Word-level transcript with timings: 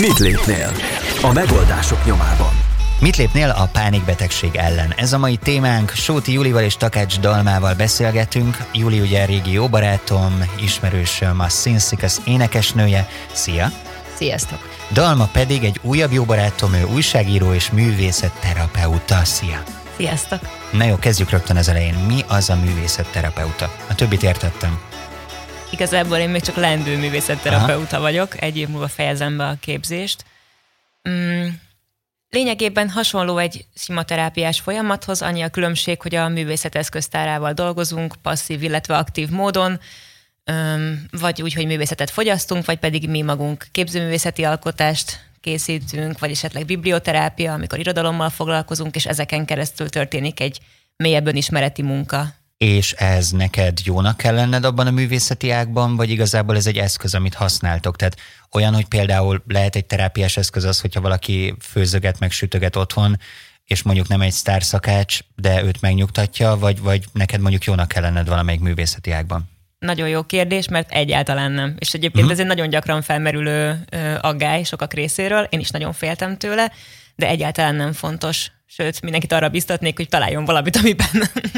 Mit 0.00 0.18
lépnél? 0.18 0.72
A 1.22 1.32
megoldások 1.32 2.04
nyomában. 2.04 2.50
Mit 3.00 3.16
lépnél 3.16 3.50
a 3.50 3.68
pánikbetegség 3.72 4.56
ellen? 4.56 4.92
Ez 4.96 5.12
a 5.12 5.18
mai 5.18 5.36
témánk. 5.36 5.90
Sóti 5.90 6.32
Julival 6.32 6.62
és 6.62 6.76
Takács 6.76 7.20
Dalmával 7.20 7.74
beszélgetünk. 7.74 8.56
Juli 8.72 9.00
ugye 9.00 9.24
régi 9.24 9.52
jó 9.52 9.68
barátom, 9.68 10.44
ismerősöm, 10.60 11.40
a 11.40 11.46
az 12.02 12.20
énekesnője. 12.24 13.08
Szia! 13.32 13.72
Sziasztok! 14.14 14.68
Dalma 14.92 15.28
pedig 15.32 15.64
egy 15.64 15.80
újabb 15.82 16.12
jó 16.12 16.24
barátom, 16.24 16.74
ő 16.74 16.84
újságíró 16.84 17.52
és 17.52 17.70
művészetterapeuta. 17.70 19.24
Szia! 19.24 19.62
Sziasztok! 19.96 20.40
Na 20.72 20.84
jó, 20.84 20.96
kezdjük 20.96 21.30
rögtön 21.30 21.56
az 21.56 21.68
elején. 21.68 21.94
Mi 21.94 22.24
az 22.28 22.50
a 22.50 22.56
művészetterapeuta? 22.56 23.72
A 23.88 23.94
többit 23.94 24.22
értettem. 24.22 24.78
Igazából 25.70 26.16
én 26.16 26.28
még 26.28 26.42
csak 26.42 26.56
lendő 26.56 26.96
művészetterapeuta 26.96 27.96
Aha. 27.96 28.04
vagyok, 28.04 28.42
egy 28.42 28.56
év 28.56 28.68
múlva 28.68 28.88
fejezem 28.88 29.36
be 29.36 29.46
a 29.46 29.56
képzést. 29.60 30.24
Mm, 31.08 31.46
lényegében 32.30 32.90
hasonló 32.90 33.38
egy 33.38 33.66
szimaterápiás 33.74 34.60
folyamathoz, 34.60 35.22
annyi 35.22 35.42
a 35.42 35.48
különbség, 35.48 36.00
hogy 36.00 36.14
a 36.14 36.28
művészet 36.28 36.74
eszköztárával 36.74 37.52
dolgozunk, 37.52 38.14
passzív, 38.22 38.62
illetve 38.62 38.96
aktív 38.96 39.28
módon, 39.28 39.80
vagy 41.10 41.42
úgy, 41.42 41.54
hogy 41.54 41.66
művészetet 41.66 42.10
fogyasztunk, 42.10 42.64
vagy 42.64 42.78
pedig 42.78 43.08
mi 43.08 43.22
magunk 43.22 43.66
képzőművészeti 43.70 44.44
alkotást 44.44 45.28
készítünk, 45.40 46.18
vagy 46.18 46.30
esetleg 46.30 46.64
biblioterápia, 46.64 47.52
amikor 47.52 47.78
irodalommal 47.78 48.30
foglalkozunk, 48.30 48.94
és 48.94 49.06
ezeken 49.06 49.44
keresztül 49.44 49.88
történik 49.88 50.40
egy 50.40 50.60
mélyebb 50.96 51.26
önismereti 51.26 51.82
munka 51.82 52.26
és 52.64 52.92
ez 52.92 53.30
neked 53.30 53.78
jónak 53.84 54.16
kell 54.16 54.34
lenned 54.34 54.64
abban 54.64 54.86
a 54.86 54.90
művészeti 54.90 55.50
ágban, 55.50 55.96
vagy 55.96 56.10
igazából 56.10 56.56
ez 56.56 56.66
egy 56.66 56.76
eszköz, 56.78 57.14
amit 57.14 57.34
használtok? 57.34 57.96
Tehát 57.96 58.16
olyan, 58.52 58.74
hogy 58.74 58.84
például 58.84 59.42
lehet 59.46 59.76
egy 59.76 59.84
terápiás 59.84 60.36
eszköz 60.36 60.64
az, 60.64 60.80
hogyha 60.80 61.00
valaki 61.00 61.54
főzöget, 61.60 62.18
meg 62.18 62.30
sütöget 62.30 62.76
otthon, 62.76 63.18
és 63.64 63.82
mondjuk 63.82 64.08
nem 64.08 64.20
egy 64.20 64.32
sztárszakács, 64.32 65.18
de 65.36 65.62
őt 65.62 65.80
megnyugtatja, 65.80 66.56
vagy, 66.56 66.80
vagy 66.80 67.04
neked 67.12 67.40
mondjuk 67.40 67.64
jónak 67.64 67.88
kell 67.88 68.02
lenned 68.02 68.28
valamelyik 68.28 68.60
művészeti 68.60 69.10
ágban? 69.10 69.50
Nagyon 69.78 70.08
jó 70.08 70.22
kérdés, 70.22 70.68
mert 70.68 70.90
egyáltalán 70.90 71.52
nem. 71.52 71.74
És 71.78 71.88
egyébként 71.94 72.24
uh-huh. 72.24 72.32
ez 72.32 72.38
egy 72.38 72.46
nagyon 72.46 72.68
gyakran 72.68 73.02
felmerülő 73.02 73.84
aggály 74.20 74.62
sokak 74.62 74.94
részéről, 74.94 75.46
én 75.50 75.60
is 75.60 75.70
nagyon 75.70 75.92
féltem 75.92 76.36
tőle, 76.36 76.72
de 77.14 77.28
egyáltalán 77.28 77.74
nem 77.74 77.92
fontos 77.92 78.50
Sőt, 78.72 79.02
mindenkit 79.02 79.32
arra 79.32 79.48
biztatnék, 79.48 79.96
hogy 79.96 80.08
találjon 80.08 80.44
valamit, 80.44 80.76
amiben, 80.76 81.06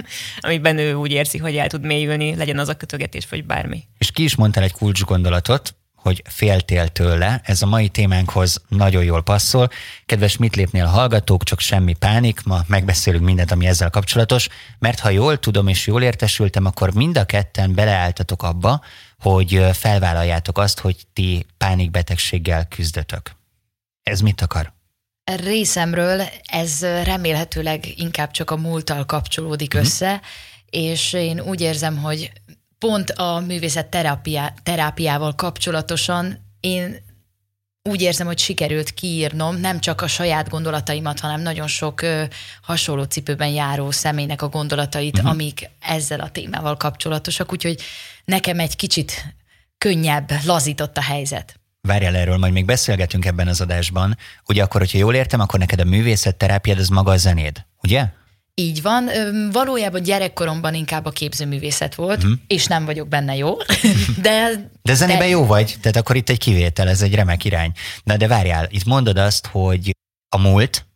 amiben 0.40 0.78
ő 0.78 0.94
úgy 0.94 1.10
érzi, 1.10 1.38
hogy 1.38 1.56
el 1.56 1.68
tud 1.68 1.84
mélyülni, 1.84 2.34
legyen 2.34 2.58
az 2.58 2.68
a 2.68 2.76
kötögetés, 2.76 3.26
vagy 3.30 3.44
bármi. 3.44 3.82
És 3.98 4.10
ki 4.10 4.22
is 4.22 4.36
mondtál 4.36 4.64
egy 4.64 4.72
kulcs 4.72 5.02
gondolatot, 5.02 5.74
hogy 5.94 6.22
féltél 6.26 6.88
tőle, 6.88 7.40
ez 7.44 7.62
a 7.62 7.66
mai 7.66 7.88
témánkhoz 7.88 8.62
nagyon 8.68 9.04
jól 9.04 9.22
passzol. 9.22 9.70
Kedves 10.06 10.36
mit 10.36 10.56
lépnél 10.56 10.86
hallgatók, 10.86 11.44
csak 11.44 11.60
semmi 11.60 11.94
pánik, 11.94 12.42
ma 12.42 12.60
megbeszélünk 12.66 13.24
mindent, 13.24 13.50
ami 13.50 13.66
ezzel 13.66 13.90
kapcsolatos, 13.90 14.48
mert 14.78 14.98
ha 14.98 15.10
jól 15.10 15.38
tudom 15.38 15.68
és 15.68 15.86
jól 15.86 16.02
értesültem, 16.02 16.66
akkor 16.66 16.94
mind 16.94 17.18
a 17.18 17.24
ketten 17.24 17.74
beleálltatok 17.74 18.42
abba, 18.42 18.80
hogy 19.18 19.66
felvállaljátok 19.72 20.58
azt, 20.58 20.80
hogy 20.80 20.96
ti 21.12 21.46
pánikbetegséggel 21.56 22.68
küzdötök. 22.68 23.32
Ez 24.02 24.20
mit 24.20 24.40
akar? 24.40 24.72
Részemről 25.24 26.22
ez 26.44 26.80
remélhetőleg 26.80 27.98
inkább 27.98 28.30
csak 28.30 28.50
a 28.50 28.56
múlttal 28.56 29.06
kapcsolódik 29.06 29.74
uh-huh. 29.74 29.82
össze, 29.82 30.20
és 30.70 31.12
én 31.12 31.40
úgy 31.40 31.60
érzem, 31.60 31.96
hogy 31.96 32.32
pont 32.78 33.10
a 33.10 33.40
művészet 33.46 33.86
terápiá, 33.86 34.54
terápiával 34.62 35.34
kapcsolatosan 35.34 36.50
én 36.60 36.96
úgy 37.82 38.02
érzem, 38.02 38.26
hogy 38.26 38.38
sikerült 38.38 38.94
kiírnom 38.94 39.56
nem 39.56 39.80
csak 39.80 40.00
a 40.00 40.06
saját 40.06 40.48
gondolataimat, 40.48 41.20
hanem 41.20 41.40
nagyon 41.40 41.66
sok 41.66 42.02
ö, 42.02 42.24
hasonló 42.62 43.02
cipőben 43.02 43.48
járó 43.48 43.90
személynek 43.90 44.42
a 44.42 44.48
gondolatait, 44.48 45.16
uh-huh. 45.16 45.30
amik 45.30 45.70
ezzel 45.80 46.20
a 46.20 46.30
témával 46.30 46.76
kapcsolatosak, 46.76 47.52
úgyhogy 47.52 47.82
nekem 48.24 48.58
egy 48.58 48.76
kicsit 48.76 49.24
könnyebb, 49.78 50.30
lazított 50.44 50.96
a 50.96 51.02
helyzet. 51.02 51.60
Várjál 51.88 52.16
erről, 52.16 52.36
majd 52.36 52.52
még 52.52 52.64
beszélgetünk 52.64 53.24
ebben 53.24 53.48
az 53.48 53.60
adásban. 53.60 54.16
Ugye 54.48 54.62
akkor, 54.62 54.80
hogyha 54.80 54.98
jól 54.98 55.14
értem, 55.14 55.40
akkor 55.40 55.58
neked 55.58 55.80
a 55.80 55.84
művészetterápiád 55.84 56.78
az 56.78 56.88
maga 56.88 57.10
a 57.10 57.16
zenéd, 57.16 57.64
ugye? 57.82 58.06
Így 58.54 58.82
van. 58.82 59.10
Valójában 59.52 60.02
gyerekkoromban 60.02 60.74
inkább 60.74 61.04
a 61.04 61.10
képzőművészet 61.10 61.94
volt, 61.94 62.22
hmm. 62.22 62.42
és 62.46 62.66
nem 62.66 62.84
vagyok 62.84 63.08
benne 63.08 63.36
jó. 63.36 63.56
De, 64.22 64.70
de 64.82 64.94
zenében 64.94 65.22
de... 65.22 65.28
jó 65.28 65.46
vagy, 65.46 65.76
tehát 65.80 65.96
akkor 65.96 66.16
itt 66.16 66.28
egy 66.28 66.38
kivétel, 66.38 66.88
ez 66.88 67.02
egy 67.02 67.14
remek 67.14 67.44
irány. 67.44 67.72
Na 68.04 68.16
de 68.16 68.26
várjál, 68.26 68.66
itt 68.70 68.84
mondod 68.84 69.18
azt, 69.18 69.46
hogy 69.46 69.96
a 70.28 70.38
múlt, 70.38 70.86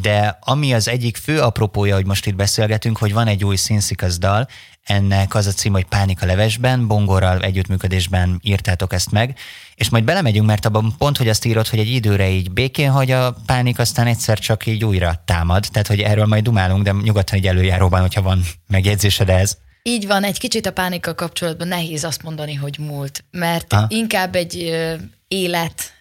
de 0.00 0.38
ami 0.40 0.74
az 0.74 0.88
egyik 0.88 1.16
fő 1.16 1.40
apropója, 1.40 1.94
hogy 1.94 2.06
most 2.06 2.26
itt 2.26 2.34
beszélgetünk, 2.34 2.98
hogy 2.98 3.12
van 3.12 3.26
egy 3.26 3.44
új 3.44 3.56
színszikasz 3.56 4.18
dal, 4.18 4.48
ennek 4.88 5.34
az 5.34 5.46
a 5.46 5.52
cím, 5.52 5.72
hogy 5.72 5.84
Pánika 5.84 6.26
levesben, 6.26 6.86
Bongorral 6.86 7.40
együttműködésben 7.40 8.40
írtátok 8.42 8.92
ezt 8.92 9.10
meg, 9.10 9.38
és 9.74 9.88
majd 9.88 10.04
belemegyünk, 10.04 10.46
mert 10.46 10.66
abban 10.66 10.94
pont, 10.98 11.16
hogy 11.16 11.28
azt 11.28 11.44
írod, 11.44 11.68
hogy 11.68 11.78
egy 11.78 11.90
időre 11.90 12.28
így 12.28 12.50
békén 12.50 12.90
hagy 12.90 13.10
a 13.10 13.36
pánik, 13.46 13.78
aztán 13.78 14.06
egyszer 14.06 14.38
csak 14.38 14.66
így 14.66 14.84
újra 14.84 15.22
támad, 15.24 15.66
tehát 15.72 15.88
hogy 15.88 16.00
erről 16.00 16.26
majd 16.26 16.44
dumálunk, 16.44 16.82
de 16.82 16.90
nyugodtan 17.02 17.38
egy 17.38 17.46
előjáróban, 17.46 18.00
hogyha 18.00 18.22
van 18.22 18.42
megjegyzésed 18.66 19.28
ez. 19.28 19.56
Így 19.82 20.06
van, 20.06 20.24
egy 20.24 20.38
kicsit 20.38 20.66
a 20.66 20.72
pánika 20.72 21.14
kapcsolatban 21.14 21.68
nehéz 21.68 22.04
azt 22.04 22.22
mondani, 22.22 22.54
hogy 22.54 22.76
múlt, 22.78 23.24
mert 23.30 23.72
Aha. 23.72 23.86
inkább 23.88 24.34
egy 24.34 24.62
ö, 24.62 24.94
élet 25.28 25.92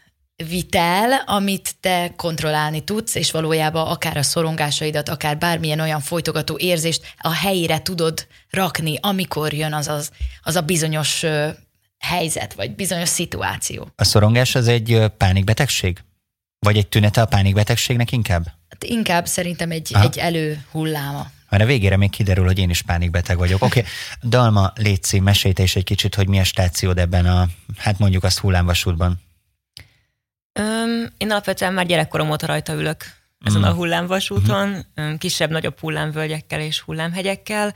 vitel, 0.45 1.23
amit 1.25 1.75
te 1.79 2.13
kontrollálni 2.15 2.83
tudsz, 2.83 3.15
és 3.15 3.31
valójában 3.31 3.87
akár 3.87 4.17
a 4.17 4.23
szorongásaidat, 4.23 5.09
akár 5.09 5.37
bármilyen 5.37 5.79
olyan 5.79 6.01
folytogató 6.01 6.57
érzést 6.57 7.13
a 7.17 7.33
helyére 7.33 7.81
tudod 7.81 8.27
rakni, 8.49 8.97
amikor 9.01 9.53
jön 9.53 9.73
az, 9.73 9.87
az, 9.87 10.11
az 10.41 10.55
a 10.55 10.61
bizonyos 10.61 11.25
helyzet, 11.99 12.53
vagy 12.53 12.75
bizonyos 12.75 13.09
szituáció. 13.09 13.91
A 13.95 14.03
szorongás 14.03 14.55
az 14.55 14.67
egy 14.67 15.01
pánikbetegség? 15.17 16.03
Vagy 16.59 16.77
egy 16.77 16.87
tünete 16.87 17.21
a 17.21 17.25
pánikbetegségnek 17.25 18.11
inkább? 18.11 18.45
Hát 18.45 18.83
inkább 18.83 19.25
szerintem 19.25 19.71
egy, 19.71 19.91
egy 20.01 20.17
előhulláma. 20.17 21.27
Mert 21.49 21.63
a 21.63 21.65
végére 21.65 21.97
még 21.97 22.09
kiderül, 22.09 22.45
hogy 22.45 22.59
én 22.59 22.69
is 22.69 22.81
pánikbeteg 22.81 23.37
vagyok. 23.37 23.63
Oké, 23.63 23.79
okay. 23.79 23.91
Dalma, 24.29 24.73
létszi, 24.75 25.19
mesélj 25.19 25.53
te 25.53 25.63
is 25.63 25.75
egy 25.75 25.83
kicsit, 25.83 26.15
hogy 26.15 26.27
mi 26.27 26.39
a 26.39 26.43
stációd 26.43 26.97
ebben 26.97 27.25
a, 27.25 27.47
hát 27.77 27.99
mondjuk 27.99 28.23
azt 28.23 28.39
hullámvasútban. 28.39 29.21
Öm, 30.57 31.09
én 31.18 31.31
alapvetően 31.31 31.73
már 31.73 31.85
gyerekkorom 31.85 32.29
óta 32.29 32.45
rajta 32.45 32.73
ülök 32.73 33.06
ezen 33.45 33.62
mm. 33.62 33.63
a 33.63 33.73
hullámvasúton, 33.73 34.85
mm. 35.01 35.13
kisebb-nagyobb 35.16 35.79
hullámvölgyekkel 35.79 36.59
és 36.59 36.79
hullámhegyekkel. 36.79 37.73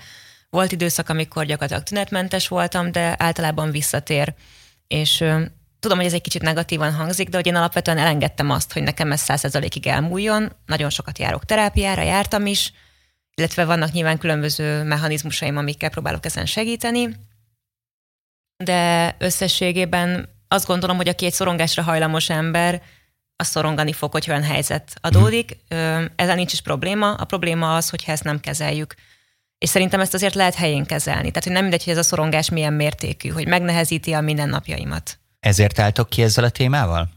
Volt 0.50 0.72
időszak, 0.72 1.10
amikor 1.10 1.46
gyakorlatilag 1.46 1.84
tünetmentes 1.84 2.48
voltam, 2.48 2.92
de 2.92 3.16
általában 3.18 3.72
visszatér. 3.72 4.34
És 4.88 5.22
öm, 5.22 5.52
tudom, 5.80 5.98
hogy 5.98 6.06
ez 6.06 6.14
egy 6.14 6.22
kicsit 6.22 6.42
negatívan 6.42 6.94
hangzik, 6.94 7.30
de 7.30 7.38
hogy 7.38 7.48
én 7.48 7.56
alapvetően 7.56 7.98
elengedtem 7.98 8.50
azt, 8.50 8.74
hogy 8.74 8.84
nekem 8.84 9.12
ez 9.12 9.22
százszerzalékig 9.22 9.88
elmúljon. 9.88 10.52
Nagyon 10.66 10.90
sokat 10.90 11.20
járok 11.20 11.46
terápiára, 11.46 12.02
jártam 12.02 12.46
is, 12.46 12.74
illetve 13.36 13.66
vannak 13.66 13.92
nyilván 13.92 14.18
különböző 14.18 14.84
mechanizmusaim, 14.84 15.58
amikkel 15.58 15.90
próbálok 15.90 16.26
ezen 16.26 16.46
segíteni. 16.46 17.16
De 18.64 19.16
összességében 19.20 20.30
azt 20.52 20.66
gondolom, 20.66 20.96
hogy 20.98 21.08
aki 21.08 21.26
egy 21.26 21.34
szorongásra 21.34 21.84
hajlamos 21.84 22.30
ember, 22.30 22.82
az 23.36 23.48
szorongani 23.48 23.94
fog, 23.94 24.12
hogy 24.12 24.26
olyan 24.30 24.44
helyzet 24.44 24.94
adódik. 25.02 25.58
Mm. 25.76 26.06
Ezzel 26.16 26.36
nincs 26.36 26.54
is 26.54 26.62
probléma. 26.62 27.14
A 27.14 27.26
probléma 27.26 27.76
az, 27.76 27.90
hogyha 27.90 28.12
ezt 28.12 28.24
nem 28.24 28.40
kezeljük. 28.40 28.96
És 29.58 29.70
szerintem 29.70 30.00
ezt 30.00 30.14
azért 30.14 30.34
lehet 30.36 30.56
helyén 30.56 30.86
kezelni. 30.86 31.28
Tehát, 31.28 31.44
hogy 31.44 31.52
nem 31.52 31.62
mindegy, 31.62 31.84
hogy 31.84 31.94
ez 31.94 32.00
a 32.00 32.04
szorongás 32.04 32.50
milyen 32.50 32.74
mértékű, 32.74 33.30
hogy 33.30 33.48
megnehezíti 33.48 34.14
a 34.14 34.22
mindennapjaimat. 34.22 35.20
Ezért 35.40 35.80
álltok 35.80 36.10
ki 36.10 36.22
ezzel 36.22 36.44
a 36.44 36.50
témával? 36.50 37.10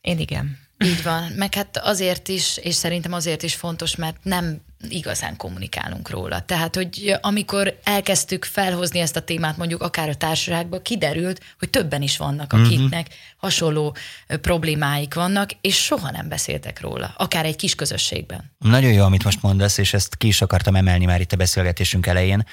Én 0.00 0.18
igen. 0.18 0.58
Így 0.84 1.02
van, 1.02 1.32
meg 1.36 1.54
hát 1.54 1.76
azért 1.76 2.28
is, 2.28 2.56
és 2.56 2.74
szerintem 2.74 3.12
azért 3.12 3.42
is 3.42 3.54
fontos, 3.54 3.96
mert 3.96 4.16
nem 4.22 4.60
igazán 4.88 5.36
kommunikálunk 5.36 6.10
róla. 6.10 6.40
Tehát, 6.40 6.74
hogy 6.74 7.16
amikor 7.20 7.78
elkezdtük 7.84 8.44
felhozni 8.44 8.98
ezt 8.98 9.16
a 9.16 9.20
témát, 9.20 9.56
mondjuk 9.56 9.82
akár 9.82 10.08
a 10.08 10.14
társaságban, 10.14 10.82
kiderült, 10.82 11.40
hogy 11.58 11.70
többen 11.70 12.02
is 12.02 12.16
vannak, 12.16 12.52
mhm. 12.52 12.64
akiknek 12.64 13.06
uh-huh. 13.06 13.18
hasonló 13.36 13.96
problémáik 14.26 15.14
vannak, 15.14 15.50
és 15.60 15.76
soha 15.84 16.10
nem 16.10 16.28
beszéltek 16.28 16.80
róla, 16.80 17.14
akár 17.16 17.44
egy 17.44 17.56
kis 17.56 17.74
közösségben. 17.74 18.52
Nagyon 18.58 18.92
jó, 18.92 19.04
amit 19.04 19.24
most 19.24 19.42
mondasz, 19.42 19.78
és 19.78 19.94
ezt 19.94 20.16
ki 20.16 20.26
is 20.26 20.42
akartam 20.42 20.74
emelni 20.76 21.04
már 21.04 21.20
itt 21.20 21.32
a 21.32 21.36
beszélgetésünk 21.36 22.06
elején, 22.06 22.46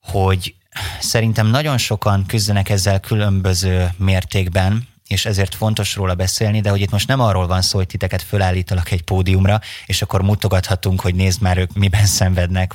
hogy 0.00 0.54
szerintem 1.00 1.46
nagyon 1.46 1.78
sokan 1.78 2.26
küzdenek 2.26 2.68
ezzel 2.68 3.00
különböző 3.00 3.88
mértékben, 3.96 4.88
és 5.08 5.26
ezért 5.26 5.54
fontos 5.54 5.94
róla 5.94 6.14
beszélni, 6.14 6.60
de 6.60 6.70
hogy 6.70 6.80
itt 6.80 6.90
most 6.90 7.08
nem 7.08 7.20
arról 7.20 7.46
van 7.46 7.62
szó, 7.62 7.78
hogy 7.78 7.86
titeket 7.86 8.22
fölállítalak 8.22 8.90
egy 8.90 9.02
pódiumra, 9.02 9.60
és 9.86 10.02
akkor 10.02 10.22
mutogathatunk, 10.22 11.00
hogy 11.00 11.14
nézd 11.14 11.40
már 11.40 11.58
ők 11.58 11.72
miben 11.72 12.06
szenvednek, 12.06 12.74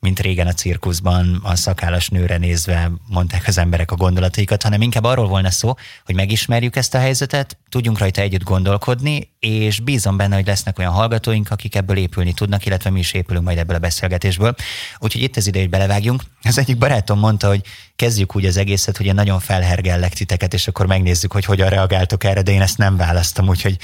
mint 0.00 0.20
régen 0.20 0.46
a 0.46 0.52
cirkuszban 0.52 1.40
a 1.42 1.56
szakállas 1.56 2.08
nőre 2.08 2.36
nézve 2.36 2.90
mondták 3.08 3.46
az 3.46 3.58
emberek 3.58 3.90
a 3.90 3.96
gondolataikat, 3.96 4.62
hanem 4.62 4.82
inkább 4.82 5.04
arról 5.04 5.28
volna 5.28 5.50
szó, 5.50 5.74
hogy 6.04 6.14
megismerjük 6.14 6.76
ezt 6.76 6.94
a 6.94 6.98
helyzetet, 6.98 7.56
tudjunk 7.68 7.98
rajta 7.98 8.20
együtt 8.20 8.42
gondolkodni, 8.42 9.30
és 9.38 9.80
bízom 9.80 10.16
benne, 10.16 10.34
hogy 10.34 10.46
lesznek 10.46 10.78
olyan 10.78 10.92
hallgatóink, 10.92 11.50
akik 11.50 11.74
ebből 11.74 11.96
épülni 11.96 12.32
tudnak, 12.32 12.66
illetve 12.66 12.90
mi 12.90 12.98
is 12.98 13.12
épülünk 13.12 13.44
majd 13.44 13.58
ebből 13.58 13.76
a 13.76 13.78
beszélgetésből. 13.78 14.54
Úgyhogy 14.98 15.22
itt 15.22 15.36
az 15.36 15.46
ide, 15.46 15.58
hogy 15.58 15.70
belevágjunk. 15.70 16.22
Az 16.42 16.58
egyik 16.58 16.78
barátom 16.78 17.18
mondta, 17.18 17.48
hogy 17.48 17.60
kezdjük 17.96 18.36
úgy 18.36 18.44
az 18.44 18.56
egészet, 18.56 18.96
hogy 18.96 19.06
én 19.06 19.14
nagyon 19.14 19.40
felhergellek 19.40 20.12
titeket, 20.12 20.54
és 20.54 20.68
akkor 20.68 20.86
megnézzük, 20.86 21.32
hogy 21.32 21.44
hogyan 21.44 21.68
reagáltok 21.68 22.24
erre, 22.24 22.42
de 22.42 22.52
én 22.52 22.62
ezt 22.62 22.78
nem 22.78 22.96
választom, 22.96 23.48
úgyhogy 23.48 23.76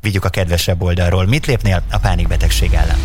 vigyük 0.00 0.24
a 0.24 0.28
kedvesebb 0.28 0.82
oldalról. 0.82 1.26
Mit 1.26 1.46
lépnél 1.46 1.82
a 1.90 1.98
pánikbetegség 1.98 2.72
ellen? 2.72 2.98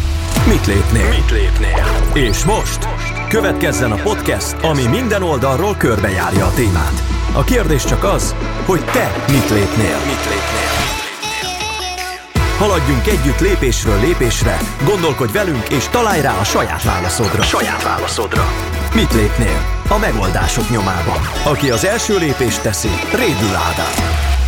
Mit 0.47 0.65
lépnél? 0.65 1.09
Mit 1.09 1.31
lépnél? 1.31 1.85
És 2.13 2.43
most 2.43 2.87
következzen 3.29 3.91
a 3.91 3.95
podcast, 3.95 4.53
ami 4.61 4.85
minden 4.87 5.23
oldalról 5.23 5.75
körbejárja 5.75 6.45
a 6.45 6.53
témát. 6.53 7.03
A 7.33 7.43
kérdés 7.43 7.83
csak 7.83 8.03
az, 8.03 8.35
hogy 8.65 8.85
te 8.85 9.11
mit 9.27 9.49
lépnél? 9.49 9.97
Mit 10.05 10.25
lépnél? 10.29 10.71
Haladjunk 12.57 13.07
együtt 13.07 13.39
lépésről 13.39 13.99
lépésre, 13.99 14.57
gondolkodj 14.85 15.31
velünk 15.31 15.69
és 15.69 15.87
találj 15.87 16.21
rá 16.21 16.39
a 16.39 16.43
saját 16.43 16.83
válaszodra. 16.83 17.41
Saját 17.41 17.83
válaszodra. 17.83 18.45
Mit 18.95 19.13
lépnél? 19.13 19.81
A 19.87 19.97
megoldások 19.97 20.69
nyomában. 20.69 21.19
Aki 21.43 21.69
az 21.69 21.85
első 21.85 22.17
lépést 22.17 22.61
teszi, 22.61 22.89
Rédül 23.15 23.55
Ádám. 23.55 24.39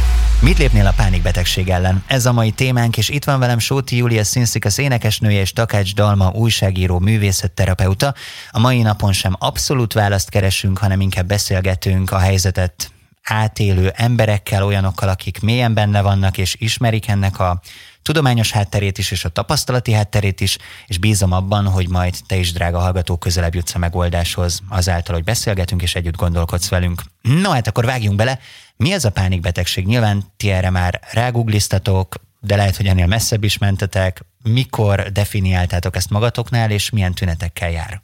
Mit 0.44 0.58
lépnél 0.58 0.88
a 0.88 0.94
pánikbetegség 0.96 1.70
ellen? 1.70 2.04
Ez 2.08 2.26
a 2.26 2.32
mai 2.32 2.52
témánk, 2.52 2.98
és 2.98 3.10
itt 3.10 3.24
van 3.24 3.40
velem 3.40 3.60
Sóti 3.60 3.96
Júlia 3.96 4.24
Szinszik, 4.24 4.66
az 4.66 4.80
énekesnője 4.80 5.40
és 5.40 5.54
Takács 5.54 5.94
Dalma 5.94 6.32
újságíró, 6.32 7.00
művészetterapeuta. 7.00 8.14
A 8.52 8.60
mai 8.60 8.82
napon 8.82 9.14
sem 9.14 9.36
abszolút 9.40 9.94
választ 9.94 10.30
keresünk, 10.30 10.78
hanem 10.78 11.02
inkább 11.02 11.28
beszélgetünk 11.28 12.12
a 12.12 12.18
helyzetet 12.18 12.92
átélő 13.24 13.92
emberekkel, 13.96 14.64
olyanokkal, 14.64 15.10
akik 15.10 15.42
mélyen 15.42 15.74
benne 15.74 16.02
vannak 16.02 16.38
és 16.38 16.56
ismerik 16.60 17.08
ennek 17.08 17.40
a 17.40 17.62
tudományos 18.02 18.52
hátterét 18.52 18.98
is, 18.98 19.12
és 19.12 19.26
a 19.26 19.30
tapasztalati 19.30 19.92
hátterét 19.92 20.42
is, 20.42 20.58
és 20.88 20.98
bízom 20.98 21.32
abban, 21.32 21.68
hogy 21.68 21.90
majd 21.90 22.16
te 22.28 22.36
is, 22.36 22.52
drága 22.52 22.80
hallgató, 22.80 23.18
közelebb 23.18 23.56
jutsz 23.56 23.76
a 23.76 23.78
megoldáshoz 23.78 24.62
azáltal, 24.70 25.16
hogy 25.16 25.24
beszélgetünk 25.24 25.82
és 25.82 25.96
együtt 25.96 26.16
gondolkodsz 26.16 26.70
velünk. 26.70 27.02
No, 27.22 27.50
hát 27.50 27.68
akkor 27.68 27.86
vágjunk 27.86 28.16
bele. 28.16 28.40
Mi 28.78 28.92
ez 28.92 29.06
a 29.06 29.12
pánikbetegség? 29.12 29.86
Nyilván 29.86 30.24
ti 30.38 30.52
erre 30.52 30.70
már 30.70 31.00
rágugliztatok, 31.12 32.16
de 32.40 32.56
lehet, 32.56 32.76
hogy 32.76 32.86
ennél 32.86 33.06
messzebb 33.06 33.44
is 33.44 33.58
mentetek. 33.58 34.22
Mikor 34.44 35.12
definiáltátok 35.12 35.96
ezt 35.96 36.10
magatoknál, 36.10 36.72
és 36.72 36.90
milyen 36.90 37.14
tünetekkel 37.14 37.72
jár? 37.72 38.02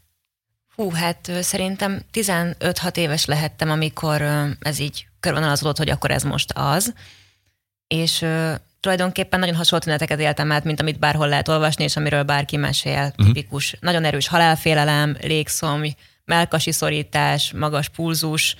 Hú, 0.75 0.91
hát 0.91 1.31
szerintem 1.41 2.01
15-6 2.13 2.97
éves 2.97 3.25
lehettem, 3.25 3.69
amikor 3.69 4.21
ez 4.59 4.79
így 4.79 5.07
körvonalazódott, 5.19 5.77
hogy 5.77 5.89
akkor 5.89 6.11
ez 6.11 6.23
most 6.23 6.51
az. 6.55 6.93
És 7.87 8.25
tulajdonképpen 8.79 9.39
nagyon 9.39 9.55
hasonló 9.55 9.83
tüneteket 9.83 10.19
éltem 10.19 10.51
át, 10.51 10.63
mint 10.63 10.79
amit 10.79 10.99
bárhol 10.99 11.27
lehet 11.27 11.47
olvasni, 11.47 11.83
és 11.83 11.95
amiről 11.95 12.23
bárki 12.23 12.57
mesél. 12.57 13.03
Uh-huh. 13.03 13.25
Tipikus, 13.25 13.75
nagyon 13.79 14.05
erős 14.05 14.27
halálfélelem, 14.27 15.17
légszomj, 15.21 15.95
melkasi 16.25 16.71
szorítás, 16.71 17.51
magas 17.51 17.89
pulzus, 17.89 18.55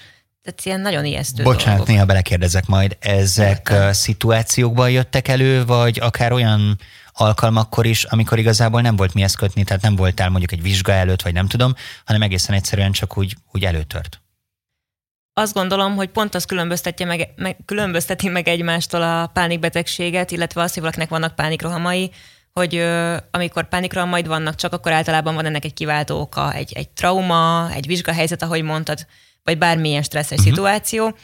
tehát 0.49 0.65
ilyen 0.65 0.81
nagyon 0.81 1.05
ijesztő 1.05 1.43
Bocsánat, 1.43 1.65
dolgok. 1.65 1.87
néha 1.87 2.05
belekérdezek 2.05 2.65
majd, 2.65 2.97
ezek 2.99 3.67
Értem. 3.71 3.93
szituációkban 3.93 4.91
jöttek 4.91 5.27
elő, 5.27 5.65
vagy 5.65 5.99
akár 5.99 6.31
olyan 6.31 6.79
alkalmakkor 7.13 7.85
is, 7.85 8.03
amikor 8.03 8.39
igazából 8.39 8.81
nem 8.81 8.95
volt 8.95 9.13
mihez 9.13 9.33
kötni, 9.33 9.63
tehát 9.63 9.81
nem 9.81 9.95
voltál 9.95 10.29
mondjuk 10.29 10.51
egy 10.51 10.61
vizsga 10.61 10.91
előtt, 10.91 11.21
vagy 11.21 11.33
nem 11.33 11.47
tudom, 11.47 11.73
hanem 12.05 12.21
egészen 12.21 12.55
egyszerűen 12.55 12.91
csak 12.91 13.17
úgy, 13.17 13.35
úgy 13.51 13.65
előtört 13.65 14.21
azt 15.33 15.53
gondolom, 15.53 15.95
hogy 15.95 16.09
pont 16.09 16.35
az 16.35 16.45
különböztetje 16.45 17.05
meg, 17.05 17.33
meg, 17.35 17.57
különbözteti 17.65 18.29
meg 18.29 18.47
egymástól 18.47 19.01
a 19.01 19.27
pánikbetegséget, 19.33 20.31
illetve 20.31 20.61
azt, 20.61 20.73
hogy 20.73 20.81
valakinek 20.81 21.09
vannak 21.09 21.35
pánikrohamai, 21.35 22.11
hogy 22.53 22.75
ö, 22.75 23.17
amikor 23.31 23.67
pánikrohamaid 23.67 24.27
vannak, 24.27 24.55
csak 24.55 24.73
akkor 24.73 24.91
általában 24.91 25.35
van 25.35 25.45
ennek 25.45 25.65
egy 25.65 25.73
kiváltó 25.73 26.19
oka, 26.19 26.53
egy, 26.53 26.73
egy 26.73 26.89
trauma, 26.89 27.69
egy 27.73 27.87
vizsgahelyzet, 27.87 28.41
ahogy 28.43 28.63
mondtad, 28.63 29.05
vagy 29.43 29.57
bármilyen 29.57 30.03
stresszes 30.03 30.37
uh-huh. 30.37 30.53
szituáció. 30.53 31.15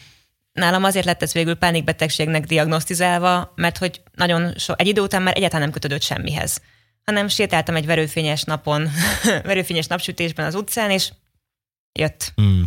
Nálam 0.52 0.84
azért 0.84 1.06
lett 1.06 1.22
ez 1.22 1.34
végül 1.34 1.56
pánikbetegségnek 1.56 2.46
diagnosztizálva, 2.46 3.54
mert 3.56 3.78
hogy 3.78 4.02
nagyon 4.14 4.54
so, 4.58 4.74
egy 4.76 4.88
idő 4.88 5.02
után 5.02 5.22
már 5.22 5.38
egyáltalán 5.38 5.64
nem 5.64 5.74
kötődött 5.74 6.02
semmihez, 6.02 6.62
hanem 7.04 7.28
sétáltam 7.28 7.76
egy 7.76 7.86
verőfényes 7.86 8.44
napon, 8.44 8.90
verőfényes 9.44 9.88
napsütésben 9.88 10.46
az 10.46 10.56
utcán, 10.56 10.92
és 10.92 11.12
jött. 12.00 12.34
Mm 12.42 12.62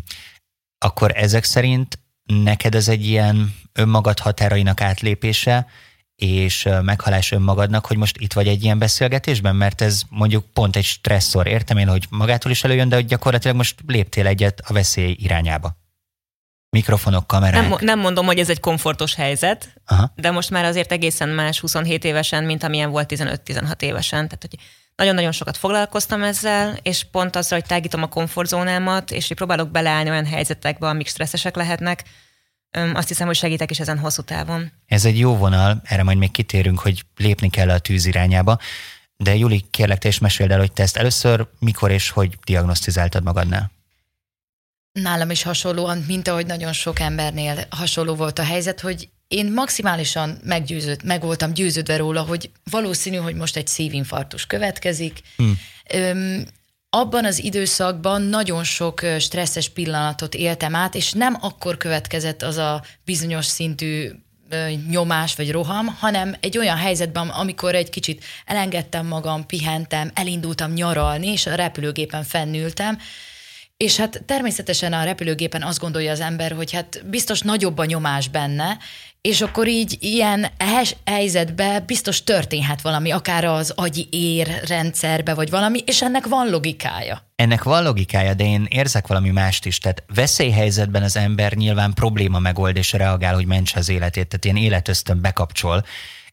akkor 0.78 1.12
ezek 1.14 1.44
szerint 1.44 1.98
neked 2.24 2.74
ez 2.74 2.88
egy 2.88 3.06
ilyen 3.06 3.54
önmagad 3.72 4.18
határainak 4.18 4.80
átlépése, 4.80 5.66
és 6.18 6.68
meghalás 6.82 7.32
önmagadnak, 7.32 7.86
hogy 7.86 7.96
most 7.96 8.16
itt 8.16 8.32
vagy 8.32 8.48
egy 8.48 8.62
ilyen 8.62 8.78
beszélgetésben, 8.78 9.56
mert 9.56 9.80
ez 9.80 10.02
mondjuk 10.08 10.44
pont 10.52 10.76
egy 10.76 10.84
stresszor. 10.84 11.46
Értem 11.46 11.76
én, 11.76 11.88
hogy 11.88 12.06
magától 12.10 12.50
is 12.50 12.64
előjön, 12.64 12.88
de 12.88 12.94
hogy 12.94 13.04
gyakorlatilag 13.04 13.56
most 13.56 13.74
léptél 13.86 14.26
egyet 14.26 14.60
a 14.66 14.72
veszély 14.72 15.16
irányába. 15.18 15.76
Mikrofonok, 16.70 17.26
kamerák. 17.26 17.68
Nem, 17.68 17.78
nem 17.80 17.98
mondom, 17.98 18.26
hogy 18.26 18.38
ez 18.38 18.50
egy 18.50 18.60
komfortos 18.60 19.14
helyzet, 19.14 19.68
Aha. 19.86 20.12
de 20.16 20.30
most 20.30 20.50
már 20.50 20.64
azért 20.64 20.92
egészen 20.92 21.28
más 21.28 21.60
27 21.60 22.04
évesen, 22.04 22.44
mint 22.44 22.62
amilyen 22.62 22.90
volt 22.90 23.12
15-16 23.14 23.82
évesen. 23.82 24.28
Tehát, 24.28 24.46
hogy 24.50 24.58
nagyon-nagyon 24.96 25.32
sokat 25.32 25.56
foglalkoztam 25.56 26.22
ezzel, 26.22 26.76
és 26.82 27.04
pont 27.10 27.36
azzal, 27.36 27.58
hogy 27.58 27.68
tágítom 27.68 28.02
a 28.02 28.06
komfortzónámat, 28.06 29.10
és 29.10 29.28
hogy 29.28 29.36
próbálok 29.36 29.70
beleállni 29.70 30.10
olyan 30.10 30.26
helyzetekbe, 30.26 30.88
amik 30.88 31.08
stresszesek 31.08 31.56
lehetnek, 31.56 32.04
azt 32.70 33.08
hiszem, 33.08 33.26
hogy 33.26 33.36
segítek 33.36 33.70
is 33.70 33.80
ezen 33.80 33.98
hosszú 33.98 34.22
távon. 34.22 34.72
Ez 34.86 35.04
egy 35.04 35.18
jó 35.18 35.36
vonal, 35.36 35.80
erre 35.84 36.02
majd 36.02 36.18
még 36.18 36.30
kitérünk, 36.30 36.78
hogy 36.78 37.04
lépni 37.16 37.50
kell 37.50 37.70
a 37.70 37.78
tűz 37.78 38.06
irányába. 38.06 38.58
De 39.16 39.36
Juli, 39.36 39.64
kérlek 39.70 39.98
te 39.98 40.08
is 40.08 40.18
meséld 40.18 40.50
el, 40.50 40.58
hogy 40.58 40.72
te 40.72 40.82
ezt 40.82 40.96
először 40.96 41.46
mikor 41.58 41.90
és 41.90 42.10
hogy 42.10 42.38
diagnosztizáltad 42.44 43.22
magadnál? 43.22 43.70
Nálam 44.92 45.30
is 45.30 45.42
hasonlóan, 45.42 46.04
mint 46.06 46.28
ahogy 46.28 46.46
nagyon 46.46 46.72
sok 46.72 47.00
embernél 47.00 47.66
hasonló 47.70 48.14
volt 48.14 48.38
a 48.38 48.44
helyzet, 48.44 48.80
hogy 48.80 49.08
én 49.28 49.52
maximálisan 49.52 50.38
meggyőződ, 50.44 51.04
meg 51.04 51.20
voltam 51.20 51.52
győződve 51.52 51.96
róla, 51.96 52.22
hogy 52.22 52.50
valószínű, 52.70 53.16
hogy 53.16 53.34
most 53.34 53.56
egy 53.56 53.66
szívinfarktus 53.66 54.46
következik. 54.46 55.20
Hmm. 55.36 55.58
Öm, 55.92 56.46
abban 56.90 57.24
az 57.24 57.42
időszakban 57.42 58.22
nagyon 58.22 58.64
sok 58.64 59.00
stresszes 59.18 59.68
pillanatot 59.68 60.34
éltem 60.34 60.74
át, 60.74 60.94
és 60.94 61.12
nem 61.12 61.36
akkor 61.40 61.76
következett 61.76 62.42
az 62.42 62.56
a 62.56 62.82
bizonyos 63.04 63.44
szintű 63.44 64.10
nyomás 64.90 65.34
vagy 65.34 65.50
roham, 65.50 65.86
hanem 65.86 66.34
egy 66.40 66.58
olyan 66.58 66.76
helyzetben, 66.76 67.28
amikor 67.28 67.74
egy 67.74 67.90
kicsit 67.90 68.24
elengedtem 68.46 69.06
magam, 69.06 69.46
pihentem, 69.46 70.10
elindultam 70.14 70.72
nyaralni, 70.72 71.26
és 71.26 71.46
a 71.46 71.54
repülőgépen 71.54 72.24
fennültem, 72.24 72.98
és 73.76 73.96
hát 73.96 74.22
természetesen 74.26 74.92
a 74.92 75.04
repülőgépen 75.04 75.62
azt 75.62 75.78
gondolja 75.78 76.10
az 76.10 76.20
ember, 76.20 76.52
hogy 76.52 76.72
hát 76.72 77.02
biztos 77.06 77.40
nagyobb 77.40 77.78
a 77.78 77.84
nyomás 77.84 78.28
benne, 78.28 78.78
és 79.20 79.40
akkor 79.40 79.68
így 79.68 79.96
ilyen 80.00 80.46
helyzetben 81.04 81.82
biztos 81.86 82.24
történhet 82.24 82.82
valami, 82.82 83.10
akár 83.10 83.44
az 83.44 83.72
agyi 83.76 84.08
ér 84.10 84.60
rendszerbe, 84.66 85.34
vagy 85.34 85.50
valami, 85.50 85.78
és 85.86 86.02
ennek 86.02 86.26
van 86.26 86.50
logikája. 86.50 87.22
Ennek 87.36 87.62
van 87.62 87.82
logikája, 87.82 88.34
de 88.34 88.44
én 88.44 88.66
érzek 88.68 89.06
valami 89.06 89.30
mást 89.30 89.66
is. 89.66 89.78
Tehát 89.78 90.04
veszélyhelyzetben 90.14 91.02
az 91.02 91.16
ember 91.16 91.52
nyilván 91.52 91.94
probléma 91.94 92.38
megold 92.38 92.76
és 92.76 92.92
reagál, 92.92 93.34
hogy 93.34 93.46
mentse 93.46 93.78
az 93.78 93.88
életét, 93.88 94.28
tehát 94.28 94.44
ilyen 94.44 94.56
életöztön 94.56 95.20
bekapcsol, 95.20 95.84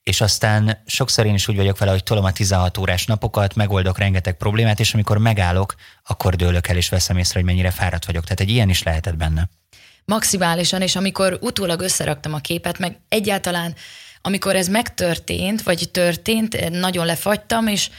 és 0.03 0.21
aztán 0.21 0.81
sokszor 0.85 1.25
én 1.25 1.33
is 1.33 1.47
úgy 1.47 1.55
vagyok 1.55 1.77
vele, 1.77 1.91
hogy 1.91 2.03
tolom 2.03 2.23
a 2.23 2.31
16 2.31 2.77
órás 2.77 3.05
napokat, 3.05 3.55
megoldok 3.55 3.97
rengeteg 3.97 4.37
problémát, 4.37 4.79
és 4.79 4.93
amikor 4.93 5.17
megállok, 5.17 5.75
akkor 6.03 6.35
dőlök 6.35 6.67
el, 6.67 6.75
és 6.75 6.89
veszem 6.89 7.17
észre, 7.17 7.39
hogy 7.39 7.47
mennyire 7.47 7.71
fáradt 7.71 8.05
vagyok. 8.05 8.23
Tehát 8.23 8.39
egy 8.39 8.49
ilyen 8.49 8.69
is 8.69 8.83
lehetett 8.83 9.15
benne 9.15 9.49
maximálisan, 10.05 10.81
és 10.81 10.95
amikor 10.95 11.37
utólag 11.41 11.81
összeraktam 11.81 12.33
a 12.33 12.39
képet, 12.39 12.79
meg 12.79 12.99
egyáltalán 13.09 13.75
amikor 14.21 14.55
ez 14.55 14.67
megtörtént, 14.67 15.61
vagy 15.61 15.89
történt, 15.91 16.69
nagyon 16.69 17.05
lefagytam, 17.05 17.67
és 17.67 17.89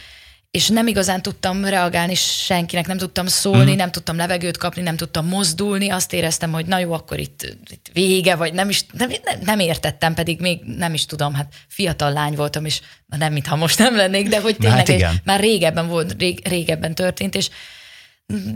és 0.56 0.68
nem 0.68 0.86
igazán 0.86 1.22
tudtam 1.22 1.64
reagálni 1.64 2.14
senkinek, 2.14 2.86
nem 2.86 2.98
tudtam 2.98 3.26
szólni, 3.26 3.72
mm. 3.72 3.76
nem 3.76 3.90
tudtam 3.90 4.16
levegőt 4.16 4.56
kapni, 4.56 4.82
nem 4.82 4.96
tudtam 4.96 5.26
mozdulni, 5.26 5.90
azt 5.90 6.12
éreztem, 6.12 6.52
hogy 6.52 6.66
na 6.66 6.78
jó, 6.78 6.92
akkor 6.92 7.18
itt, 7.18 7.56
itt 7.70 7.86
vége, 7.92 8.34
vagy 8.34 8.52
nem 8.52 8.68
is, 8.68 8.84
nem, 8.92 9.10
nem 9.44 9.58
értettem, 9.58 10.14
pedig 10.14 10.40
még 10.40 10.60
nem 10.76 10.94
is 10.94 11.06
tudom, 11.06 11.34
hát 11.34 11.52
fiatal 11.68 12.12
lány 12.12 12.34
voltam, 12.34 12.64
és 12.64 12.80
nem, 13.06 13.32
mintha 13.32 13.56
most 13.56 13.78
nem 13.78 13.96
lennék, 13.96 14.28
de 14.28 14.40
hogy 14.40 14.56
tényleg 14.56 14.78
hát 14.78 14.88
egy, 14.88 15.06
már 15.24 15.40
régebben 15.40 15.88
volt, 15.88 16.14
rég, 16.18 16.48
régebben 16.48 16.94
történt, 16.94 17.34
és 17.34 17.48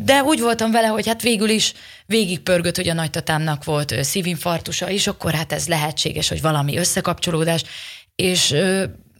de 0.05 0.23
úgy 0.23 0.41
voltam 0.41 0.71
vele, 0.71 0.87
hogy 0.87 1.07
hát 1.07 1.23
végül 1.23 1.49
is 1.49 1.73
végigpörgött, 2.07 2.77
hogy 2.77 2.89
a 2.89 2.95
nagytatámnak 2.95 3.65
volt 3.65 4.05
szívinfarktusa, 4.05 4.91
és 4.91 5.07
akkor 5.07 5.33
hát 5.33 5.53
ez 5.53 5.69
lehetséges, 5.69 6.29
hogy 6.29 6.41
valami 6.41 6.77
összekapcsolódás, 6.77 7.63
és 8.15 8.55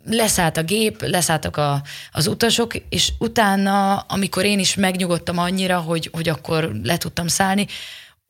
leszállt 0.05 0.57
a 0.57 0.63
gép, 0.63 1.03
leszálltak 1.03 1.57
a, 1.57 1.83
az 2.13 2.27
utasok, 2.27 2.73
és 2.89 3.13
utána, 3.19 3.97
amikor 3.99 4.45
én 4.45 4.59
is 4.59 4.75
megnyugodtam 4.75 5.39
annyira, 5.39 5.79
hogy, 5.79 6.09
hogy 6.13 6.29
akkor 6.29 6.71
le 6.83 6.97
tudtam 6.97 7.27
szállni, 7.27 7.67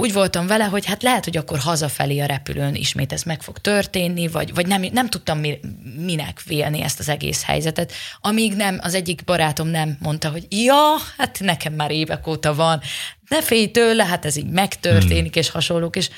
úgy 0.00 0.12
voltam 0.12 0.47
vele, 0.47 0.64
hogy 0.64 0.87
hát 0.87 1.02
lehet, 1.02 1.25
hogy 1.25 1.37
akkor 1.37 1.59
hazafelé 1.59 2.19
a 2.19 2.26
repülőn 2.26 2.75
ismét 2.75 3.12
ez 3.12 3.23
meg 3.23 3.42
fog 3.42 3.59
történni, 3.59 4.28
vagy, 4.28 4.54
vagy 4.54 4.66
nem, 4.66 4.83
nem 4.92 5.09
tudtam 5.09 5.38
mi, 5.38 5.61
minek 5.97 6.42
vélni 6.42 6.83
ezt 6.83 6.99
az 6.99 7.09
egész 7.09 7.42
helyzetet, 7.42 7.92
amíg 8.21 8.54
nem, 8.54 8.78
az 8.83 8.95
egyik 8.95 9.25
barátom 9.25 9.69
nem 9.69 9.97
mondta, 10.00 10.30
hogy 10.30 10.47
ja, 10.49 10.97
hát 11.16 11.40
nekem 11.40 11.73
már 11.73 11.90
évek 11.90 12.26
óta 12.26 12.54
van, 12.54 12.80
ne 13.28 13.42
félj 13.42 13.71
tőle, 13.71 14.04
hát 14.04 14.25
ez 14.25 14.37
így 14.37 14.50
megtörténik, 14.50 15.33
hmm. 15.33 15.42
és 15.42 15.50
hasonlók, 15.50 15.97
és 15.97 16.09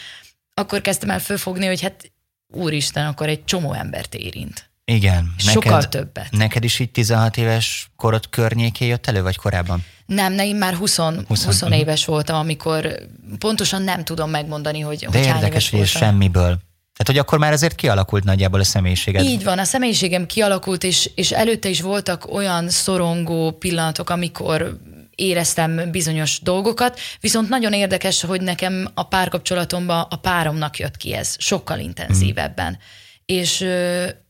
akkor 0.54 0.80
kezdtem 0.80 1.10
el 1.10 1.20
fölfogni, 1.20 1.66
hogy 1.66 1.80
hát 1.80 2.12
úristen, 2.46 3.06
akkor 3.06 3.28
egy 3.28 3.44
csomó 3.44 3.72
embert 3.72 4.14
érint. 4.14 4.71
Igen. 4.84 5.34
Sokkal 5.36 5.72
neked, 5.72 5.88
többet. 5.88 6.30
Neked 6.30 6.64
is 6.64 6.78
így 6.78 6.90
16 6.90 7.36
éves 7.36 7.90
korod 7.96 8.28
környéké 8.30 8.86
jött 8.86 9.06
elő, 9.06 9.22
vagy 9.22 9.36
korábban? 9.36 9.84
Nem, 10.06 10.32
ne, 10.32 10.46
én 10.46 10.56
már 10.56 10.74
20, 10.74 10.96
20, 10.96 11.44
20 11.44 11.62
éves 11.70 12.04
voltam, 12.04 12.36
amikor 12.36 12.96
pontosan 13.38 13.82
nem 13.82 14.04
tudom 14.04 14.30
megmondani, 14.30 14.80
hogy, 14.80 14.98
De 14.98 15.06
hogy 15.06 15.16
érdekes, 15.16 15.40
hány 15.40 15.50
éves 15.50 15.70
hogy 15.70 15.78
voltam. 15.78 16.02
semmiből. 16.02 16.58
Tehát, 16.96 17.06
hogy 17.06 17.18
akkor 17.18 17.38
már 17.38 17.52
azért 17.52 17.74
kialakult 17.74 18.24
nagyjából 18.24 18.60
a 18.60 18.64
személyiséged. 18.64 19.24
Így 19.24 19.44
van, 19.44 19.58
a 19.58 19.64
személyiségem 19.64 20.26
kialakult, 20.26 20.84
és, 20.84 21.10
és 21.14 21.30
előtte 21.30 21.68
is 21.68 21.80
voltak 21.80 22.32
olyan 22.32 22.68
szorongó 22.68 23.50
pillanatok, 23.50 24.10
amikor 24.10 24.78
éreztem 25.14 25.90
bizonyos 25.90 26.40
dolgokat, 26.42 27.00
viszont 27.20 27.48
nagyon 27.48 27.72
érdekes, 27.72 28.22
hogy 28.22 28.40
nekem 28.40 28.88
a 28.94 29.02
párkapcsolatomban 29.02 30.06
a 30.10 30.16
páromnak 30.16 30.78
jött 30.78 30.96
ki 30.96 31.14
ez, 31.14 31.34
sokkal 31.38 31.78
intenzívebben. 31.78 32.70
Mm 32.70 33.00
és, 33.26 33.66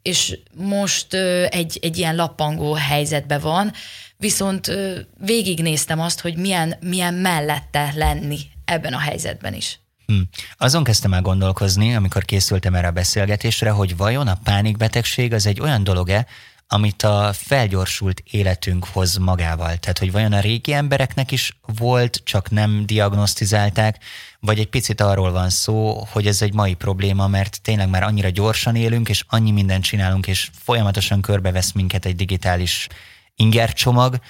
és 0.03 0.39
most 0.55 1.15
egy, 1.49 1.79
egy 1.83 1.99
ilyen 1.99 2.15
lappangó 2.15 2.73
helyzetben 2.73 3.41
van, 3.41 3.73
viszont 4.17 4.71
végignéztem 5.19 6.01
azt, 6.01 6.21
hogy 6.21 6.37
milyen, 6.37 6.75
milyen 6.81 7.15
mellette 7.15 7.93
lenni 7.97 8.39
ebben 8.65 8.93
a 8.93 8.99
helyzetben 8.99 9.55
is. 9.55 9.81
Hm. 10.07 10.21
Azon 10.57 10.85
kezdtem 10.85 11.13
el 11.13 11.23
gondolkozni, 11.23 11.95
amikor 11.95 12.25
készültem 12.25 12.75
erre 12.75 12.87
a 12.87 12.91
beszélgetésre, 12.91 13.71
hogy 13.71 13.97
vajon 13.97 14.29
a 14.29 14.39
pánikbetegség 14.45 15.33
az 15.33 15.47
egy 15.47 15.61
olyan 15.61 15.85
dolog-e, 15.85 16.27
amit 16.73 17.03
a 17.03 17.33
felgyorsult 17.33 18.23
életünk 18.31 18.85
hoz 18.85 19.17
magával. 19.17 19.77
Tehát, 19.77 19.99
hogy 19.99 20.13
vajon 20.13 20.33
a 20.33 20.41
régi 20.41 20.73
embereknek 20.73 21.31
is 21.31 21.57
volt, 21.77 22.21
csak 22.25 22.51
nem 22.51 22.87
diagnosztizálták, 22.87 24.05
vagy 24.41 24.59
egy 24.59 24.69
picit 24.69 25.01
arról 25.01 25.33
van 25.33 25.51
szó, 25.51 26.07
hogy 26.11 26.27
ez 26.27 26.43
egy 26.43 26.55
mai 26.55 26.75
probléma, 26.75 27.27
mert 27.27 27.63
tényleg 27.63 27.89
már 27.89 28.03
annyira 28.03 28.29
gyorsan 28.29 28.77
élünk, 28.77 29.09
és 29.09 29.25
annyi 29.29 29.51
mindent 29.51 29.85
csinálunk, 29.85 30.27
és 30.27 30.51
folyamatosan 30.53 31.21
körbevesz 31.21 31.73
minket 31.73 32.05
egy 32.05 32.17
digitális 32.17 32.89
ingercsomag, 33.37 34.21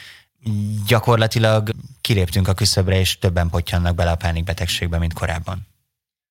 gyakorlatilag 0.87 1.70
kiléptünk 2.00 2.49
a 2.49 2.54
küszöbre, 2.54 2.99
és 2.99 3.18
többen 3.18 3.49
potyannak 3.49 3.94
bele 3.94 4.11
a 4.11 4.16
pánikbetegségbe, 4.16 4.99
mint 4.99 5.12
korábban. 5.12 5.66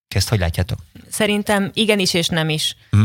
Ezt 0.07 0.29
hogy 0.29 0.39
látjátok? 0.39 0.79
Szerintem 1.09 1.71
igenis 1.73 2.13
és 2.13 2.27
nem 2.27 2.49
is. 2.49 2.75
Hm? 2.89 3.03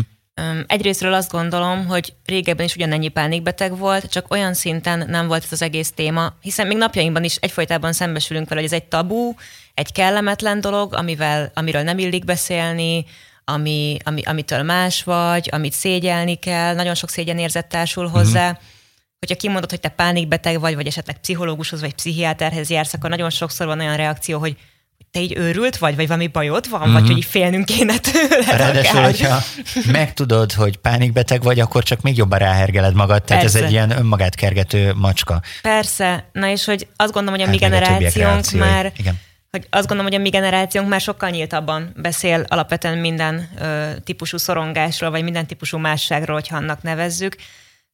Egyrésztről 0.67 1.13
azt 1.13 1.31
gondolom, 1.31 1.87
hogy 1.87 2.15
régebben 2.25 2.65
is 2.65 2.75
ugyanennyi 2.75 3.09
pánikbeteg 3.09 3.79
volt, 3.79 4.11
csak 4.11 4.31
olyan 4.31 4.55
szinten 4.55 5.05
nem 5.09 5.27
volt 5.27 5.45
ez 5.45 5.53
az 5.53 5.63
egész 5.63 5.93
téma, 5.93 6.35
hiszen 6.41 6.67
még 6.67 6.77
napjainkban 6.77 7.25
is 7.25 7.37
egyfolytában 7.37 7.93
szembesülünk 7.93 8.49
vele, 8.49 8.61
hogy 8.61 8.71
ez 8.71 8.77
egy 8.77 8.89
tabú, 8.89 9.35
egy 9.75 9.93
kellemetlen 9.93 10.61
dolog, 10.61 10.95
amivel, 10.95 11.51
amiről 11.55 11.83
nem 11.83 11.99
illik 11.99 12.25
beszélni, 12.25 13.05
ami, 13.45 13.97
ami, 14.05 14.23
amitől 14.23 14.63
más 14.63 15.03
vagy, 15.03 15.49
amit 15.53 15.73
szégyelni 15.73 16.35
kell, 16.35 16.75
nagyon 16.75 16.95
sok 16.95 17.11
szégyenérzet 17.11 17.67
társul 17.67 18.09
hozzá. 18.09 18.45
Mm-hmm. 18.45 18.59
Hogyha 19.19 19.37
kimondod, 19.37 19.71
hogy 19.71 19.81
te 19.81 19.89
pánikbeteg 19.89 20.61
vagy, 20.61 20.75
vagy 20.75 20.87
esetleg 20.87 21.21
pszichológushoz 21.21 21.81
vagy 21.81 21.95
pszichiáterhez 21.95 22.71
jársz, 22.71 22.95
akkor 22.95 23.11
nagyon 23.11 23.31
sokszor 23.31 23.67
van 23.67 23.81
olyan 23.81 23.97
reakció, 23.97 24.39
hogy 24.39 24.57
te 25.17 25.23
így 25.23 25.37
őrült 25.37 25.77
vagy, 25.77 25.97
vagy 25.97 26.07
valami 26.07 26.27
bajod 26.27 26.71
van, 26.71 26.81
mm-hmm. 26.81 26.93
vagy 26.93 27.03
mhm. 27.03 27.11
hogy 27.11 27.21
így 27.21 27.25
félnünk 27.25 27.65
kéne 27.65 27.99
tőle. 27.99 28.57
Ráadásul, 28.57 29.01
hogyha 29.01 29.39
megtudod, 29.93 30.53
hogy 30.53 30.77
pánikbeteg 30.77 31.43
vagy, 31.43 31.61
akkor 31.61 31.83
csak 31.83 32.01
még 32.01 32.17
jobban 32.17 32.39
ráhergeled 32.39 32.95
magad, 32.95 33.23
tehát 33.23 33.43
Persze. 33.43 33.59
ez 33.59 33.65
egy 33.65 33.71
ilyen 33.71 33.91
önmagát 33.91 34.35
kergető 34.35 34.93
macska. 34.95 35.43
Persze, 35.63 36.29
na 36.33 36.49
és 36.49 36.65
hogy 36.65 36.87
azt 36.97 37.13
gondolom, 37.13 37.41
hogy 37.41 37.49
a 37.49 37.51
mi 37.51 37.57
generációnk 37.57 38.51
már 38.51 38.93
Igen 38.97 39.19
hogy 39.51 39.67
azt 39.71 39.87
gondolom, 39.87 40.13
hogy 40.13 40.21
a 40.21 40.23
mi 40.23 40.29
generációnk 40.29 40.89
már 40.89 41.01
sokkal 41.01 41.31
nyíltabban 41.31 41.93
beszél 41.97 42.45
alapvetően 42.49 42.99
minden 42.99 43.49
ö, 43.61 43.91
típusú 44.05 44.37
szorongásról, 44.37 45.11
vagy 45.11 45.23
minden 45.23 45.47
típusú 45.47 45.79
másságról, 45.79 46.37
hogyha 46.37 46.57
annak 46.57 46.83
nevezzük, 46.83 47.37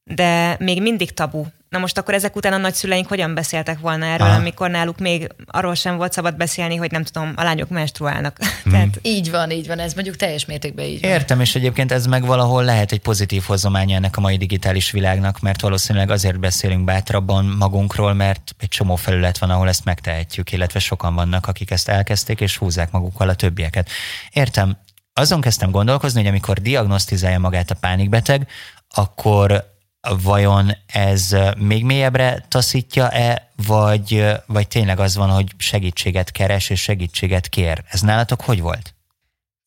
de 0.04 0.56
még 0.58 0.82
mindig 0.82 1.12
tabu 1.12 1.44
Na 1.72 1.78
most 1.78 1.98
akkor 1.98 2.14
ezek 2.14 2.36
után 2.36 2.52
a 2.52 2.56
nagyszüleink 2.56 3.08
hogyan 3.08 3.34
beszéltek 3.34 3.78
volna 3.78 4.04
erről, 4.04 4.26
Aha. 4.26 4.38
amikor 4.38 4.70
náluk 4.70 4.98
még 4.98 5.28
arról 5.46 5.74
sem 5.74 5.96
volt 5.96 6.12
szabad 6.12 6.36
beszélni, 6.36 6.76
hogy 6.76 6.90
nem 6.90 7.04
tudom, 7.04 7.32
a 7.36 7.42
lányok 7.42 7.68
menstruálnak. 7.68 8.38
Hmm. 8.62 8.72
Tehát... 8.72 8.98
Így 9.02 9.30
van, 9.30 9.50
így 9.50 9.66
van, 9.66 9.78
ez 9.78 9.94
mondjuk 9.94 10.16
teljes 10.16 10.44
mértékben 10.44 10.84
így 10.84 11.00
van. 11.00 11.10
Értem, 11.10 11.40
és 11.40 11.54
egyébként 11.54 11.92
ez 11.92 12.06
meg 12.06 12.26
valahol 12.26 12.64
lehet 12.64 12.92
egy 12.92 13.00
pozitív 13.00 13.42
hozománya 13.42 13.96
ennek 13.96 14.16
a 14.16 14.20
mai 14.20 14.36
digitális 14.36 14.90
világnak, 14.90 15.40
mert 15.40 15.60
valószínűleg 15.60 16.10
azért 16.10 16.40
beszélünk 16.40 16.84
bátrabban 16.84 17.44
magunkról, 17.44 18.12
mert 18.12 18.54
egy 18.58 18.68
csomó 18.68 18.96
felület 18.96 19.38
van, 19.38 19.50
ahol 19.50 19.68
ezt 19.68 19.84
megtehetjük, 19.84 20.52
illetve 20.52 20.78
sokan 20.78 21.14
vannak, 21.14 21.46
akik 21.46 21.70
ezt 21.70 21.88
elkezdték, 21.88 22.40
és 22.40 22.56
húzzák 22.56 22.90
magukkal 22.90 23.28
a 23.28 23.34
többieket. 23.34 23.88
Értem, 24.32 24.76
azon 25.12 25.40
kezdtem 25.40 25.70
gondolkozni, 25.70 26.20
hogy 26.20 26.28
amikor 26.28 26.58
diagnosztizálja 26.60 27.38
magát 27.38 27.70
a 27.70 27.74
pánikbeteg, 27.74 28.48
akkor 28.88 29.71
vajon 30.08 30.76
ez 30.86 31.36
még 31.56 31.84
mélyebbre 31.84 32.44
taszítja-e, 32.48 33.52
vagy, 33.66 34.24
vagy 34.46 34.68
tényleg 34.68 35.00
az 35.00 35.16
van, 35.16 35.30
hogy 35.30 35.46
segítséget 35.56 36.30
keres 36.30 36.70
és 36.70 36.80
segítséget 36.80 37.48
kér? 37.48 37.82
Ez 37.88 38.00
nálatok 38.00 38.40
hogy 38.40 38.60
volt? 38.60 38.94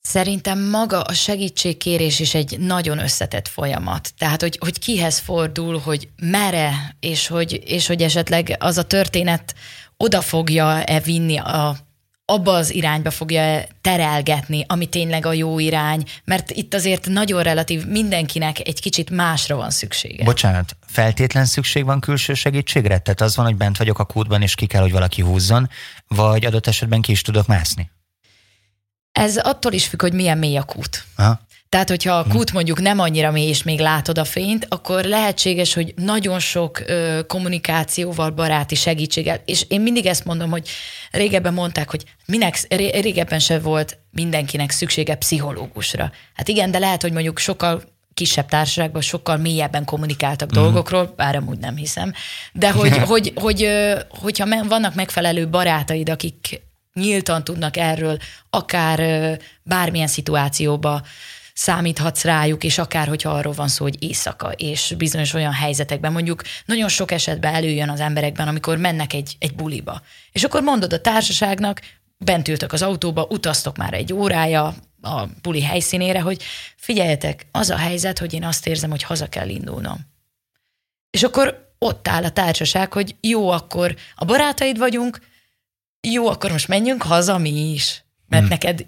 Szerintem 0.01 0.69
maga 0.69 1.01
a 1.01 1.13
segítségkérés 1.13 2.19
is 2.19 2.33
egy 2.33 2.59
nagyon 2.59 2.97
összetett 2.97 3.47
folyamat. 3.47 4.13
Tehát, 4.17 4.41
hogy, 4.41 4.57
hogy 4.59 4.79
kihez 4.79 5.19
fordul, 5.19 5.79
hogy 5.79 6.09
mere, 6.21 6.95
és 6.99 7.27
hogy, 7.27 7.61
és 7.65 7.87
hogy 7.87 8.01
esetleg 8.01 8.55
az 8.59 8.77
a 8.77 8.83
történet 8.83 9.55
oda 9.97 10.21
fogja-e 10.21 10.99
vinni 10.99 11.37
a 11.37 11.77
abba 12.25 12.53
az 12.53 12.73
irányba 12.73 13.11
fogja 13.11 13.63
terelgetni, 13.81 14.65
ami 14.67 14.85
tényleg 14.85 15.25
a 15.25 15.33
jó 15.33 15.59
irány, 15.59 16.03
mert 16.23 16.51
itt 16.51 16.73
azért 16.73 17.07
nagyon 17.07 17.43
relatív 17.43 17.85
mindenkinek 17.85 18.67
egy 18.67 18.81
kicsit 18.81 19.09
másra 19.09 19.55
van 19.55 19.69
szüksége. 19.69 20.23
Bocsánat, 20.23 20.75
feltétlen 20.87 21.45
szükség 21.45 21.85
van 21.85 21.99
külső 21.99 22.33
segítségre? 22.33 22.97
Tehát 22.97 23.21
az 23.21 23.35
van, 23.35 23.45
hogy 23.45 23.55
bent 23.55 23.77
vagyok 23.77 23.99
a 23.99 24.05
kútban, 24.05 24.41
és 24.41 24.55
ki 24.55 24.65
kell, 24.65 24.81
hogy 24.81 24.91
valaki 24.91 25.21
húzzon, 25.21 25.69
vagy 26.07 26.45
adott 26.45 26.67
esetben 26.67 27.01
ki 27.01 27.11
is 27.11 27.21
tudok 27.21 27.47
mászni? 27.47 27.91
Ez 29.11 29.37
attól 29.37 29.73
is 29.73 29.87
függ, 29.87 30.01
hogy 30.01 30.13
milyen 30.13 30.37
mély 30.37 30.57
a 30.57 30.63
kút. 30.63 31.05
Aha. 31.15 31.39
Tehát, 31.69 31.89
hogyha 31.89 32.13
a 32.13 32.25
kút 32.27 32.51
mondjuk 32.51 32.81
nem 32.81 32.99
annyira 32.99 33.31
mély, 33.31 33.47
és 33.47 33.63
még 33.63 33.79
látod 33.79 34.17
a 34.17 34.23
fényt, 34.23 34.65
akkor 34.69 35.03
lehetséges, 35.03 35.73
hogy 35.73 35.93
nagyon 35.95 36.39
sok 36.39 36.79
ö, 36.85 37.19
kommunikációval, 37.27 38.29
baráti 38.29 38.75
segítséggel, 38.75 39.41
és 39.45 39.65
én 39.67 39.81
mindig 39.81 40.05
ezt 40.05 40.25
mondom, 40.25 40.49
hogy 40.49 40.69
régebben 41.11 41.53
mondták, 41.53 41.89
hogy 41.89 42.03
minek, 42.25 42.59
régebben 42.69 43.39
se 43.39 43.59
volt 43.59 43.97
mindenkinek 44.11 44.71
szüksége 44.71 45.15
pszichológusra. 45.15 46.11
Hát 46.33 46.47
igen, 46.47 46.71
de 46.71 46.79
lehet, 46.79 47.01
hogy 47.01 47.11
mondjuk 47.11 47.39
sokkal 47.39 47.83
kisebb 48.13 48.47
társaságban 48.47 49.01
sokkal 49.01 49.37
mélyebben 49.37 49.85
kommunikáltak 49.85 50.49
mm. 50.49 50.61
dolgokról, 50.61 51.13
bár 51.15 51.35
amúgy 51.35 51.57
nem 51.57 51.75
hiszem, 51.75 52.13
de 52.53 52.71
hogy, 52.71 52.97
hogy, 52.97 53.31
hogy, 53.35 53.69
hogyha 54.09 54.67
vannak 54.67 54.95
megfelelő 54.95 55.47
barátaid, 55.49 56.09
akik 56.09 56.61
nyíltan 56.93 57.43
tudnak 57.43 57.77
erről, 57.77 58.17
akár 58.49 58.99
bármilyen 59.63 60.07
szituációba 60.07 61.01
számíthatsz 61.55 62.23
rájuk, 62.23 62.63
és 62.63 62.77
akár, 62.77 63.07
hogyha 63.07 63.29
arról 63.29 63.53
van 63.53 63.67
szó, 63.67 63.83
hogy 63.83 64.03
éjszaka, 64.03 64.51
és 64.51 64.93
bizonyos 64.97 65.33
olyan 65.33 65.53
helyzetekben, 65.53 66.11
mondjuk 66.11 66.41
nagyon 66.65 66.87
sok 66.87 67.11
esetben 67.11 67.53
előjön 67.53 67.89
az 67.89 67.99
emberekben, 67.99 68.47
amikor 68.47 68.77
mennek 68.77 69.13
egy, 69.13 69.35
egy 69.39 69.55
buliba. 69.55 70.01
És 70.31 70.43
akkor 70.43 70.61
mondod 70.61 70.93
a 70.93 71.01
társaságnak, 71.01 71.81
bent 72.17 72.47
ültök 72.47 72.73
az 72.73 72.81
autóba, 72.81 73.27
utaztok 73.29 73.77
már 73.77 73.93
egy 73.93 74.13
órája 74.13 74.75
a 75.01 75.25
buli 75.41 75.61
helyszínére, 75.61 76.21
hogy 76.21 76.43
figyeljetek, 76.75 77.47
az 77.51 77.69
a 77.69 77.77
helyzet, 77.77 78.19
hogy 78.19 78.33
én 78.33 78.43
azt 78.43 78.67
érzem, 78.67 78.89
hogy 78.89 79.03
haza 79.03 79.29
kell 79.29 79.49
indulnom. 79.49 79.99
És 81.09 81.23
akkor 81.23 81.73
ott 81.79 82.07
áll 82.07 82.23
a 82.23 82.31
társaság, 82.31 82.93
hogy 82.93 83.15
jó, 83.21 83.49
akkor 83.49 83.95
a 84.15 84.25
barátaid 84.25 84.77
vagyunk, 84.77 85.19
jó, 86.01 86.27
akkor 86.27 86.51
most 86.51 86.67
menjünk 86.67 87.03
haza 87.03 87.37
mi 87.37 87.71
is. 87.71 88.03
Mert 88.27 88.41
hmm. 88.41 88.51
neked 88.51 88.85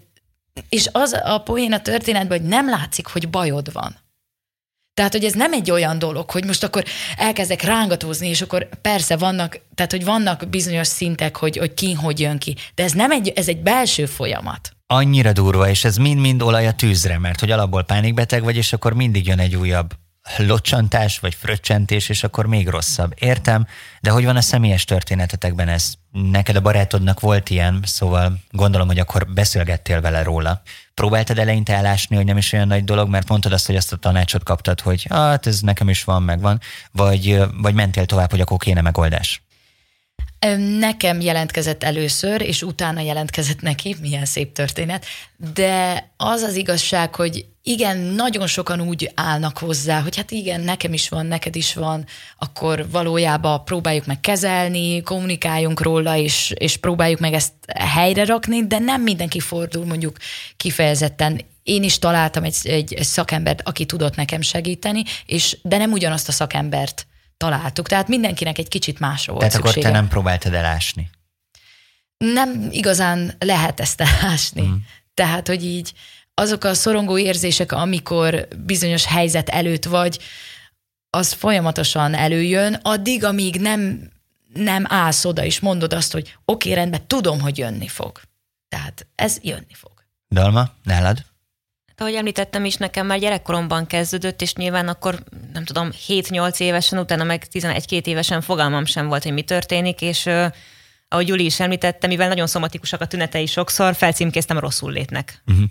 és 0.69 0.89
az 0.91 1.19
a 1.23 1.37
poén 1.37 1.73
a 1.73 1.81
történetben, 1.81 2.39
hogy 2.39 2.47
nem 2.47 2.69
látszik, 2.69 3.07
hogy 3.07 3.29
bajod 3.29 3.73
van. 3.73 3.95
Tehát, 4.93 5.11
hogy 5.11 5.23
ez 5.23 5.33
nem 5.33 5.53
egy 5.53 5.71
olyan 5.71 5.99
dolog, 5.99 6.29
hogy 6.29 6.45
most 6.45 6.63
akkor 6.63 6.83
elkezdek 7.17 7.61
rángatózni, 7.61 8.27
és 8.27 8.41
akkor 8.41 8.69
persze 8.81 9.17
vannak, 9.17 9.59
tehát, 9.75 9.91
hogy 9.91 10.05
vannak 10.05 10.49
bizonyos 10.49 10.87
szintek, 10.87 11.35
hogy, 11.35 11.57
hogy 11.57 11.73
ki 11.73 11.93
hogy 11.93 12.19
jön 12.19 12.37
ki, 12.37 12.55
de 12.75 12.83
ez 12.83 12.91
nem 12.91 13.11
egy, 13.11 13.27
ez 13.35 13.47
egy 13.47 13.61
belső 13.61 14.05
folyamat. 14.05 14.71
Annyira 14.87 15.33
durva, 15.33 15.69
és 15.69 15.83
ez 15.83 15.97
mind-mind 15.97 16.41
olaj 16.41 16.67
a 16.67 16.73
tűzre, 16.73 17.19
mert 17.19 17.39
hogy 17.39 17.51
alapból 17.51 17.83
pánikbeteg 17.83 18.43
vagy, 18.43 18.55
és 18.55 18.73
akkor 18.73 18.93
mindig 18.93 19.27
jön 19.27 19.39
egy 19.39 19.55
újabb 19.55 19.93
locsantás, 20.37 21.19
vagy 21.19 21.35
fröccsentés, 21.35 22.09
és 22.09 22.23
akkor 22.23 22.45
még 22.45 22.67
rosszabb. 22.67 23.13
Értem, 23.15 23.67
de 24.01 24.09
hogy 24.09 24.25
van 24.25 24.35
a 24.35 24.41
személyes 24.41 24.85
történetetekben 24.85 25.67
ez? 25.67 25.93
Neked 26.11 26.55
a 26.55 26.61
barátodnak 26.61 27.19
volt 27.19 27.49
ilyen, 27.49 27.79
szóval 27.83 28.39
gondolom, 28.51 28.87
hogy 28.87 28.99
akkor 28.99 29.27
beszélgettél 29.33 30.01
vele 30.01 30.23
róla. 30.23 30.61
Próbáltad 30.93 31.37
eleinte 31.37 31.73
elásni, 31.73 32.15
hogy 32.15 32.25
nem 32.25 32.37
is 32.37 32.53
olyan 32.53 32.67
nagy 32.67 32.83
dolog, 32.83 33.09
mert 33.09 33.27
mondtad 33.27 33.53
azt, 33.53 33.65
hogy 33.65 33.75
azt 33.75 33.93
a 33.93 33.97
tanácsot 33.97 34.43
kaptad, 34.43 34.81
hogy 34.81 35.05
hát 35.09 35.47
ez 35.47 35.59
nekem 35.59 35.89
is 35.89 36.03
van, 36.03 36.23
megvan, 36.23 36.59
vagy, 36.91 37.39
vagy 37.61 37.73
mentél 37.73 38.05
tovább, 38.05 38.29
hogy 38.31 38.41
akkor 38.41 38.57
kéne 38.57 38.81
megoldás? 38.81 39.41
Nekem 40.79 41.21
jelentkezett 41.21 41.83
először, 41.83 42.41
és 42.41 42.61
utána 42.61 42.99
jelentkezett 42.99 43.61
neki, 43.61 43.95
milyen 44.01 44.25
szép 44.25 44.53
történet, 44.53 45.05
de 45.53 46.07
az 46.17 46.41
az 46.41 46.55
igazság, 46.55 47.15
hogy 47.15 47.45
igen, 47.67 47.97
nagyon 47.97 48.47
sokan 48.47 48.81
úgy 48.81 49.11
állnak 49.15 49.57
hozzá, 49.57 50.01
hogy 50.01 50.15
hát 50.15 50.31
igen, 50.31 50.61
nekem 50.61 50.93
is 50.93 51.09
van, 51.09 51.25
neked 51.25 51.55
is 51.55 51.73
van, 51.73 52.05
akkor 52.37 52.89
valójában 52.89 53.63
próbáljuk 53.65 54.05
meg 54.05 54.19
kezelni, 54.19 55.01
kommunikáljunk 55.01 55.81
róla, 55.81 56.15
és, 56.15 56.53
és 56.57 56.77
próbáljuk 56.77 57.19
meg 57.19 57.33
ezt 57.33 57.53
helyre 57.79 58.25
rakni, 58.25 58.67
de 58.67 58.79
nem 58.79 59.01
mindenki 59.01 59.39
fordul 59.39 59.85
mondjuk 59.85 60.17
kifejezetten 60.57 61.41
én 61.63 61.83
is 61.83 61.99
találtam 61.99 62.43
egy, 62.43 62.57
egy 62.63 62.97
szakembert, 63.01 63.61
aki 63.67 63.85
tudott 63.85 64.15
nekem 64.15 64.41
segíteni, 64.41 65.03
és 65.25 65.57
de 65.61 65.77
nem 65.77 65.91
ugyanazt 65.91 66.27
a 66.27 66.31
szakembert 66.31 67.07
találtuk. 67.37 67.87
Tehát 67.87 68.07
mindenkinek 68.07 68.57
egy 68.57 68.67
kicsit 68.67 68.99
másra 68.99 69.33
volt 69.33 69.45
Tehát 69.45 69.53
szüksége. 69.55 69.79
akkor 69.79 69.91
te 69.91 69.99
nem 69.99 70.09
próbáltad 70.09 70.53
elásni? 70.53 71.09
Nem 72.17 72.67
igazán 72.71 73.35
lehet 73.39 73.79
ezt 73.79 74.01
elásni. 74.01 74.61
Mm. 74.61 74.73
Tehát, 75.13 75.47
hogy 75.47 75.65
így 75.65 75.93
azok 76.39 76.63
a 76.63 76.73
szorongó 76.73 77.17
érzések, 77.17 77.71
amikor 77.71 78.47
bizonyos 78.65 79.05
helyzet 79.05 79.49
előtt 79.49 79.85
vagy, 79.85 80.19
az 81.09 81.33
folyamatosan 81.33 82.13
előjön, 82.13 82.73
addig, 82.73 83.23
amíg 83.23 83.61
nem, 83.61 84.11
nem 84.53 84.85
állsz 84.87 85.25
oda, 85.25 85.43
és 85.43 85.59
mondod 85.59 85.93
azt, 85.93 86.11
hogy 86.11 86.37
oké, 86.45 86.69
okay, 86.69 86.73
rendben, 86.73 87.07
tudom, 87.07 87.39
hogy 87.39 87.57
jönni 87.57 87.87
fog. 87.87 88.21
Tehát 88.69 89.07
ez 89.15 89.37
jönni 89.41 89.73
fog. 89.73 89.91
Dalma, 90.29 90.69
nálad? 90.83 91.25
ahogy 91.99 92.13
említettem 92.13 92.65
is, 92.65 92.75
nekem 92.75 93.05
már 93.05 93.19
gyerekkoromban 93.19 93.87
kezdődött, 93.87 94.41
és 94.41 94.53
nyilván 94.53 94.87
akkor, 94.87 95.23
nem 95.53 95.63
tudom, 95.63 95.89
7-8 96.07 96.59
évesen, 96.59 96.99
utána 96.99 97.23
meg 97.23 97.47
11-2 97.51 98.05
évesen 98.05 98.41
fogalmam 98.41 98.85
sem 98.85 99.07
volt, 99.07 99.23
hogy 99.23 99.33
mi 99.33 99.41
történik, 99.41 100.01
és 100.01 100.29
ahogy 101.07 101.27
Juli 101.27 101.45
is 101.45 101.59
említette, 101.59 102.07
mivel 102.07 102.27
nagyon 102.27 102.47
szomatikusak 102.47 103.01
a 103.01 103.07
tünetei 103.07 103.45
sokszor, 103.45 103.95
felcímkéztem 103.95 104.59
rosszul 104.59 104.91
létnek. 104.91 105.41
Uh-huh. 105.45 105.65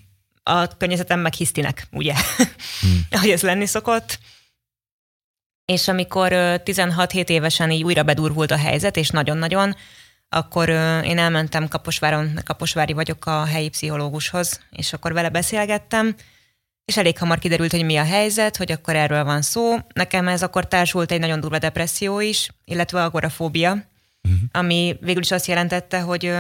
A 0.49 0.77
környezetem 0.77 1.21
meg 1.21 1.33
hisztinek, 1.33 1.87
ugye? 1.93 2.13
Uh-huh. 2.13 2.99
ahogy 3.11 3.31
ez 3.31 3.43
lenni 3.43 3.67
szokott. 3.67 4.19
És 5.65 5.89
amikor 5.89 6.33
uh, 6.33 6.55
16-7 6.65 7.29
évesen 7.29 7.71
így 7.71 7.85
újra 7.85 8.03
bedurvult 8.03 8.51
a 8.51 8.57
helyzet, 8.57 8.97
és 8.97 9.09
nagyon-nagyon, 9.09 9.77
akkor 10.29 10.69
én 11.05 11.19
elmentem 11.19 11.69
Kaposváron, 11.69 12.41
Kaposvári 12.45 12.93
vagyok 12.93 13.27
a 13.27 13.45
helyi 13.45 13.69
pszichológushoz, 13.69 14.61
és 14.71 14.93
akkor 14.93 15.13
vele 15.13 15.29
beszélgettem, 15.29 16.15
és 16.85 16.97
elég 16.97 17.19
hamar 17.19 17.39
kiderült, 17.39 17.71
hogy 17.71 17.85
mi 17.85 17.97
a 17.97 18.05
helyzet, 18.05 18.57
hogy 18.57 18.73
akkor 18.73 18.97
erről 18.97 19.25
van 19.25 19.43
szó. 19.43 19.77
Nekem 19.95 20.29
ez 20.29 20.43
akkor 20.43 20.69
társult 20.69 21.13
egy 21.13 21.21
nagyon 21.21 21.41
durva 21.41 21.59
depresszió 21.59 22.21
is, 22.21 22.51
illetve 22.65 23.05
agorafóbia, 23.05 23.71
uh-huh. 23.71 24.41
ami 24.53 24.97
végül 25.01 25.23
is 25.23 25.31
azt 25.31 25.47
jelentette, 25.47 26.01
hogy 26.01 26.33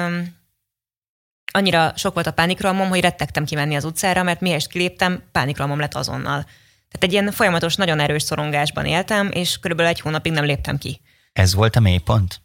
annyira 1.52 1.92
sok 1.96 2.14
volt 2.14 2.26
a 2.26 2.32
pánikralmom, 2.32 2.88
hogy 2.88 3.00
rettegtem 3.00 3.44
kimenni 3.44 3.74
az 3.76 3.84
utcára, 3.84 4.22
mert 4.22 4.40
mihez 4.40 4.66
kiléptem, 4.66 5.22
pánikralmom 5.32 5.78
lett 5.78 5.94
azonnal. 5.94 6.42
Tehát 6.42 7.00
egy 7.00 7.12
ilyen 7.12 7.30
folyamatos, 7.32 7.74
nagyon 7.74 8.00
erős 8.00 8.22
szorongásban 8.22 8.84
éltem, 8.84 9.30
és 9.32 9.58
körülbelül 9.58 9.92
egy 9.92 10.00
hónapig 10.00 10.32
nem 10.32 10.44
léptem 10.44 10.78
ki. 10.78 11.00
Ez 11.32 11.54
volt 11.54 11.76
a 11.76 11.80
mélypont? 11.80 12.40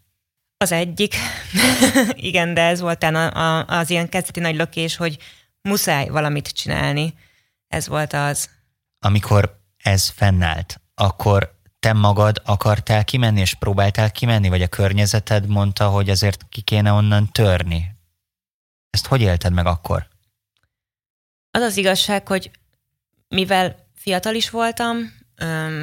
Az 0.57 0.71
egyik. 0.71 1.15
Igen, 2.29 2.53
de 2.53 2.61
ez 2.61 2.79
volt 2.79 3.03
a, 3.03 3.33
a, 3.33 3.65
az 3.65 3.89
ilyen 3.89 4.09
kezdeti 4.09 4.39
nagy 4.39 4.55
lökés, 4.55 4.95
hogy 4.95 5.17
muszáj 5.61 6.07
valamit 6.07 6.47
csinálni. 6.47 7.13
Ez 7.67 7.87
volt 7.87 8.13
az. 8.13 8.49
Amikor 8.99 9.59
ez 9.77 10.09
fennállt, 10.09 10.81
akkor 10.95 11.59
te 11.79 11.93
magad 11.93 12.41
akartál 12.45 13.03
kimenni, 13.03 13.39
és 13.39 13.53
próbáltál 13.53 14.11
kimenni, 14.11 14.49
vagy 14.49 14.61
a 14.61 14.67
környezeted 14.67 15.47
mondta, 15.47 15.89
hogy 15.89 16.09
azért 16.09 16.45
ki 16.49 16.61
kéne 16.61 16.91
onnan 16.91 17.29
törni? 17.31 17.95
Ezt 18.91 19.05
hogy 19.05 19.21
élted 19.21 19.53
meg 19.53 19.65
akkor? 19.65 20.07
Az 21.51 21.61
az 21.61 21.77
igazság, 21.77 22.27
hogy 22.27 22.51
mivel 23.27 23.87
fiatal 23.95 24.35
is 24.35 24.49
voltam, 24.49 24.97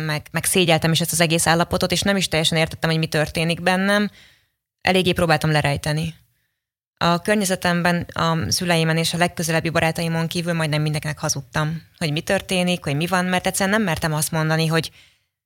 meg, 0.06 0.26
meg 0.30 0.44
szégyeltem 0.44 0.92
is 0.92 1.00
ezt 1.00 1.12
az 1.12 1.20
egész 1.20 1.46
állapotot, 1.46 1.92
és 1.92 2.02
nem 2.02 2.16
is 2.16 2.28
teljesen 2.28 2.58
értettem, 2.58 2.90
hogy 2.90 2.98
mi 2.98 3.06
történik 3.06 3.62
bennem, 3.62 4.10
eléggé 4.80 5.12
próbáltam 5.12 5.50
lerejteni. 5.50 6.14
A 6.96 7.18
környezetemben, 7.18 8.06
a 8.12 8.50
szüleimen 8.50 8.96
és 8.96 9.14
a 9.14 9.18
legközelebbi 9.18 9.70
barátaimon 9.70 10.26
kívül 10.26 10.52
majdnem 10.52 10.82
mindenkinek 10.82 11.18
hazudtam, 11.18 11.82
hogy 11.98 12.12
mi 12.12 12.20
történik, 12.20 12.84
hogy 12.84 12.96
mi 12.96 13.06
van, 13.06 13.24
mert 13.24 13.46
egyszerűen 13.46 13.76
nem 13.76 13.86
mertem 13.86 14.12
azt 14.12 14.30
mondani, 14.30 14.66
hogy 14.66 14.90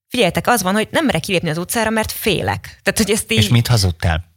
figyeljetek, 0.08 0.46
az 0.46 0.62
van, 0.62 0.74
hogy 0.74 0.88
nem 0.90 1.04
merek 1.04 1.20
kilépni 1.20 1.50
az 1.50 1.58
utcára, 1.58 1.90
mert 1.90 2.12
félek. 2.12 2.60
Tehát, 2.82 2.98
hogy 2.98 3.10
ezt 3.10 3.32
így... 3.32 3.38
És 3.38 3.48
mit 3.48 3.66
hazudtál? 3.66 4.31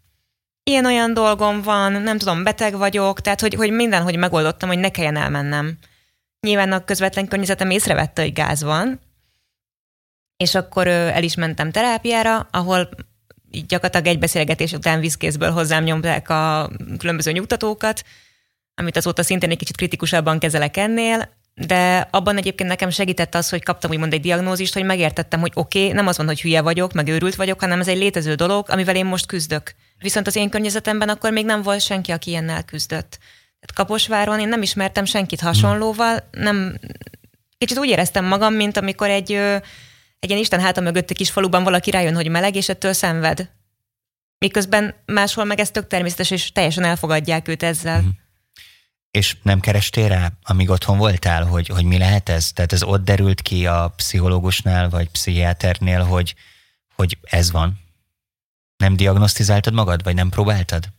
Ilyen-olyan 0.70 1.14
dolgom 1.14 1.62
van, 1.62 1.92
nem 1.92 2.18
tudom, 2.18 2.44
beteg 2.44 2.78
vagyok, 2.78 3.22
tehát 3.22 3.42
hogy, 3.42 3.54
hogy 3.54 3.72
mindenhogy 3.72 4.18
megoldottam, 4.18 4.70
hogy 4.70 4.80
ne 4.80 4.90
kelljen 4.90 5.16
elmennem. 5.16 5.78
Nyilván 6.40 6.72
a 6.72 6.84
közvetlen 6.84 7.28
környezetem 7.28 7.70
észrevette, 7.70 8.22
hogy 8.22 8.34
gáz 8.34 8.64
van, 8.64 9.00
és 10.38 10.56
akkor 10.56 10.88
el 10.88 11.24
is 11.24 11.36
mentem 11.36 11.72
terápiára, 11.72 12.48
ahol 12.52 12.90
így 13.52 13.66
gyakorlatilag 13.66 14.08
egy 14.08 14.20
beszélgetés 14.20 14.72
után 14.72 15.00
vízkészből 15.00 15.52
hozzám 15.52 15.84
nyomták 15.84 16.30
a 16.30 16.70
különböző 16.98 17.32
nyugtatókat, 17.32 18.04
amit 18.76 18.98
azóta 18.98 19.24
szintén 19.24 19.50
egy 19.50 19.58
kicsit 19.58 19.76
kritikusabban 19.76 20.40
kezelek 20.40 20.78
ennél, 20.78 21.30
de 21.56 22.08
abban 22.12 22.38
egyébként 22.38 22.70
nekem 22.70 22.90
segített 22.90 23.36
az, 23.36 23.50
hogy 23.50 23.64
kaptam 23.64 23.92
úgymond 23.92 24.14
egy 24.14 24.22
diagnózist, 24.22 24.74
hogy 24.74 24.84
megértettem, 24.84 25.40
hogy 25.40 25.52
oké, 25.54 25.82
okay, 25.82 25.94
nem 25.94 26.08
az 26.08 26.18
van, 26.18 26.26
hogy 26.26 26.42
hülye 26.42 26.62
vagyok, 26.62 26.94
meg 26.94 27.08
őrült 27.08 27.36
vagyok, 27.36 27.60
hanem 27.60 27.80
ez 27.80 27.88
egy 27.88 27.98
létező 27.98 28.36
dolog, 28.36 28.70
amivel 28.70 28.96
én 28.96 29.06
most 29.06 29.26
küzdök. 29.26 29.76
Viszont 29.98 30.28
az 30.28 30.36
én 30.36 30.50
környezetemben 30.50 31.10
akkor 31.10 31.32
még 31.32 31.46
nem 31.46 31.62
volt 31.62 31.82
senki, 31.82 32.12
aki 32.12 32.30
ilyennel 32.30 32.64
küzdött. 32.64 33.18
Tehát 33.60 33.74
Kaposváron 33.74 34.40
én 34.40 34.48
nem 34.48 34.62
ismertem 34.62 35.06
senkit 35.06 35.42
hasonlóval, 35.42 36.30
nem, 36.32 36.80
kicsit 37.58 37.78
úgy 37.78 37.90
éreztem 37.90 38.26
magam, 38.26 38.54
mint 38.54 38.78
amikor 38.78 39.10
egy 39.10 39.40
egy 40.26 40.32
ilyen 40.32 40.44
Isten 40.44 40.60
háta 40.60 40.82
mögötti 40.82 41.14
kis 41.14 41.32
faluban 41.32 41.64
valaki 41.64 41.92
rájön, 41.92 42.16
hogy 42.16 42.30
meleg, 42.30 42.56
és 42.56 42.70
ettől 42.70 42.94
szenved. 42.94 43.50
Miközben 44.38 44.96
máshol 45.06 45.44
meg 45.44 45.60
ez 45.60 45.72
tök 45.72 45.88
természetes, 45.88 46.32
és 46.32 46.52
teljesen 46.52 46.84
elfogadják 46.84 47.48
őt 47.48 47.64
ezzel. 47.64 48.02
Mm. 48.02 48.08
És 49.16 49.36
nem 49.42 49.60
kerestél 49.60 50.08
rá, 50.08 50.32
amíg 50.44 50.70
otthon 50.70 50.98
voltál, 50.98 51.44
hogy, 51.44 51.68
hogy 51.68 51.84
mi 51.84 51.98
lehet 51.98 52.30
ez? 52.30 52.52
Tehát 52.52 52.74
ez 52.74 52.84
ott 52.84 53.04
derült 53.04 53.42
ki 53.42 53.68
a 53.68 53.94
pszichológusnál, 53.96 54.90
vagy 54.90 55.10
pszichiáternél, 55.10 56.04
hogy, 56.04 56.36
hogy 56.96 57.18
ez 57.24 57.52
van? 57.52 57.80
Nem 58.78 58.96
diagnosztizáltad 58.96 59.74
magad, 59.74 60.04
vagy 60.04 60.16
nem 60.16 60.30
próbáltad? 60.30 60.90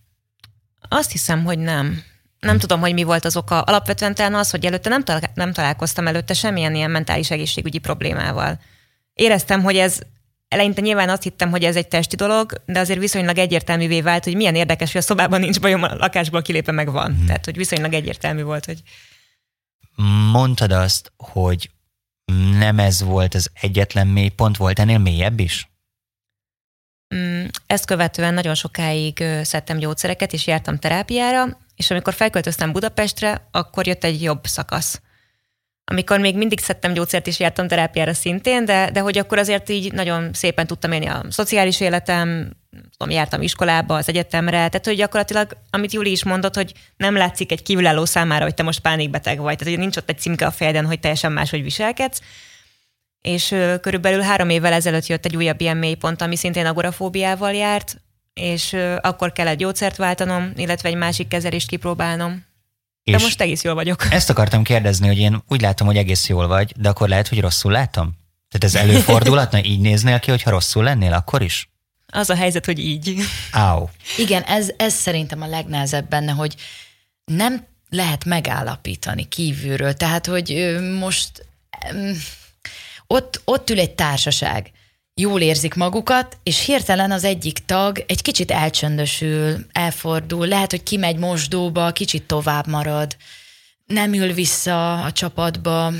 Azt 0.88 1.10
hiszem, 1.10 1.44
hogy 1.44 1.58
nem. 1.58 2.02
Nem 2.40 2.50
hmm. 2.50 2.58
tudom, 2.58 2.80
hogy 2.80 2.92
mi 2.92 3.02
volt 3.02 3.24
az 3.24 3.36
oka. 3.36 3.60
Alapvetően 3.60 4.14
talán 4.14 4.34
az, 4.34 4.50
hogy 4.50 4.64
előtte 4.64 4.88
nem, 4.88 5.04
talál, 5.04 5.30
nem 5.34 5.52
találkoztam 5.52 6.06
előtte 6.06 6.34
semmilyen 6.34 6.74
ilyen 6.74 6.90
mentális 6.90 7.30
egészségügyi 7.30 7.78
problémával 7.78 8.60
éreztem, 9.14 9.62
hogy 9.62 9.76
ez 9.76 9.98
eleinte 10.48 10.80
nyilván 10.80 11.08
azt 11.08 11.22
hittem, 11.22 11.50
hogy 11.50 11.64
ez 11.64 11.76
egy 11.76 11.88
testi 11.88 12.16
dolog, 12.16 12.62
de 12.66 12.78
azért 12.78 12.98
viszonylag 12.98 13.38
egyértelművé 13.38 14.00
vált, 14.00 14.24
hogy 14.24 14.36
milyen 14.36 14.54
érdekes, 14.54 14.92
hogy 14.92 15.00
a 15.00 15.04
szobában 15.04 15.40
nincs 15.40 15.60
bajom, 15.60 15.82
a 15.82 15.94
lakásból 15.94 16.42
kilépve 16.42 16.72
meg 16.72 16.90
van. 16.90 17.14
Hmm. 17.14 17.26
Tehát, 17.26 17.44
hogy 17.44 17.56
viszonylag 17.56 17.92
egyértelmű 17.92 18.42
volt, 18.42 18.64
hogy... 18.64 18.82
Mondtad 20.32 20.72
azt, 20.72 21.12
hogy 21.16 21.70
nem 22.58 22.78
ez 22.78 23.02
volt 23.02 23.34
az 23.34 23.50
egyetlen 23.60 24.06
mély 24.06 24.28
pont, 24.28 24.56
volt 24.56 24.78
ennél 24.78 24.98
mélyebb 24.98 25.40
is? 25.40 25.70
Mm, 27.14 27.44
ezt 27.66 27.84
követően 27.84 28.34
nagyon 28.34 28.54
sokáig 28.54 29.24
szedtem 29.42 29.78
gyógyszereket, 29.78 30.32
és 30.32 30.46
jártam 30.46 30.78
terápiára, 30.78 31.58
és 31.76 31.90
amikor 31.90 32.14
felköltöztem 32.14 32.72
Budapestre, 32.72 33.48
akkor 33.50 33.86
jött 33.86 34.04
egy 34.04 34.22
jobb 34.22 34.46
szakasz 34.46 35.00
amikor 35.90 36.18
még 36.18 36.36
mindig 36.36 36.60
szedtem 36.60 36.92
gyógyszert 36.92 37.26
és 37.26 37.38
jártam 37.38 37.68
terápiára 37.68 38.14
szintén, 38.14 38.64
de, 38.64 38.90
de 38.90 39.00
hogy 39.00 39.18
akkor 39.18 39.38
azért 39.38 39.68
így 39.68 39.92
nagyon 39.92 40.32
szépen 40.32 40.66
tudtam 40.66 40.92
élni 40.92 41.06
a 41.06 41.24
szociális 41.28 41.80
életem, 41.80 42.50
tudom, 42.96 43.12
jártam 43.12 43.42
iskolába, 43.42 43.94
az 43.94 44.08
egyetemre, 44.08 44.50
tehát 44.50 44.84
hogy 44.84 44.96
gyakorlatilag, 44.96 45.56
amit 45.70 45.92
Júli 45.92 46.10
is 46.10 46.24
mondott, 46.24 46.54
hogy 46.54 46.72
nem 46.96 47.16
látszik 47.16 47.52
egy 47.52 47.62
kívülálló 47.62 48.04
számára, 48.04 48.44
hogy 48.44 48.54
te 48.54 48.62
most 48.62 48.80
pánikbeteg 48.80 49.38
vagy, 49.38 49.56
tehát 49.56 49.74
hogy 49.74 49.82
nincs 49.82 49.96
ott 49.96 50.08
egy 50.08 50.18
címke 50.18 50.46
a 50.46 50.50
fejeden, 50.50 50.86
hogy 50.86 51.00
teljesen 51.00 51.32
máshogy 51.32 51.62
viselkedsz. 51.62 52.20
És 53.20 53.50
ö, 53.50 53.74
körülbelül 53.80 54.20
három 54.20 54.48
évvel 54.48 54.72
ezelőtt 54.72 55.06
jött 55.06 55.24
egy 55.24 55.36
újabb 55.36 55.60
ilyen 55.60 55.76
mélypont, 55.76 56.22
ami 56.22 56.36
szintén 56.36 56.66
agorafóbiával 56.66 57.52
járt, 57.52 58.00
és 58.34 58.72
ö, 58.72 58.96
akkor 59.00 59.32
kellett 59.32 59.58
gyógyszert 59.58 59.96
váltanom, 59.96 60.52
illetve 60.56 60.88
egy 60.88 60.96
másik 60.96 61.28
kezelést 61.28 61.68
kipróbálnom. 61.68 62.44
De 63.12 63.18
most 63.18 63.40
egész 63.40 63.62
jól 63.62 63.74
vagyok. 63.74 64.06
Ezt 64.10 64.30
akartam 64.30 64.62
kérdezni, 64.62 65.06
hogy 65.06 65.18
én 65.18 65.42
úgy 65.48 65.60
látom, 65.60 65.86
hogy 65.86 65.96
egész 65.96 66.28
jól 66.28 66.46
vagy, 66.46 66.72
de 66.76 66.88
akkor 66.88 67.08
lehet, 67.08 67.28
hogy 67.28 67.40
rosszul 67.40 67.72
látom? 67.72 68.14
Tehát 68.50 68.76
ez 68.76 68.88
előfordulhatna, 68.88 69.64
így 69.64 69.80
néznél 69.80 70.18
ki, 70.18 70.30
hogyha 70.30 70.50
rosszul 70.50 70.84
lennél 70.84 71.12
akkor 71.12 71.42
is? 71.42 71.70
Az 72.06 72.30
a 72.30 72.34
helyzet, 72.34 72.64
hogy 72.64 72.78
így. 72.78 73.16
Áó. 73.50 73.90
Igen, 74.16 74.42
ez, 74.42 74.70
ez 74.76 74.94
szerintem 74.94 75.42
a 75.42 75.46
legnehezebb 75.46 76.08
benne, 76.08 76.32
hogy 76.32 76.54
nem 77.24 77.66
lehet 77.88 78.24
megállapítani 78.24 79.28
kívülről. 79.28 79.94
Tehát, 79.94 80.26
hogy 80.26 80.76
most 80.98 81.46
ott, 83.06 83.40
ott 83.44 83.70
ül 83.70 83.80
egy 83.80 83.94
társaság, 83.94 84.70
jól 85.20 85.40
érzik 85.40 85.74
magukat, 85.74 86.38
és 86.42 86.64
hirtelen 86.64 87.10
az 87.10 87.24
egyik 87.24 87.64
tag 87.64 88.04
egy 88.06 88.22
kicsit 88.22 88.50
elcsöndösül, 88.50 89.66
elfordul, 89.72 90.46
lehet, 90.46 90.70
hogy 90.70 90.82
kimegy 90.82 91.16
mosdóba, 91.16 91.92
kicsit 91.92 92.22
tovább 92.22 92.66
marad, 92.66 93.16
nem 93.86 94.12
ül 94.12 94.32
vissza 94.32 95.02
a 95.02 95.12
csapatba, 95.12 95.92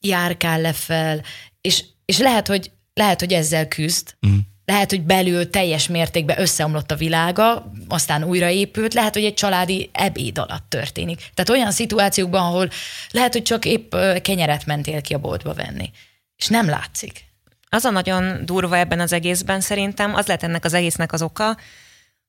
járkál 0.00 0.60
lefel, 0.60 1.22
és, 1.60 1.84
és 2.04 2.18
lehet, 2.18 2.46
hogy, 2.46 2.70
lehet, 2.94 3.20
hogy 3.20 3.32
ezzel 3.32 3.68
küzd, 3.68 4.16
mm. 4.26 4.36
lehet, 4.64 4.90
hogy 4.90 5.02
belül 5.02 5.50
teljes 5.50 5.88
mértékben 5.88 6.40
összeomlott 6.40 6.90
a 6.90 6.96
világa, 6.96 7.72
aztán 7.88 8.24
újraépült, 8.24 8.94
lehet, 8.94 9.14
hogy 9.14 9.24
egy 9.24 9.34
családi 9.34 9.90
ebéd 9.92 10.38
alatt 10.38 10.68
történik. 10.68 11.30
Tehát 11.34 11.50
olyan 11.50 11.72
szituációkban, 11.72 12.42
ahol 12.42 12.70
lehet, 13.10 13.32
hogy 13.32 13.42
csak 13.42 13.64
épp 13.64 13.94
kenyeret 14.22 14.66
mentél 14.66 15.00
ki 15.00 15.14
a 15.14 15.18
boltba 15.18 15.54
venni, 15.54 15.90
és 16.36 16.46
nem 16.46 16.68
látszik. 16.68 17.24
Az 17.68 17.84
a 17.84 17.90
nagyon 17.90 18.44
durva 18.44 18.76
ebben 18.76 19.00
az 19.00 19.12
egészben 19.12 19.60
szerintem, 19.60 20.14
az 20.14 20.26
lehet 20.26 20.42
ennek 20.42 20.64
az 20.64 20.72
egésznek 20.72 21.12
az 21.12 21.22
oka, 21.22 21.56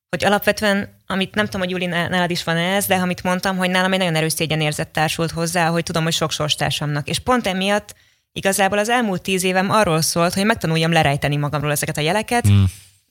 hogy 0.09 0.25
alapvetően, 0.25 1.01
amit 1.07 1.35
nem 1.35 1.45
tudom, 1.45 1.61
hogy 1.61 1.69
Juli, 1.69 1.85
nálad 1.85 2.31
is 2.31 2.43
van 2.43 2.57
ez, 2.57 2.85
de 2.85 2.95
amit 2.95 3.23
mondtam, 3.23 3.57
hogy 3.57 3.69
nálam 3.69 3.93
egy 3.93 3.99
nagyon 3.99 4.15
erős 4.15 4.33
szégyenérzet 4.33 4.87
társult 4.87 5.31
hozzá, 5.31 5.67
hogy 5.67 5.83
tudom, 5.83 6.03
hogy 6.03 6.13
sok 6.13 6.31
sorstársamnak. 6.31 7.07
És 7.07 7.19
pont 7.19 7.47
emiatt 7.47 7.95
igazából 8.31 8.77
az 8.77 8.89
elmúlt 8.89 9.21
tíz 9.21 9.43
évem 9.43 9.69
arról 9.69 10.01
szólt, 10.01 10.33
hogy 10.33 10.45
megtanuljam 10.45 10.91
lerejteni 10.91 11.35
magamról 11.35 11.71
ezeket 11.71 11.97
a 11.97 12.01
jeleket, 12.01 12.49
mm. 12.49 12.63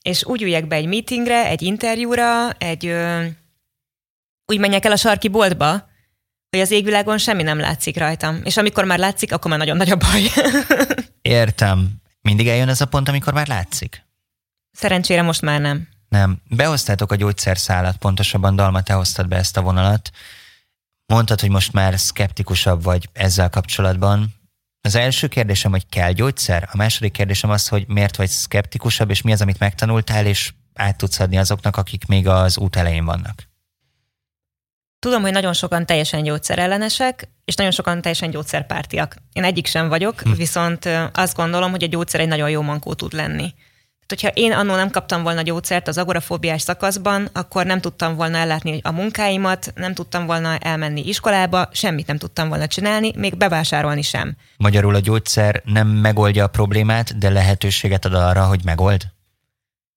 és 0.02 0.24
úgy 0.24 0.42
üljek 0.42 0.66
be 0.66 0.76
egy 0.76 0.86
meetingre, 0.86 1.46
egy 1.46 1.62
interjúra, 1.62 2.50
egy 2.50 2.86
ö, 2.86 3.24
úgy 4.46 4.58
menjek 4.58 4.84
el 4.84 4.92
a 4.92 4.96
sarki 4.96 5.28
boltba, 5.28 5.88
hogy 6.50 6.60
az 6.60 6.70
égvilágon 6.70 7.18
semmi 7.18 7.42
nem 7.42 7.58
látszik 7.58 7.98
rajtam. 7.98 8.40
És 8.44 8.56
amikor 8.56 8.84
már 8.84 8.98
látszik, 8.98 9.32
akkor 9.32 9.50
már 9.50 9.58
nagyon 9.58 9.76
nagy 9.76 9.90
a 9.90 9.96
baj. 9.96 10.22
Értem. 11.22 12.04
Mindig 12.26 12.48
eljön 12.48 12.68
ez 12.68 12.80
a 12.80 12.86
pont, 12.86 13.08
amikor 13.08 13.32
már 13.32 13.46
látszik? 13.46 14.04
Szerencsére 14.70 15.22
most 15.22 15.42
már 15.42 15.60
nem. 15.60 15.88
Nem. 16.08 16.40
Behoztátok 16.48 17.12
a 17.12 17.16
gyógyszerszálat, 17.16 17.96
pontosabban 17.96 18.56
Dalma, 18.56 18.82
te 18.82 18.92
hoztad 18.92 19.28
be 19.28 19.36
ezt 19.36 19.56
a 19.56 19.62
vonalat. 19.62 20.10
Mondtad, 21.06 21.40
hogy 21.40 21.50
most 21.50 21.72
már 21.72 21.98
szkeptikusabb 21.98 22.82
vagy 22.82 23.08
ezzel 23.12 23.50
kapcsolatban. 23.50 24.34
Az 24.80 24.94
első 24.94 25.28
kérdésem, 25.28 25.70
hogy 25.70 25.88
kell 25.88 26.12
gyógyszer? 26.12 26.68
A 26.72 26.76
második 26.76 27.12
kérdésem 27.12 27.50
az, 27.50 27.68
hogy 27.68 27.86
miért 27.88 28.16
vagy 28.16 28.28
szkeptikusabb, 28.28 29.10
és 29.10 29.22
mi 29.22 29.32
az, 29.32 29.40
amit 29.40 29.58
megtanultál, 29.58 30.26
és 30.26 30.52
át 30.74 30.96
tudsz 30.96 31.20
adni 31.20 31.38
azoknak, 31.38 31.76
akik 31.76 32.06
még 32.06 32.28
az 32.28 32.58
út 32.58 32.76
elején 32.76 33.04
vannak? 33.04 33.48
Tudom, 34.98 35.22
hogy 35.22 35.32
nagyon 35.32 35.52
sokan 35.52 35.87
teljesen 35.87 36.22
gyógyszerellenesek, 36.22 37.28
és 37.44 37.54
nagyon 37.54 37.72
sokan 37.72 38.00
teljesen 38.00 38.30
gyógyszerpártiak. 38.30 39.16
Én 39.32 39.44
egyik 39.44 39.66
sem 39.66 39.88
vagyok, 39.88 40.20
hm. 40.20 40.32
viszont 40.32 40.88
azt 41.12 41.37
gondolom, 41.37 41.70
hogy 41.70 41.82
a 41.82 41.87
gyógyszer 41.87 42.20
egy 42.20 42.28
nagyon 42.28 42.50
jó 42.50 42.62
mankó 42.62 42.94
tud 42.94 43.12
lenni. 43.12 43.54
Tehát, 44.06 44.24
hogyha 44.24 44.40
én 44.42 44.52
annól 44.52 44.76
nem 44.76 44.90
kaptam 44.90 45.22
volna 45.22 45.42
gyógyszert 45.42 45.88
az 45.88 45.98
agorafóbiás 45.98 46.62
szakaszban, 46.62 47.28
akkor 47.32 47.66
nem 47.66 47.80
tudtam 47.80 48.16
volna 48.16 48.37
ellátni 48.37 48.80
a 48.82 48.92
munkáimat, 48.92 49.72
nem 49.74 49.94
tudtam 49.94 50.26
volna 50.26 50.59
elmenni 50.59 51.09
iskolába, 51.09 51.68
semmit 51.72 52.06
nem 52.06 52.18
tudtam 52.18 52.48
volna 52.48 52.66
csinálni, 52.66 53.12
még 53.16 53.37
bevásárolni 53.37 54.02
sem. 54.02 54.37
Magyarul 54.56 54.94
a 54.94 55.00
gyógyszer 55.00 55.62
nem 55.64 55.88
megoldja 55.88 56.44
a 56.44 56.48
problémát, 56.48 57.18
de 57.18 57.30
lehetőséget 57.30 58.04
ad 58.04 58.14
arra, 58.14 58.44
hogy 58.44 58.61
megold? 58.64 59.02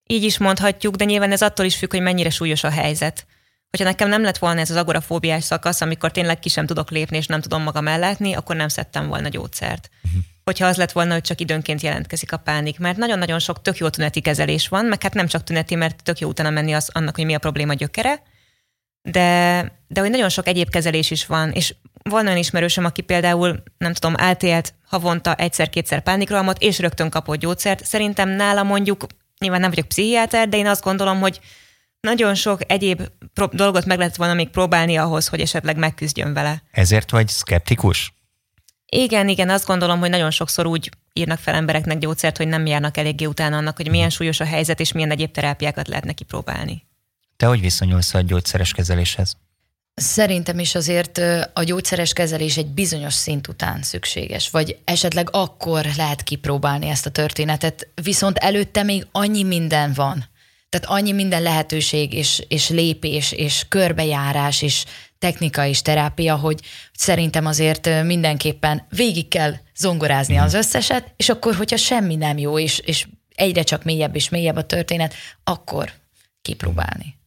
Így 0.07 0.23
is 0.23 0.38
mondhatjuk, 0.38 0.95
de 0.95 1.05
nyilván 1.05 1.31
ez 1.31 1.41
attól 1.41 1.65
is 1.65 1.75
függ, 1.75 1.91
hogy 1.91 2.01
mennyire 2.01 2.29
súlyos 2.29 2.63
a 2.63 2.69
helyzet 2.69 3.25
hogyha 3.69 3.88
nekem 3.88 4.10
nem 4.10 4.21
lett 4.21 4.38
volna 4.38 4.60
ez 4.60 4.69
az 4.69 4.75
agorafóbiás 4.75 5.43
szakasz, 5.43 5.82
amikor 5.82 6.12
tényleg 6.12 6.39
ki 6.39 6.49
sem 6.49 6.65
tudok 6.65 6.91
lépni, 6.91 7.17
és 7.17 7.25
nem 7.25 7.41
tudom 7.41 7.63
magam 7.63 7.88
ellátni, 7.88 8.34
akkor 8.34 8.55
nem 8.55 8.67
szedtem 8.67 9.08
volna 9.08 9.27
gyógyszert. 9.27 9.89
Uh-huh. 10.03 10.21
Hogyha 10.43 10.65
az 10.65 10.77
lett 10.77 10.91
volna, 10.91 11.13
hogy 11.13 11.21
csak 11.21 11.41
időnként 11.41 11.82
jelentkezik 11.82 12.32
a 12.32 12.38
pánik, 12.38 12.79
mert 12.79 12.97
nagyon-nagyon 12.97 13.39
sok 13.39 13.62
tök 13.62 13.77
jó 13.77 13.89
tüneti 13.89 14.21
kezelés 14.21 14.67
van, 14.67 14.86
meg 14.86 15.01
hát 15.03 15.13
nem 15.13 15.27
csak 15.27 15.43
tüneti, 15.43 15.75
mert 15.75 16.03
tök 16.03 16.19
jó 16.19 16.27
utána 16.27 16.49
menni 16.49 16.73
az, 16.73 16.89
annak, 16.93 17.15
hogy 17.15 17.25
mi 17.25 17.34
a 17.34 17.39
probléma 17.39 17.73
gyökere, 17.73 18.21
de, 19.01 19.71
de 19.88 19.99
hogy 20.01 20.10
nagyon 20.10 20.29
sok 20.29 20.47
egyéb 20.47 20.69
kezelés 20.69 21.12
is 21.12 21.25
van, 21.25 21.51
és 21.51 21.75
van 22.03 22.25
olyan 22.25 22.38
ismerősöm, 22.38 22.86
aki 22.86 23.01
például, 23.01 23.63
nem 23.77 23.93
tudom, 23.93 24.13
átélt 24.17 24.73
havonta 24.86 25.36
egyszer-kétszer 25.36 26.01
pánikrohamot, 26.01 26.62
és 26.62 26.79
rögtön 26.79 27.10
kapott 27.10 27.39
gyógyszert. 27.39 27.86
Szerintem 27.86 28.29
nála 28.29 28.63
mondjuk, 28.63 29.05
nyilván 29.39 29.60
nem 29.60 29.69
vagyok 29.69 29.88
pszichiáter, 29.88 30.49
de 30.49 30.58
én 30.58 30.67
azt 30.67 30.84
gondolom, 30.84 31.19
hogy 31.19 31.39
nagyon 32.01 32.35
sok 32.35 32.71
egyéb 32.71 33.01
dolgot 33.51 33.85
meg 33.85 33.97
lehet 33.97 34.15
volna 34.15 34.33
még 34.33 34.49
próbálni 34.49 34.95
ahhoz, 34.95 35.27
hogy 35.27 35.41
esetleg 35.41 35.77
megküzdjön 35.77 36.33
vele. 36.33 36.63
Ezért 36.71 37.12
vagy 37.12 37.27
szkeptikus? 37.27 38.13
Igen, 38.85 39.27
igen, 39.27 39.49
azt 39.49 39.65
gondolom, 39.65 39.99
hogy 39.99 40.09
nagyon 40.09 40.31
sokszor 40.31 40.65
úgy 40.65 40.89
írnak 41.13 41.39
fel 41.39 41.53
embereknek 41.53 41.97
gyógyszert, 41.97 42.38
hogy 42.38 42.47
nem 42.47 42.65
járnak 42.65 42.97
eléggé 42.97 43.25
utána 43.25 43.57
annak, 43.57 43.75
hogy 43.75 43.89
milyen 43.89 44.09
súlyos 44.09 44.39
a 44.39 44.45
helyzet, 44.45 44.79
és 44.79 44.91
milyen 44.91 45.12
egyéb 45.12 45.31
terápiákat 45.31 45.88
lehet 45.88 46.03
neki 46.03 46.23
próbálni. 46.23 46.88
Te 47.38 47.45
hogy 47.45 47.62
viszonyulsz 47.62 48.13
a 48.13 48.21
gyógyszeres 48.21 48.71
kezeléshez? 48.71 49.38
Szerintem 49.93 50.59
is 50.59 50.75
azért 50.75 51.17
a 51.53 51.63
gyógyszeres 51.63 52.13
kezelés 52.13 52.57
egy 52.57 52.67
bizonyos 52.67 53.13
szint 53.13 53.47
után 53.47 53.81
szükséges, 53.81 54.49
vagy 54.49 54.77
esetleg 54.83 55.29
akkor 55.31 55.85
lehet 55.97 56.23
kipróbálni 56.23 56.88
ezt 56.88 57.05
a 57.05 57.09
történetet, 57.09 57.88
viszont 58.03 58.38
előtte 58.38 58.83
még 58.83 59.07
annyi 59.12 59.43
minden 59.43 59.93
van, 59.93 60.28
tehát 60.69 60.88
annyi 60.88 61.12
minden 61.12 61.41
lehetőség, 61.41 62.13
és, 62.13 62.43
és 62.47 62.69
lépés, 62.69 63.32
és 63.32 63.65
körbejárás, 63.69 64.62
és 64.62 64.86
technika 65.19 65.65
és 65.65 65.82
terápia, 65.82 66.36
hogy 66.36 66.62
szerintem 66.93 67.45
azért 67.45 68.03
mindenképpen 68.03 68.86
végig 68.89 69.27
kell 69.27 69.53
zongorázni 69.75 70.38
az 70.38 70.53
összeset, 70.53 71.13
és 71.15 71.29
akkor, 71.29 71.55
hogyha 71.55 71.77
semmi 71.77 72.15
nem 72.15 72.38
jó, 72.38 72.60
és, 72.60 72.79
és 72.79 73.08
egyre 73.36 73.63
csak 73.63 73.84
mélyebb 73.84 74.15
és 74.15 74.29
mélyebb 74.29 74.55
a 74.55 74.65
történet, 74.65 75.13
akkor 75.43 75.91
kipróbálni. 76.41 77.17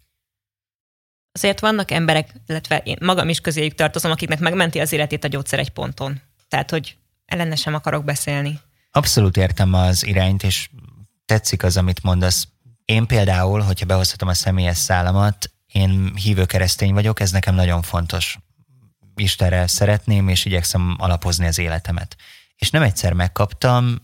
Azért 1.33 1.61
vannak 1.61 1.91
emberek, 1.91 2.35
illetve 2.47 2.79
én 2.79 2.97
magam 3.01 3.29
is 3.29 3.41
közéjük 3.41 3.75
tartozom, 3.75 4.11
akiknek 4.11 4.39
megmenti 4.39 4.81
az 4.81 4.93
életét 4.93 5.25
a 5.25 5.29
gyógyszer 5.29 5.59
egy 5.59 5.71
ponton. 5.71 6.21
Tehát, 6.49 6.71
hogy 6.71 6.97
ellene 7.25 7.55
sem 7.55 7.75
akarok 7.75 8.05
beszélni. 8.05 8.61
Abszolút 8.91 9.37
értem 9.37 9.75
az 9.75 10.07
irányt, 10.07 10.43
és 10.43 10.69
tetszik 11.27 11.63
az, 11.63 11.77
amit 11.77 12.03
mondasz. 12.03 12.49
Én 12.85 13.07
például, 13.07 13.61
hogyha 13.61 13.87
behozhatom 13.87 14.29
a 14.29 14.35
személyes 14.35 14.77
szállamat, 14.77 15.51
én 15.73 16.13
hívő 16.15 16.45
keresztény 16.45 16.93
vagyok, 16.93 17.21
ez 17.21 17.31
nekem 17.31 17.55
nagyon 17.55 17.83
fontos. 17.83 18.39
Istenre 19.15 19.67
szeretném, 19.67 20.29
és 20.29 20.45
igyekszem 20.45 20.97
alapozni 20.99 21.47
az 21.47 21.59
életemet. 21.59 22.17
És 22.57 22.71
nem 22.71 22.83
egyszer 22.83 23.13
megkaptam, 23.13 23.97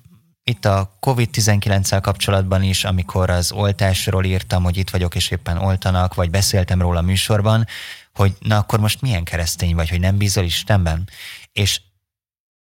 itt 0.49 0.65
a 0.65 0.97
COVID-19-el 1.01 2.01
kapcsolatban 2.01 2.63
is, 2.63 2.85
amikor 2.85 3.31
az 3.31 3.53
oltásról 3.53 4.25
írtam, 4.25 4.63
hogy 4.63 4.77
itt 4.77 4.91
vagyok, 4.91 5.15
és 5.15 5.31
éppen 5.31 5.59
oltanak, 5.59 6.15
vagy 6.15 6.31
beszéltem 6.31 6.81
róla 6.81 6.99
a 6.99 7.03
műsorban, 7.03 7.67
hogy 8.15 8.37
na 8.39 8.57
akkor 8.57 8.81
most 8.81 9.01
milyen 9.01 9.25
keresztény 9.25 9.75
vagy, 9.75 9.89
hogy 9.89 10.01
nem 10.01 10.17
bízol 10.17 10.45
Istenben? 10.45 11.09
És 11.53 11.81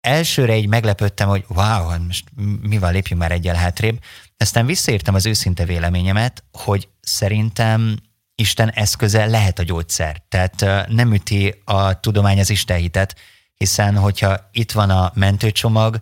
elsőre 0.06 0.56
így 0.56 0.68
meglepődtem, 0.68 1.28
hogy 1.28 1.44
wow, 1.48 1.88
hát 1.88 2.02
most 2.06 2.24
mivel 2.60 2.92
lépjünk 2.92 3.20
már 3.20 3.32
egyel 3.32 3.54
hátrébb, 3.54 3.98
aztán 4.36 4.66
visszaírtam 4.66 5.14
az 5.14 5.26
őszinte 5.26 5.64
véleményemet, 5.64 6.44
hogy 6.52 6.88
szerintem 7.00 7.96
Isten 8.34 8.70
eszköze 8.70 9.26
lehet 9.26 9.58
a 9.58 9.62
gyógyszer. 9.62 10.22
Tehát 10.28 10.88
nem 10.88 11.12
üti 11.12 11.62
a 11.64 12.00
tudomány 12.00 12.40
az 12.40 12.50
Isten 12.50 12.78
hitet, 12.78 13.16
hiszen 13.54 13.96
hogyha 13.96 14.48
itt 14.52 14.72
van 14.72 14.90
a 14.90 15.12
mentőcsomag, 15.14 16.00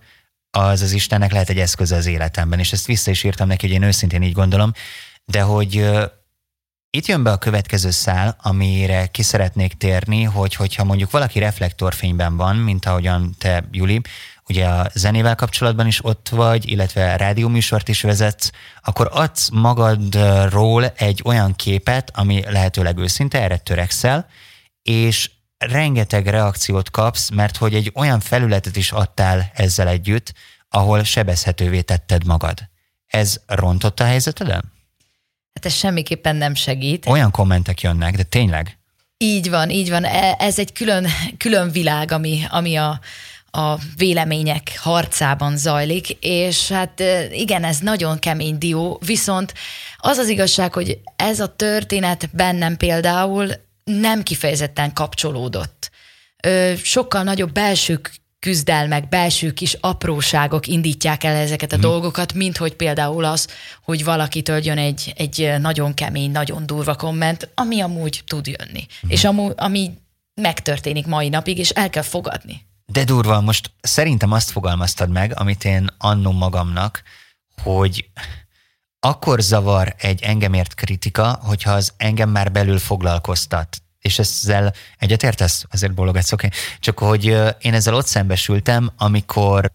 az 0.50 0.82
az 0.82 0.92
Istennek 0.92 1.32
lehet 1.32 1.48
egy 1.48 1.58
eszköze 1.58 1.96
az 1.96 2.06
életemben, 2.06 2.58
és 2.58 2.72
ezt 2.72 2.86
vissza 2.86 3.10
is 3.10 3.22
írtam 3.24 3.48
neki, 3.48 3.66
hogy 3.66 3.76
én 3.76 3.82
őszintén 3.82 4.22
így 4.22 4.32
gondolom, 4.32 4.72
de 5.24 5.40
hogy 5.40 5.90
itt 6.94 7.06
jön 7.06 7.22
be 7.22 7.30
a 7.30 7.38
következő 7.38 7.90
szál, 7.90 8.36
amire 8.42 9.06
ki 9.06 9.22
szeretnék 9.22 9.74
térni, 9.74 10.22
hogy 10.22 10.54
hogyha 10.54 10.84
mondjuk 10.84 11.10
valaki 11.10 11.38
reflektorfényben 11.38 12.36
van, 12.36 12.56
mint 12.56 12.86
ahogyan 12.86 13.34
te, 13.38 13.64
Juli, 13.70 14.00
ugye 14.48 14.66
a 14.66 14.90
zenével 14.94 15.34
kapcsolatban 15.34 15.86
is 15.86 16.04
ott 16.04 16.28
vagy, 16.28 16.70
illetve 16.70 17.16
rádióműsort 17.16 17.88
is 17.88 18.02
vezetsz, 18.02 18.50
akkor 18.82 19.08
adsz 19.12 19.48
magadról 19.48 20.86
egy 20.86 21.20
olyan 21.24 21.54
képet, 21.54 22.10
ami 22.14 22.42
lehetőleg 22.50 22.98
őszinte, 22.98 23.42
erre 23.42 23.56
törekszel, 23.56 24.26
és 24.82 25.30
rengeteg 25.58 26.26
reakciót 26.26 26.90
kapsz, 26.90 27.30
mert 27.30 27.56
hogy 27.56 27.74
egy 27.74 27.92
olyan 27.94 28.20
felületet 28.20 28.76
is 28.76 28.92
adtál 28.92 29.50
ezzel 29.54 29.88
együtt, 29.88 30.32
ahol 30.68 31.04
sebezhetővé 31.04 31.80
tetted 31.80 32.26
magad. 32.26 32.58
Ez 33.06 33.40
rontott 33.46 34.00
a 34.00 34.04
helyzeteden? 34.04 34.73
Hát 35.54 35.66
ez 35.66 35.74
semmiképpen 35.74 36.36
nem 36.36 36.54
segít. 36.54 37.06
Olyan 37.06 37.30
kommentek 37.30 37.80
jönnek, 37.80 38.16
de 38.16 38.22
tényleg? 38.22 38.78
Így 39.18 39.50
van, 39.50 39.70
így 39.70 39.90
van. 39.90 40.04
E, 40.04 40.36
ez 40.38 40.58
egy 40.58 40.72
külön, 40.72 41.06
külön 41.38 41.70
világ, 41.70 42.12
ami, 42.12 42.44
ami 42.48 42.76
a, 42.76 43.00
a 43.50 43.78
vélemények 43.96 44.78
harcában 44.78 45.56
zajlik, 45.56 46.10
és 46.20 46.68
hát 46.68 47.02
igen, 47.30 47.64
ez 47.64 47.78
nagyon 47.78 48.18
kemény 48.18 48.58
dió, 48.58 49.00
viszont 49.06 49.54
az 49.96 50.16
az 50.16 50.28
igazság, 50.28 50.72
hogy 50.72 50.98
ez 51.16 51.40
a 51.40 51.56
történet 51.56 52.28
bennem 52.32 52.76
például 52.76 53.48
nem 53.84 54.22
kifejezetten 54.22 54.92
kapcsolódott. 54.92 55.90
Sokkal 56.82 57.22
nagyobb 57.22 57.52
belső 57.52 58.00
küzdelmek, 58.44 59.08
belső 59.08 59.52
kis 59.52 59.76
apróságok 59.80 60.66
indítják 60.66 61.24
el 61.24 61.36
ezeket 61.36 61.72
a 61.72 61.74
hmm. 61.74 61.84
dolgokat, 61.84 62.32
mint 62.32 62.56
hogy 62.56 62.74
például 62.74 63.24
az, 63.24 63.48
hogy 63.82 64.04
valakitől 64.04 64.64
jön 64.64 64.78
egy, 64.78 65.12
egy 65.16 65.54
nagyon 65.60 65.94
kemény, 65.94 66.30
nagyon 66.30 66.66
durva 66.66 66.94
komment, 66.94 67.50
ami 67.54 67.80
amúgy 67.80 68.22
tud 68.26 68.46
jönni. 68.46 68.86
Hmm. 69.00 69.10
És 69.10 69.24
amú, 69.24 69.50
ami 69.56 69.98
megtörténik 70.40 71.06
mai 71.06 71.28
napig, 71.28 71.58
és 71.58 71.70
el 71.70 71.90
kell 71.90 72.02
fogadni. 72.02 72.66
De 72.86 73.04
durva, 73.04 73.40
most 73.40 73.70
szerintem 73.80 74.32
azt 74.32 74.50
fogalmaztad 74.50 75.10
meg, 75.10 75.32
amit 75.36 75.64
én 75.64 75.86
annó 75.98 76.32
magamnak, 76.32 77.02
hogy 77.62 78.08
akkor 79.00 79.40
zavar 79.40 79.94
egy 79.98 80.22
engemért 80.22 80.74
kritika, 80.74 81.38
hogyha 81.42 81.72
az 81.72 81.92
engem 81.96 82.30
már 82.30 82.52
belül 82.52 82.78
foglalkoztat. 82.78 83.82
És 84.08 84.18
ezzel 84.18 84.74
egyetértesz? 84.98 85.64
Azért 85.70 85.94
bologatsz, 85.94 86.32
oké? 86.32 86.46
Okay. 86.46 86.58
Csak 86.78 86.98
hogy 86.98 87.24
én 87.58 87.74
ezzel 87.74 87.94
ott 87.94 88.06
szembesültem, 88.06 88.92
amikor 88.96 89.70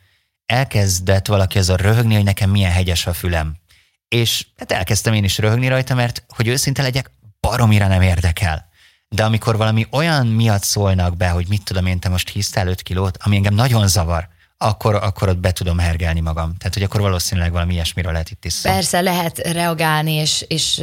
elkezdett 0.46 1.28
valaki 1.28 1.58
az 1.58 1.70
a 1.70 1.76
röhögni, 1.76 2.14
hogy 2.14 2.24
nekem 2.24 2.50
milyen 2.50 2.72
hegyes 2.72 3.08
a 3.08 3.14
fülem. 3.14 3.56
És 4.08 4.46
hát 4.58 4.72
elkezdtem 4.72 5.14
én 5.14 5.24
is 5.24 5.38
röhögni 5.38 5.68
rajta, 5.68 5.96
mert 5.96 6.24
hogy 6.28 6.48
őszinte 6.48 6.82
legyek, 6.82 7.12
baromira 7.40 7.88
nem 7.88 8.02
érdekel. 8.02 8.70
De 9.08 9.24
amikor 9.24 9.58
valami 9.58 9.88
olyan 9.92 10.28
miatt 10.28 10.64
szólnak 10.64 11.18
be, 11.18 11.30
hogy 11.30 11.48
mit 11.48 11.64
tudom 11.64 11.86
én, 11.86 12.00
te 12.00 12.10
most 12.10 12.30
hisztál 12.30 12.68
5 12.68 12.82
kilót, 12.82 13.18
ami 13.22 13.36
engem 13.36 13.54
nagyon 13.54 13.88
zavar, 13.88 14.30
akkor, 14.62 14.96
akkor 14.96 15.30
ott 15.30 15.38
be 15.38 15.52
tudom 15.52 15.78
hergelni 15.78 16.20
magam. 16.20 16.56
Tehát, 16.58 16.74
hogy 16.74 16.84
akkor 16.84 17.02
valószínűleg 17.02 17.52
valami 17.52 17.74
ilyesmiről 17.74 18.12
lehet 18.12 18.30
itt 18.30 18.46
is 18.46 18.54
szó. 18.54 18.70
Persze 18.70 19.02
lehet 19.02 19.38
reagálni, 19.38 20.12
és, 20.12 20.46
és 20.48 20.82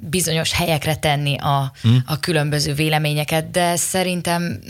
bizonyos 0.00 0.52
helyekre 0.52 0.96
tenni 0.96 1.36
a, 1.36 1.72
hmm. 1.82 2.02
a 2.06 2.20
különböző 2.20 2.74
véleményeket, 2.74 3.50
de 3.50 3.76
szerintem 3.76 4.60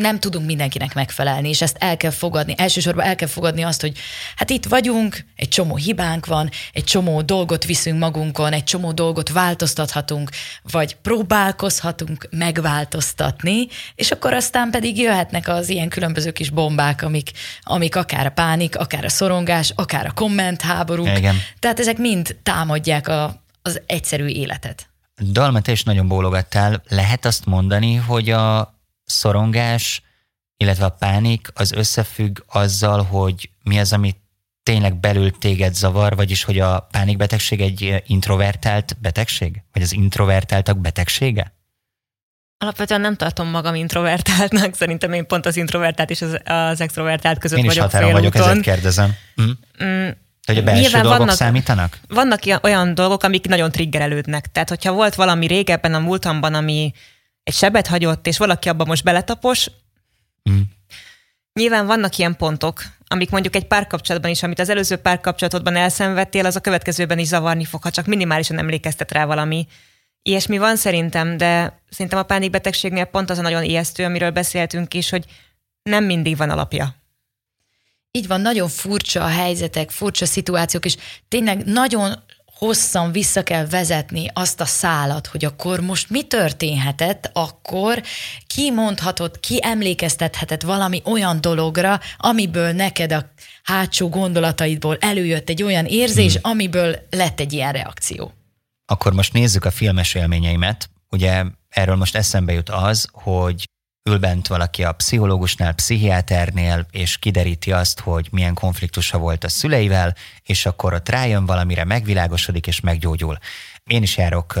nem 0.00 0.20
tudunk 0.20 0.46
mindenkinek 0.46 0.94
megfelelni, 0.94 1.48
és 1.48 1.62
ezt 1.62 1.76
el 1.78 1.96
kell 1.96 2.10
fogadni. 2.10 2.54
Elsősorban 2.56 3.04
el 3.04 3.14
kell 3.14 3.28
fogadni 3.28 3.62
azt, 3.62 3.80
hogy 3.80 3.98
hát 4.36 4.50
itt 4.50 4.64
vagyunk, 4.64 5.24
egy 5.36 5.48
csomó 5.48 5.76
hibánk 5.76 6.26
van, 6.26 6.50
egy 6.72 6.84
csomó 6.84 7.22
dolgot 7.22 7.64
viszünk 7.64 7.98
magunkon, 7.98 8.52
egy 8.52 8.64
csomó 8.64 8.92
dolgot 8.92 9.28
változtathatunk, 9.28 10.30
vagy 10.70 10.96
próbálkozhatunk 10.96 12.28
megváltoztatni, 12.30 13.66
és 13.94 14.10
akkor 14.10 14.34
aztán 14.34 14.70
pedig 14.70 14.98
jöhetnek 14.98 15.48
az 15.48 15.68
ilyen 15.68 15.88
különböző 15.88 16.30
kis 16.30 16.50
bombák, 16.50 17.02
amik, 17.02 17.30
amik 17.62 17.96
akár 17.96 18.26
a 18.26 18.30
pánik, 18.30 18.78
akár 18.78 19.04
a 19.04 19.08
szorongás, 19.08 19.72
akár 19.74 20.06
a 20.06 20.12
kommentháborúk. 20.12 21.16
Igen. 21.18 21.36
Tehát 21.58 21.80
ezek 21.80 21.98
mind 21.98 22.36
támadják 22.42 23.08
a, 23.08 23.42
az 23.62 23.80
egyszerű 23.86 24.26
életet. 24.26 24.86
Dalma, 25.30 25.60
te 25.60 25.72
is 25.72 25.82
nagyon 25.82 26.08
bólogattál. 26.08 26.82
Lehet 26.88 27.24
azt 27.24 27.46
mondani, 27.46 27.94
hogy 27.94 28.30
a 28.30 28.71
szorongás, 29.12 30.02
illetve 30.56 30.84
a 30.84 30.96
pánik 30.98 31.48
az 31.54 31.72
összefügg 31.72 32.38
azzal, 32.46 33.02
hogy 33.02 33.50
mi 33.62 33.78
az, 33.78 33.92
amit 33.92 34.16
tényleg 34.62 35.00
belül 35.00 35.30
téged 35.30 35.74
zavar, 35.74 36.16
vagyis 36.16 36.44
hogy 36.44 36.58
a 36.58 36.88
pánikbetegség 36.90 37.60
egy 37.60 38.02
introvertált 38.06 38.96
betegség? 39.00 39.62
Vagy 39.72 39.82
az 39.82 39.92
introvertáltak 39.92 40.78
betegsége? 40.78 41.52
Alapvetően 42.58 43.00
nem 43.00 43.16
tartom 43.16 43.48
magam 43.48 43.74
introvertáltnak, 43.74 44.74
szerintem 44.74 45.12
én 45.12 45.26
pont 45.26 45.46
az 45.46 45.56
introvertált 45.56 46.10
és 46.10 46.22
az, 46.22 46.40
az 46.44 46.80
extrovertált 46.80 47.38
között 47.38 47.58
én 47.58 47.64
vagyok 47.64 47.84
is 47.86 47.92
határon 47.92 48.12
vagyok, 48.12 48.34
ezért 48.34 48.60
kérdezem. 48.60 49.14
Hm? 49.34 49.84
Mm. 49.84 50.08
Hogy 50.46 50.56
a 50.56 50.62
belső 50.62 50.80
Nyilván 50.80 51.02
dolgok 51.02 51.18
vannak, 51.18 51.36
számítanak? 51.36 51.98
Vannak 52.08 52.40
olyan 52.62 52.94
dolgok, 52.94 53.22
amik 53.22 53.46
nagyon 53.46 53.70
triggerelődnek. 53.70 54.52
Tehát, 54.52 54.68
hogyha 54.68 54.92
volt 54.92 55.14
valami 55.14 55.46
régebben 55.46 55.94
a 55.94 55.98
múltamban, 55.98 56.54
ami 56.54 56.92
egy 57.42 57.54
sebet 57.54 57.86
hagyott, 57.86 58.26
és 58.26 58.38
valaki 58.38 58.68
abban 58.68 58.86
most 58.86 59.04
beletapos, 59.04 59.70
mm. 60.50 60.60
nyilván 61.52 61.86
vannak 61.86 62.18
ilyen 62.18 62.36
pontok, 62.36 62.82
amik 63.06 63.30
mondjuk 63.30 63.54
egy 63.54 63.66
párkapcsolatban 63.66 64.30
is, 64.30 64.42
amit 64.42 64.58
az 64.58 64.68
előző 64.68 64.96
párkapcsolatodban 64.96 65.76
elszenvedtél, 65.76 66.46
az 66.46 66.56
a 66.56 66.60
következőben 66.60 67.18
is 67.18 67.26
zavarni 67.26 67.64
fog, 67.64 67.82
ha 67.82 67.90
csak 67.90 68.06
minimálisan 68.06 68.58
emlékeztet 68.58 69.12
rá 69.12 69.24
valami. 69.24 69.66
Ilyesmi 70.22 70.58
van 70.58 70.76
szerintem, 70.76 71.36
de 71.36 71.80
szerintem 71.90 72.18
a 72.18 72.22
pánikbetegségnél 72.22 73.04
pont 73.04 73.30
az 73.30 73.38
a 73.38 73.42
nagyon 73.42 73.64
ijesztő, 73.64 74.04
amiről 74.04 74.30
beszéltünk 74.30 74.94
is, 74.94 75.10
hogy 75.10 75.24
nem 75.82 76.04
mindig 76.04 76.36
van 76.36 76.50
alapja. 76.50 76.94
Így 78.10 78.26
van, 78.26 78.40
nagyon 78.40 78.68
furcsa 78.68 79.24
a 79.24 79.28
helyzetek, 79.28 79.90
furcsa 79.90 80.26
szituációk, 80.26 80.84
és 80.84 80.96
tényleg 81.28 81.64
nagyon 81.64 82.12
hosszan 82.62 83.12
vissza 83.12 83.42
kell 83.42 83.66
vezetni 83.66 84.26
azt 84.32 84.60
a 84.60 84.64
szálat, 84.64 85.26
hogy 85.26 85.44
akkor 85.44 85.80
most 85.80 86.10
mi 86.10 86.22
történhetett, 86.22 87.30
akkor 87.32 88.02
ki 88.46 88.70
mondhatott, 88.70 89.40
ki 89.40 89.58
emlékeztethetett 89.62 90.62
valami 90.62 91.02
olyan 91.04 91.40
dologra, 91.40 92.00
amiből 92.16 92.72
neked 92.72 93.12
a 93.12 93.32
hátsó 93.62 94.08
gondolataidból 94.08 94.96
előjött 95.00 95.48
egy 95.48 95.62
olyan 95.62 95.86
érzés, 95.86 96.32
hmm. 96.32 96.50
amiből 96.50 96.96
lett 97.10 97.40
egy 97.40 97.52
ilyen 97.52 97.72
reakció. 97.72 98.32
Akkor 98.86 99.12
most 99.12 99.32
nézzük 99.32 99.64
a 99.64 99.70
filmes 99.70 100.14
élményeimet. 100.14 100.90
Ugye 101.10 101.44
erről 101.68 101.96
most 101.96 102.16
eszembe 102.16 102.52
jut 102.52 102.70
az, 102.70 103.08
hogy 103.12 103.64
ül 104.10 104.18
bent 104.18 104.46
valaki 104.46 104.84
a 104.84 104.92
pszichológusnál, 104.92 105.72
pszichiáternél, 105.72 106.86
és 106.90 107.18
kideríti 107.18 107.72
azt, 107.72 108.00
hogy 108.00 108.28
milyen 108.30 108.54
konfliktusa 108.54 109.18
volt 109.18 109.44
a 109.44 109.48
szüleivel, 109.48 110.14
és 110.42 110.66
akkor 110.66 110.94
ott 110.94 111.08
rájön 111.08 111.46
valamire, 111.46 111.84
megvilágosodik 111.84 112.66
és 112.66 112.80
meggyógyul. 112.80 113.38
Én 113.84 114.02
is 114.02 114.16
járok 114.16 114.58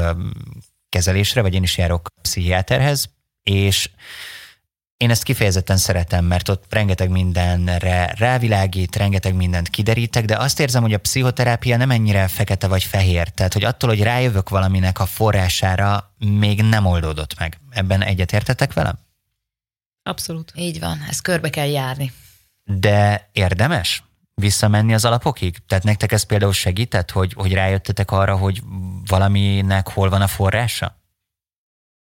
kezelésre, 0.88 1.42
vagy 1.42 1.54
én 1.54 1.62
is 1.62 1.78
járok 1.78 2.08
pszichiáterhez, 2.22 3.10
és 3.42 3.90
én 4.96 5.10
ezt 5.10 5.22
kifejezetten 5.22 5.76
szeretem, 5.76 6.24
mert 6.24 6.48
ott 6.48 6.64
rengeteg 6.68 7.10
mindenre 7.10 8.14
rávilágít, 8.18 8.96
rengeteg 8.96 9.34
mindent 9.34 9.68
kiderítek, 9.68 10.24
de 10.24 10.36
azt 10.36 10.60
érzem, 10.60 10.82
hogy 10.82 10.92
a 10.92 10.98
pszichoterápia 10.98 11.76
nem 11.76 11.90
ennyire 11.90 12.28
fekete 12.28 12.66
vagy 12.66 12.84
fehér. 12.84 13.28
Tehát, 13.28 13.52
hogy 13.52 13.64
attól, 13.64 13.88
hogy 13.88 14.02
rájövök 14.02 14.48
valaminek 14.48 15.00
a 15.00 15.06
forrására, 15.06 16.14
még 16.18 16.62
nem 16.62 16.86
oldódott 16.86 17.38
meg. 17.38 17.60
Ebben 17.70 18.02
egyetértetek 18.02 18.72
velem? 18.72 18.98
Abszolút. 20.02 20.52
Így 20.54 20.80
van, 20.80 20.98
ezt 21.08 21.22
körbe 21.22 21.50
kell 21.50 21.68
járni. 21.68 22.12
De 22.64 23.28
érdemes 23.32 24.02
visszamenni 24.34 24.94
az 24.94 25.04
alapokig? 25.04 25.58
Tehát 25.66 25.84
nektek 25.84 26.12
ez 26.12 26.22
például 26.22 26.52
segített, 26.52 27.10
hogy, 27.10 27.32
hogy 27.32 27.52
rájöttetek 27.52 28.10
arra, 28.10 28.36
hogy 28.36 28.62
valaminek 29.06 29.88
hol 29.88 30.08
van 30.08 30.22
a 30.22 30.26
forrása? 30.26 31.00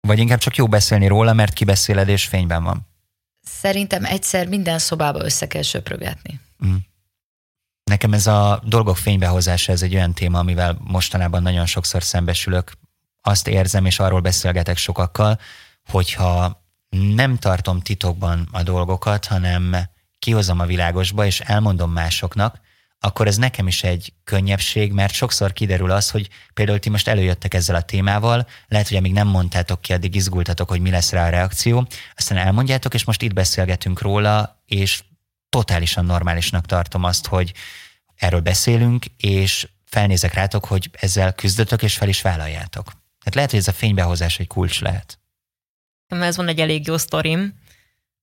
Vagy 0.08 0.20
inkább 0.20 0.40
csak 0.40 0.56
jó 0.56 0.68
beszélni 0.68 1.08
róla, 1.08 1.34
mert 1.34 1.54
kibeszéled 1.54 2.08
és 2.08 2.26
fényben 2.26 2.64
van? 2.64 2.88
Szerintem 3.42 4.06
egyszer 4.06 4.48
minden 4.48 4.80
szobába 4.80 5.24
össze 5.24 5.48
kell 5.48 5.62
söprögetni. 5.62 6.40
Mm. 6.66 6.76
Nekem 7.84 8.14
ez 8.14 8.28
a 8.28 8.62
dolgok 8.66 8.98
fénybehozása, 8.98 9.72
ez 9.72 9.82
egy 9.82 9.96
olyan 9.96 10.14
téma, 10.14 10.40
amivel 10.40 10.78
mostanában 10.84 11.42
nagyon 11.42 11.66
sokszor 11.66 12.04
szembesülök. 12.04 12.72
Azt 13.22 13.48
érzem, 13.48 13.86
és 13.86 14.00
arról 14.00 14.20
beszélgetek 14.20 14.78
sokakkal, 14.78 15.40
hogyha 15.86 16.65
nem 16.98 17.38
tartom 17.38 17.82
titokban 17.82 18.48
a 18.52 18.64
dolgokat, 18.64 19.26
hanem 19.26 19.76
kihozom 20.20 20.60
a 20.60 20.66
világosba, 20.66 21.26
és 21.26 21.40
elmondom 21.40 21.92
másoknak, 21.92 22.60
akkor 23.00 23.28
ez 23.28 23.38
nekem 23.38 23.68
is 23.68 23.84
egy 23.84 24.14
könnyebbség, 24.24 24.92
mert 24.92 25.14
sokszor 25.14 25.54
kiderül 25.54 25.92
az, 25.92 26.10
hogy 26.10 26.30
például 26.54 26.80
ti 26.80 26.90
most 26.90 27.08
előjöttek 27.08 27.54
ezzel 27.54 27.76
a 27.76 27.82
témával, 27.82 28.48
lehet, 28.68 28.88
hogy 28.88 28.98
amíg 28.98 29.14
nem 29.14 29.28
mondtátok 29.28 29.82
ki, 29.82 29.94
addig 29.94 30.16
izgultatok, 30.16 30.70
hogy 30.70 30.82
mi 30.82 30.90
lesz 30.90 31.12
rá 31.12 31.26
a 31.26 31.30
reakció, 31.30 31.88
aztán 32.16 32.38
elmondjátok, 32.38 32.94
és 32.94 33.04
most 33.04 33.22
itt 33.22 33.34
beszélgetünk 33.34 34.02
róla, 34.02 34.64
és 34.66 35.04
totálisan 35.50 36.06
normálisnak 36.06 36.66
tartom 36.66 37.04
azt, 37.04 37.28
hogy 37.28 37.54
erről 38.16 38.42
beszélünk, 38.42 39.06
és 39.18 39.68
felnézek 39.86 40.34
rátok, 40.34 40.66
hogy 40.66 40.90
ezzel 41.00 41.34
küzdötök, 41.34 41.84
és 41.84 41.98
fel 41.98 42.10
is 42.10 42.22
vállaljátok. 42.22 42.86
Tehát 42.86 43.36
lehet, 43.36 43.50
hogy 43.50 43.60
ez 43.60 43.68
a 43.68 43.72
fénybehozás 43.72 44.40
egy 44.40 44.48
kulcs 44.48 44.82
lehet 44.82 45.20
ez 46.22 46.38
van 46.38 46.48
egy 46.48 46.60
elég 46.60 46.88
jó 46.88 46.98
sztorim. 46.98 47.54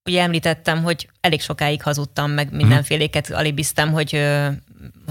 Ugye 0.05 0.21
említettem, 0.21 0.83
hogy 0.83 1.09
elég 1.21 1.41
sokáig 1.41 1.81
hazudtam, 1.81 2.31
meg 2.31 2.47
mhm. 2.47 2.55
mindenféléket 2.55 3.31
alibiztem, 3.31 3.91
hogy 3.91 4.25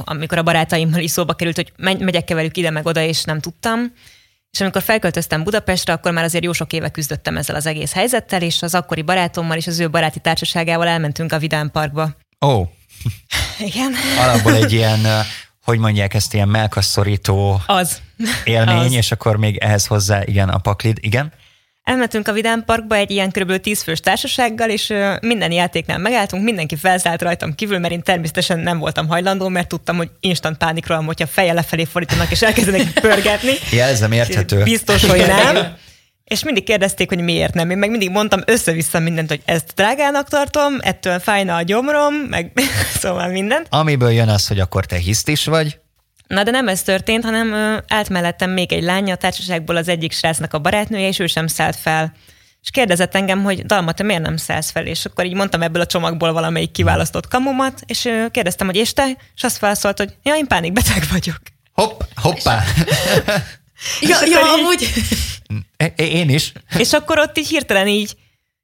amikor 0.05 0.39
a 0.39 0.43
barátaimmal 0.43 1.01
is 1.01 1.11
szóba 1.11 1.35
került, 1.35 1.57
hogy 1.57 1.73
megyek-e 1.77 2.35
velük 2.35 2.57
ide 2.57 2.71
meg 2.71 2.87
oda, 2.87 3.01
és 3.01 3.25
nem 3.25 3.41
tudtam. 3.41 3.93
És 4.51 4.61
amikor 4.61 4.83
felköltöztem 4.83 5.43
Budapestre, 5.43 5.93
akkor 5.93 6.13
már 6.13 6.25
azért 6.25 6.45
jó 6.45 6.53
sok 6.53 6.73
éve 6.73 6.89
küzdöttem 6.91 7.37
ezzel 7.37 7.57
az 7.57 7.67
egész 7.67 7.93
helyzettel, 7.93 8.43
és 8.43 8.63
az 8.63 8.75
akkori 8.75 9.03
barátommal 9.03 9.57
és 9.57 9.67
az 9.67 9.79
ő 9.79 9.91
baráti 9.91 10.21
társaságával 10.21 10.87
elmentünk 10.87 11.33
a 11.33 11.39
Vidám 11.39 11.71
Parkba. 11.71 12.17
Ó. 12.41 12.49
Oh. 12.49 12.69
Igen. 13.69 13.93
Alapból 14.19 14.55
egy 14.55 14.73
ilyen, 14.73 15.01
hogy 15.65 15.79
mondják 15.79 16.15
ezt, 16.15 16.35
ilyen 16.35 16.49
melkasszorító 16.49 17.61
az. 17.67 18.01
élmény, 18.45 18.77
az. 18.77 18.93
és 18.93 19.13
akkor 19.13 19.37
még 19.37 19.57
ehhez 19.57 19.87
hozzá, 19.87 20.23
igen, 20.25 20.49
a 20.49 20.59
paklid, 20.59 20.99
igen? 21.01 21.33
Elmentünk 21.83 22.29
a 22.29 22.33
Vidám 22.33 22.65
Parkba 22.65 22.95
egy 22.95 23.11
ilyen 23.11 23.31
kb. 23.31 23.57
10 23.57 23.83
fős 23.83 24.01
társasággal, 24.01 24.71
és 24.71 24.93
minden 25.21 25.53
játéknál 25.53 25.99
megálltunk, 25.99 26.45
mindenki 26.45 26.77
felszállt 26.77 27.23
rajtam 27.23 27.55
kívül, 27.55 27.79
mert 27.79 27.93
én 27.93 28.03
természetesen 28.03 28.59
nem 28.59 28.79
voltam 28.79 29.09
hajlandó, 29.09 29.49
mert 29.49 29.69
tudtam, 29.69 29.97
hogy 29.97 30.11
instant 30.21 30.57
pánikról, 30.57 31.03
hogyha 31.03 31.27
feje 31.27 31.53
lefelé 31.53 31.85
fordítanak 31.85 32.31
és 32.31 32.43
elkezdenek 32.43 32.93
pörgetni. 33.01 33.53
Jelzem, 33.71 34.13
érthető. 34.13 34.63
Biztos, 34.63 35.05
hogy 35.05 35.27
nem. 35.45 35.77
És 36.25 36.45
mindig 36.45 36.65
kérdezték, 36.65 37.09
hogy 37.09 37.21
miért 37.21 37.55
nem. 37.55 37.71
Én 37.71 37.79
meg 37.79 37.91
mindig 37.91 38.11
mondtam 38.11 38.41
össze-vissza 38.47 38.99
mindent, 38.99 39.29
hogy 39.29 39.41
ezt 39.45 39.73
drágának 39.75 40.29
tartom, 40.29 40.77
ettől 40.81 41.19
fájna 41.19 41.57
a 41.57 41.63
gyomrom, 41.63 42.15
meg 42.15 42.53
szóval 43.01 43.29
mindent. 43.29 43.67
Amiből 43.71 44.11
jön 44.11 44.29
az, 44.29 44.47
hogy 44.47 44.61
akkor 44.61 44.87
te 44.87 44.97
hiszt 44.97 45.29
is 45.29 45.45
vagy. 45.45 45.79
Na 46.33 46.43
de 46.43 46.51
nem 46.51 46.69
ez 46.69 46.83
történt, 46.83 47.25
hanem 47.25 47.53
ö, 47.53 47.77
állt 47.89 48.09
mellettem 48.09 48.51
még 48.51 48.73
egy 48.73 48.83
lány 48.83 49.11
a 49.11 49.15
társaságból 49.15 49.77
az 49.77 49.89
egyik 49.89 50.13
srácnak 50.13 50.55
a 50.55 50.59
barátnője, 50.59 51.09
és 51.09 51.19
ő 51.19 51.27
sem 51.27 51.47
szállt 51.47 51.77
fel. 51.77 52.13
És 52.63 52.71
kérdezett 52.71 53.15
engem, 53.15 53.43
hogy 53.43 53.67
Dalma, 53.67 53.93
te 53.93 54.03
miért 54.03 54.23
nem 54.23 54.37
szállsz 54.37 54.71
fel? 54.71 54.87
És 54.87 55.05
akkor 55.05 55.25
így 55.25 55.35
mondtam 55.35 55.63
ebből 55.63 55.83
a 55.83 55.87
csomagból 55.87 56.33
valamelyik 56.33 56.71
kiválasztott 56.71 57.29
kamumat, 57.29 57.81
és 57.87 58.05
ö, 58.05 58.27
kérdeztem, 58.31 58.67
hogy 58.67 58.77
és 58.77 58.93
te? 58.93 59.17
És 59.35 59.43
azt 59.43 59.59
válaszolt, 59.59 59.99
hogy 59.99 60.15
ja, 60.23 60.35
én 60.35 60.47
pánikbeteg 60.47 61.03
vagyok. 61.11 61.39
Hopp, 61.73 62.01
hoppá. 62.15 62.63
ja, 64.11 64.19
ja, 64.25 64.53
amúgy... 64.53 64.93
Én 65.97 66.29
is. 66.29 66.53
És 66.79 66.93
akkor 66.93 67.19
ott 67.19 67.39
így 67.39 67.49
hirtelen 67.49 67.89
így, 67.89 68.17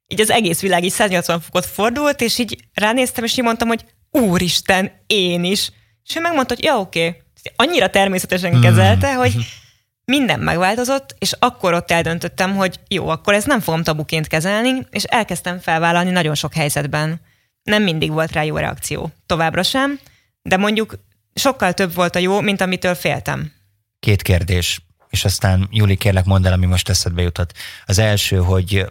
így 0.07 0.21
az 0.21 0.29
egész 0.29 0.59
világ 0.61 0.83
így 0.83 0.91
180 0.91 1.41
fokot 1.41 1.65
fordult, 1.65 2.21
és 2.21 2.37
így 2.37 2.57
ránéztem, 2.73 3.23
és 3.23 3.37
így 3.37 3.43
mondtam, 3.43 3.67
hogy 3.67 3.85
úristen, 4.11 4.91
én 5.07 5.43
is. 5.43 5.71
És 6.05 6.15
ő 6.15 6.19
megmondta, 6.19 6.53
hogy 6.53 6.63
ja, 6.63 6.79
oké. 6.79 7.07
Okay. 7.07 7.27
Annyira 7.55 7.89
természetesen 7.89 8.51
hmm. 8.51 8.61
kezelte, 8.61 9.15
hogy 9.15 9.33
minden 10.05 10.39
megváltozott, 10.39 11.15
és 11.19 11.33
akkor 11.39 11.73
ott 11.73 11.91
eldöntöttem, 11.91 12.55
hogy 12.55 12.79
jó, 12.87 13.07
akkor 13.07 13.33
ezt 13.33 13.47
nem 13.47 13.59
fogom 13.59 13.83
tabuként 13.83 14.27
kezelni, 14.27 14.87
és 14.89 15.03
elkezdtem 15.03 15.59
felvállalni 15.59 16.09
nagyon 16.09 16.35
sok 16.35 16.53
helyzetben. 16.53 17.21
Nem 17.63 17.83
mindig 17.83 18.11
volt 18.11 18.31
rá 18.31 18.43
jó 18.43 18.57
reakció. 18.57 19.11
Továbbra 19.25 19.63
sem, 19.63 19.99
de 20.41 20.57
mondjuk 20.57 20.99
sokkal 21.33 21.73
több 21.73 21.93
volt 21.93 22.15
a 22.15 22.19
jó, 22.19 22.41
mint 22.41 22.61
amitől 22.61 22.95
féltem. 22.95 23.51
Két 23.99 24.21
kérdés 24.21 24.81
és 25.09 25.25
aztán 25.25 25.67
Júli, 25.71 25.95
kérlek 25.95 26.25
mondd 26.25 26.45
el, 26.45 26.53
ami 26.53 26.65
most 26.65 26.89
eszedbe 26.89 27.21
jutott. 27.21 27.53
Az 27.85 27.97
első, 27.97 28.37
hogy 28.37 28.85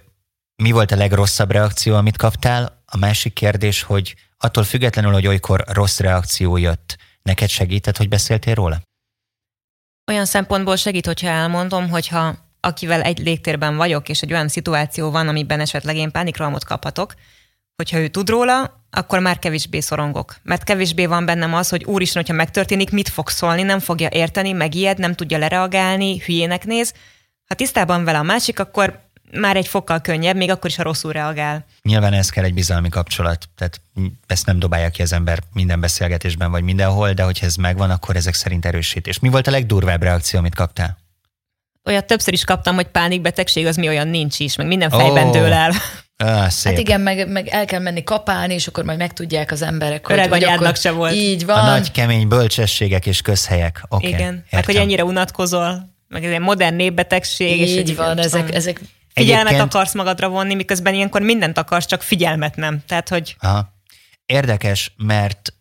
mi 0.57 0.71
volt 0.71 0.93
a 0.93 0.97
legrosszabb 0.97 1.51
reakció, 1.51 1.95
amit 1.95 2.17
kaptál? 2.17 2.83
A 2.87 2.97
másik 2.97 3.33
kérdés, 3.33 3.83
hogy 3.83 4.15
attól 4.39 4.65
függetlenül, 4.65 5.13
hogy 5.13 5.27
olykor 5.27 5.65
rossz 5.67 5.99
reakció 5.99 6.57
jött, 6.57 6.97
neked 7.29 7.49
segített, 7.49 7.97
hogy 7.97 8.09
beszéltél 8.09 8.55
róla? 8.55 8.81
Olyan 10.11 10.25
szempontból 10.25 10.77
segít, 10.77 11.07
hogyha 11.07 11.29
elmondom, 11.29 11.89
hogyha 11.89 12.37
akivel 12.61 13.03
egy 13.03 13.19
légtérben 13.19 13.77
vagyok, 13.77 14.09
és 14.09 14.21
egy 14.21 14.33
olyan 14.33 14.49
szituáció 14.49 15.11
van, 15.11 15.29
amiben 15.29 15.61
esetleg 15.61 15.97
én 15.97 16.11
pánikralmot 16.11 16.65
kaphatok, 16.65 17.15
hogyha 17.77 17.99
ő 17.99 18.09
tud 18.09 18.29
róla, 18.29 18.85
akkor 18.91 19.19
már 19.19 19.39
kevésbé 19.39 19.81
szorongok. 19.81 20.37
Mert 20.43 20.65
kevésbé 20.65 21.07
van 21.07 21.25
bennem 21.25 21.55
az, 21.55 21.69
hogy 21.69 21.85
úristen, 21.85 22.21
hogyha 22.23 22.37
megtörténik, 22.37 22.91
mit 22.91 23.09
fog 23.09 23.29
szólni, 23.29 23.63
nem 23.63 23.79
fogja 23.79 24.09
érteni, 24.09 24.53
megijed, 24.53 24.99
nem 24.99 25.15
tudja 25.15 25.39
lereagálni, 25.39 26.19
hülyének 26.19 26.65
néz. 26.65 26.95
Ha 27.47 27.55
tisztában 27.55 28.05
vele 28.05 28.19
a 28.19 28.23
másik, 28.23 28.59
akkor 28.59 29.01
már 29.33 29.57
egy 29.57 29.69
fokkal 29.69 30.01
könnyebb, 30.01 30.37
még 30.37 30.51
akkor 30.51 30.71
is, 30.71 30.77
ha 30.77 30.83
rosszul 30.83 31.13
reagál. 31.13 31.65
Nyilván 31.83 32.13
ez 32.13 32.31
kell 32.31 32.45
egy 32.45 32.55
bizalmi 32.55 32.89
kapcsolat, 32.89 33.49
tehát 33.57 33.81
ezt 34.27 34.47
nem 34.47 34.59
dobálja 34.59 34.89
ki 34.89 35.03
az 35.03 35.13
ember 35.13 35.39
minden 35.53 35.81
beszélgetésben 35.81 36.51
vagy 36.51 36.63
mindenhol, 36.63 37.13
de 37.13 37.23
hogyha 37.23 37.47
ez 37.47 37.55
megvan, 37.55 37.91
akkor 37.91 38.17
ezek 38.17 38.35
szerint 38.35 38.67
erősít. 38.67 39.07
És 39.07 39.19
mi 39.19 39.29
volt 39.29 39.47
a 39.47 39.51
legdurvább 39.51 40.03
reakció, 40.03 40.39
amit 40.39 40.55
kaptál? 40.55 40.99
Olyat 41.85 42.05
többször 42.05 42.33
is 42.33 42.45
kaptam, 42.45 42.75
hogy 42.75 42.87
pánikbetegség 42.87 43.67
az 43.67 43.77
mi 43.77 43.89
olyan 43.89 44.09
nincs 44.09 44.39
is, 44.39 44.57
meg 44.57 44.67
minden 44.67 44.91
fejben 44.91 45.27
oh. 45.27 45.33
dől 45.33 45.53
el. 45.53 45.73
Ah, 46.17 46.49
szép. 46.49 46.73
Hát 46.73 46.81
igen, 46.81 47.01
meg, 47.01 47.29
meg 47.29 47.49
el 47.49 47.65
kell 47.65 47.81
menni 47.81 48.03
kapálni, 48.03 48.55
és 48.55 48.67
akkor 48.67 48.85
majd 48.85 48.99
megtudják 48.99 49.51
az 49.51 49.63
emberek, 49.63 50.09
Öreg 50.09 50.31
hogy, 50.31 50.45
hogy 50.45 50.53
akkor 50.53 50.77
se 50.77 50.91
volt. 50.91 51.15
Így 51.15 51.45
van. 51.47 51.59
A 51.59 51.67
nagy 51.67 51.91
kemény 51.91 52.29
bölcsességek 52.29 53.07
és 53.07 53.21
közhelyek. 53.21 53.83
Okay, 53.89 54.09
igen, 54.09 54.21
értem. 54.21 54.43
meg 54.51 54.65
hogy 54.65 54.77
ennyire 54.77 55.05
unatkozol, 55.05 55.95
meg 56.09 56.25
ez 56.25 56.33
egy 56.33 56.41
modern 56.41 56.75
népbetegség. 56.75 57.61
Így 57.61 57.89
és 57.89 57.97
van, 57.97 58.19
ezek, 58.19 58.55
ezek 58.55 58.81
Figyelmet 59.19 59.47
Egyébként... 59.47 59.75
akarsz 59.75 59.95
magadra 59.95 60.29
vonni, 60.29 60.55
miközben 60.55 60.95
ilyenkor 60.95 61.21
mindent 61.23 61.59
akarsz, 61.59 61.87
csak 61.87 62.03
figyelmet 62.03 62.57
nem. 62.57 62.83
Tehát, 62.87 63.09
hogy... 63.09 63.37
Aha. 63.39 63.77
Érdekes, 64.27 64.93
mert 64.97 65.53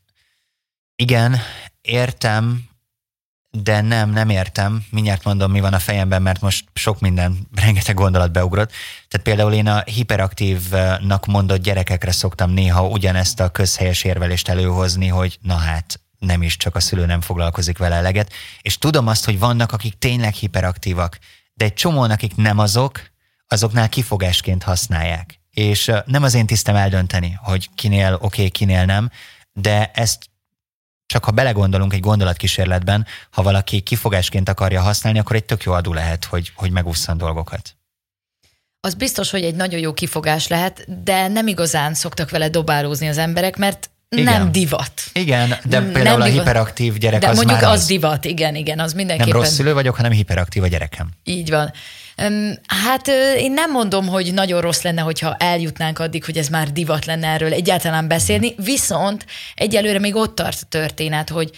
igen, 0.96 1.40
értem, 1.82 2.68
de 3.64 3.82
nem, 3.82 4.10
nem 4.10 4.30
értem. 4.30 4.86
Mindjárt 4.90 5.24
mondom, 5.24 5.52
mi 5.52 5.60
van 5.60 5.74
a 5.74 5.80
fejemben, 5.80 6.22
mert 6.22 6.42
most 6.42 6.66
sok 6.74 7.00
minden, 7.00 7.38
rengeteg 7.64 7.96
gondolat 7.96 8.32
beugrott. 8.32 8.72
Tehát 9.08 9.26
például 9.26 9.54
én 9.54 9.68
a 9.68 9.84
hiperaktívnak 9.86 11.26
mondott 11.26 11.62
gyerekekre 11.62 12.12
szoktam 12.12 12.52
néha 12.52 12.88
ugyanezt 12.88 13.40
a 13.40 13.50
közhelyes 13.50 14.04
érvelést 14.04 14.50
előhozni, 14.50 15.08
hogy 15.08 15.38
na 15.42 15.56
hát, 15.56 16.00
nem 16.20 16.42
is 16.42 16.58
csak 16.58 16.76
a 16.76 16.80
szülő 16.80 17.06
nem 17.06 17.22
foglalkozik 17.22 17.78
vele 17.78 17.96
eleget. 17.96 18.34
És 18.62 18.78
tudom 18.78 19.08
azt, 19.08 19.26
hogy 19.26 19.40
vannak, 19.40 19.72
akik 19.72 19.98
tényleg 19.98 20.34
hiperaktívak, 20.34 21.20
de 21.54 21.66
egy 21.66 21.74
csomó, 21.74 22.02
akik 22.02 22.36
nem 22.36 22.60
azok, 22.60 23.02
azoknál 23.48 23.90
kifogásként 23.90 24.64
használják. 24.64 25.40
És 25.52 25.92
nem 26.06 26.24
az 26.24 26.34
én 26.34 26.46
tisztem 26.46 26.76
eldönteni, 26.76 27.40
hogy 27.44 27.70
kinél 27.76 28.14
oké, 28.14 28.26
okay, 28.26 28.50
kinél 28.50 28.86
nem, 28.86 29.10
de 29.54 29.92
ezt 29.94 30.30
csak 31.06 31.26
ha 31.26 31.32
belegondolunk 31.32 31.94
egy 31.94 32.00
gondolatkísérletben, 32.00 33.06
ha 33.32 33.42
valaki 33.42 33.80
kifogásként 33.80 34.50
akarja 34.50 34.82
használni, 34.82 35.20
akkor 35.20 35.36
egy 35.36 35.46
tök 35.46 35.64
jó 35.64 35.72
adó 35.72 35.94
lehet, 35.94 36.26
hogy, 36.26 36.52
hogy 36.56 36.72
megúszszan 36.72 37.18
dolgokat. 37.18 37.76
Az 38.80 38.94
biztos, 38.94 39.30
hogy 39.30 39.44
egy 39.44 39.56
nagyon 39.56 39.80
jó 39.80 39.94
kifogás 39.94 40.48
lehet, 40.48 41.04
de 41.04 41.28
nem 41.28 41.48
igazán 41.48 41.94
szoktak 41.94 42.30
vele 42.30 42.50
dobálózni 42.50 43.08
az 43.08 43.18
emberek, 43.18 43.58
mert 43.58 43.90
igen. 44.10 44.24
nem 44.24 44.52
divat. 44.52 45.02
Igen, 45.14 45.50
de 45.50 45.82
például 45.82 46.04
nem 46.04 46.22
a 46.22 46.24
divat. 46.24 46.40
hiperaktív 46.40 46.98
gyerek 46.98 47.20
de 47.20 47.28
az 47.28 47.36
mondjuk 47.36 47.62
már 47.62 47.72
az, 47.72 47.80
az 47.80 47.86
divat, 47.86 48.26
igen, 48.26 48.56
igen, 48.56 48.80
az 48.80 48.94
mindenképpen. 48.94 49.32
Nem 49.32 49.42
rossz 49.42 49.54
szülő 49.54 49.74
vagyok, 49.74 49.96
hanem 49.96 50.12
hiperaktív 50.12 50.64
a 50.64 50.68
gyerekem. 50.68 51.10
Így 51.24 51.50
van. 51.50 51.74
Hát 52.68 53.08
én 53.38 53.52
nem 53.52 53.72
mondom, 53.72 54.08
hogy 54.08 54.34
nagyon 54.34 54.62
rossz 54.62 54.82
lenne, 54.82 55.02
hogyha 55.02 55.36
eljutnánk 55.36 56.00
addig, 56.00 56.26
hogy 56.26 56.38
ez 56.38 56.48
már 56.48 56.72
divat 56.72 57.06
lenne 57.06 57.28
erről 57.28 57.54
egyáltalán 57.54 58.08
beszélni, 58.08 58.56
viszont 58.56 59.26
egyelőre 59.56 60.00
még 60.00 60.16
ott 60.16 60.36
tart 60.36 60.60
a 60.62 60.68
történet, 60.70 61.30
hogy 61.30 61.52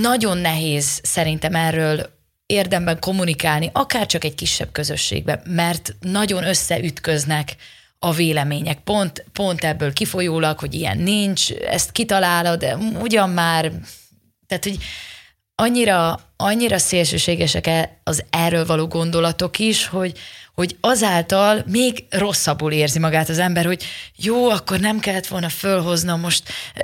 nagyon 0.00 0.38
nehéz 0.38 1.00
szerintem 1.02 1.54
erről 1.54 2.16
érdemben 2.46 2.98
kommunikálni, 3.00 3.70
akár 3.72 4.06
csak 4.06 4.24
egy 4.24 4.34
kisebb 4.34 4.72
közösségben, 4.72 5.42
mert 5.44 5.94
nagyon 6.00 6.44
összeütköznek 6.44 7.56
a 7.98 8.12
vélemények. 8.12 8.78
Pont, 8.78 9.24
pont 9.32 9.64
ebből 9.64 9.92
kifolyólag, 9.92 10.58
hogy 10.58 10.74
ilyen 10.74 10.98
nincs, 10.98 11.50
ezt 11.50 11.92
kitalálod, 11.92 12.66
ugyan 13.00 13.30
már, 13.30 13.72
tehát, 14.46 14.64
hogy 14.64 14.78
annyira, 15.60 16.20
annyira 16.36 16.78
szélsőségesek 16.78 17.66
e, 17.66 18.00
az 18.04 18.24
erről 18.30 18.66
való 18.66 18.86
gondolatok 18.86 19.58
is, 19.58 19.86
hogy, 19.86 20.18
hogy 20.54 20.76
azáltal 20.80 21.64
még 21.66 22.04
rosszabbul 22.10 22.72
érzi 22.72 22.98
magát 22.98 23.28
az 23.28 23.38
ember, 23.38 23.64
hogy 23.64 23.84
jó, 24.16 24.48
akkor 24.48 24.80
nem 24.80 24.98
kellett 24.98 25.26
volna 25.26 25.48
fölhoznom 25.48 26.20
most, 26.20 26.42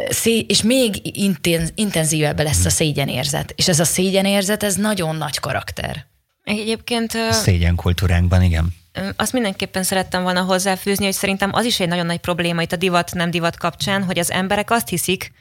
szé- 0.09 0.51
és 0.51 0.63
még 0.63 1.17
intenz, 1.19 1.73
intenzívebb 1.75 2.41
lesz 2.41 2.65
a 2.65 2.71
szégyenérzet. 2.71 3.53
És 3.57 3.69
ez 3.69 3.81
a 3.81 3.85
szégyenérzet, 3.85 4.63
ez 4.63 4.75
nagyon 4.75 5.17
nagy 5.17 5.39
karakter. 5.39 6.07
Egyébként... 6.45 7.13
Szégyenkultúránkban, 7.31 8.43
igen. 8.43 8.75
Azt 9.17 9.33
mindenképpen 9.33 9.83
szerettem 9.83 10.23
volna 10.23 10.41
hozzáfűzni, 10.41 11.05
hogy 11.05 11.15
szerintem 11.15 11.51
az 11.53 11.65
is 11.65 11.81
egy 11.81 11.89
nagyon 11.89 12.07
nagy 12.07 12.21
probléma 12.21 12.63
itt 12.63 12.73
a 12.73 12.77
divat-nem 12.77 13.31
divat 13.31 13.57
kapcsán, 13.57 14.05
hogy 14.05 14.19
az 14.19 14.31
emberek 14.31 14.71
azt 14.71 14.89
hiszik, 14.89 15.33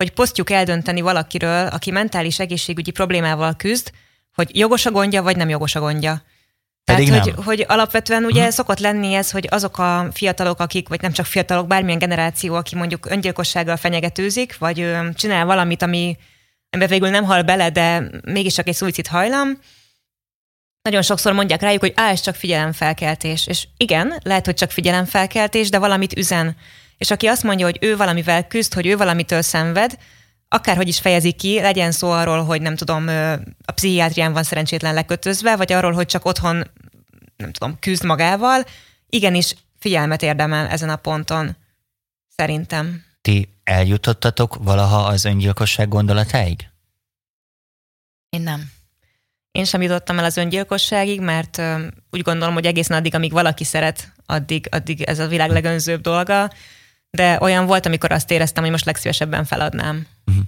hogy 0.00 0.12
posztjuk 0.12 0.50
eldönteni 0.50 1.00
valakiről, 1.00 1.66
aki 1.66 1.90
mentális 1.90 2.38
egészségügyi 2.38 2.90
problémával 2.90 3.54
küzd, 3.56 3.90
hogy 4.34 4.56
jogos 4.56 4.86
a 4.86 4.90
gondja, 4.90 5.22
vagy 5.22 5.36
nem 5.36 5.48
jogos 5.48 5.74
a 5.74 5.80
gondja. 5.80 6.22
Tehát, 6.84 7.08
hogy, 7.08 7.44
hogy 7.44 7.64
alapvetően 7.68 8.24
ugye 8.24 8.42
hmm. 8.42 8.50
szokott 8.50 8.78
lenni 8.78 9.14
ez, 9.14 9.30
hogy 9.30 9.46
azok 9.50 9.78
a 9.78 10.08
fiatalok, 10.12 10.60
akik, 10.60 10.88
vagy 10.88 11.00
nem 11.00 11.12
csak 11.12 11.26
fiatalok, 11.26 11.66
bármilyen 11.66 11.98
generáció, 11.98 12.54
aki 12.54 12.76
mondjuk 12.76 13.10
öngyilkossággal 13.10 13.76
fenyegetőzik, 13.76 14.58
vagy 14.58 14.80
ö, 14.80 15.08
csinál 15.14 15.44
valamit, 15.44 15.82
ami 15.82 16.16
ember 16.70 16.88
végül 16.88 17.08
nem 17.08 17.24
hal 17.24 17.42
bele, 17.42 17.70
de 17.70 18.10
mégis 18.24 18.54
csak 18.54 18.68
egy 18.68 18.74
szuicid 18.74 19.06
hajlam, 19.06 19.58
nagyon 20.82 21.02
sokszor 21.02 21.32
mondják 21.32 21.60
rájuk, 21.60 21.80
hogy 21.80 21.92
á, 21.96 22.10
ez 22.10 22.20
csak 22.20 22.34
figyelemfelkeltés. 22.34 23.46
És 23.46 23.66
igen, 23.76 24.14
lehet, 24.22 24.44
hogy 24.44 24.54
csak 24.54 24.70
figyelemfelkeltés, 24.70 25.68
de 25.68 25.78
valamit 25.78 26.16
üzen. 26.16 26.56
És 27.00 27.10
aki 27.10 27.26
azt 27.26 27.42
mondja, 27.42 27.64
hogy 27.66 27.78
ő 27.80 27.96
valamivel 27.96 28.46
küzd, 28.46 28.74
hogy 28.74 28.86
ő 28.86 28.96
valamitől 28.96 29.42
szenved, 29.42 29.98
akárhogy 30.48 30.88
is 30.88 31.00
fejezi 31.00 31.32
ki, 31.32 31.60
legyen 31.60 31.92
szó 31.92 32.10
arról, 32.10 32.44
hogy 32.44 32.62
nem 32.62 32.76
tudom, 32.76 33.08
a 33.64 33.72
pszichiátrián 33.72 34.32
van 34.32 34.42
szerencsétlen 34.42 34.94
lekötözve, 34.94 35.56
vagy 35.56 35.72
arról, 35.72 35.92
hogy 35.92 36.06
csak 36.06 36.24
otthon, 36.24 36.70
nem 37.36 37.52
tudom, 37.52 37.78
küzd 37.78 38.04
magával, 38.04 38.64
igenis 39.08 39.54
figyelmet 39.78 40.22
érdemel 40.22 40.66
ezen 40.66 40.88
a 40.88 40.96
ponton, 40.96 41.56
szerintem. 42.36 43.04
Ti 43.20 43.48
eljutottatok 43.64 44.54
valaha 44.54 45.04
az 45.04 45.24
öngyilkosság 45.24 45.88
gondolatáig? 45.88 46.68
Én 48.28 48.40
nem. 48.40 48.70
Én 49.50 49.64
sem 49.64 49.82
jutottam 49.82 50.18
el 50.18 50.24
az 50.24 50.36
öngyilkosságig, 50.36 51.20
mert 51.20 51.62
úgy 52.10 52.22
gondolom, 52.22 52.54
hogy 52.54 52.66
egészen 52.66 52.96
addig, 52.96 53.14
amíg 53.14 53.32
valaki 53.32 53.64
szeret, 53.64 54.12
addig, 54.26 54.66
addig 54.70 55.02
ez 55.02 55.18
a 55.18 55.26
világ 55.26 55.50
legönzőbb 55.50 56.00
dolga, 56.00 56.50
de 57.10 57.38
olyan 57.40 57.66
volt, 57.66 57.86
amikor 57.86 58.12
azt 58.12 58.30
éreztem, 58.30 58.62
hogy 58.62 58.72
most 58.72 58.84
legszívesebben 58.84 59.44
feladnám. 59.44 60.06
Uh-huh. 60.26 60.44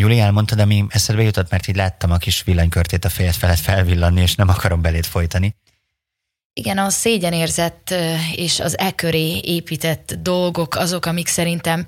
Júli, 0.00 0.18
elmondtad, 0.18 0.58
ami 0.58 0.84
eszedbe 0.88 1.22
jutott, 1.22 1.50
mert 1.50 1.66
így 1.66 1.76
láttam 1.76 2.10
a 2.10 2.16
kis 2.16 2.42
villanykörtét 2.42 3.04
a 3.04 3.08
fejed 3.08 3.34
felett 3.34 3.58
felvillanni, 3.58 4.20
és 4.20 4.34
nem 4.34 4.48
akarom 4.48 4.82
belét 4.82 5.06
folytani. 5.06 5.56
Igen, 6.52 6.78
a 6.78 6.90
szégyenérzet 6.90 7.94
és 8.34 8.60
az 8.60 8.78
e 8.78 8.92
köré 8.92 9.40
épített 9.42 10.14
dolgok 10.20 10.74
azok, 10.74 11.06
amik 11.06 11.26
szerintem 11.26 11.86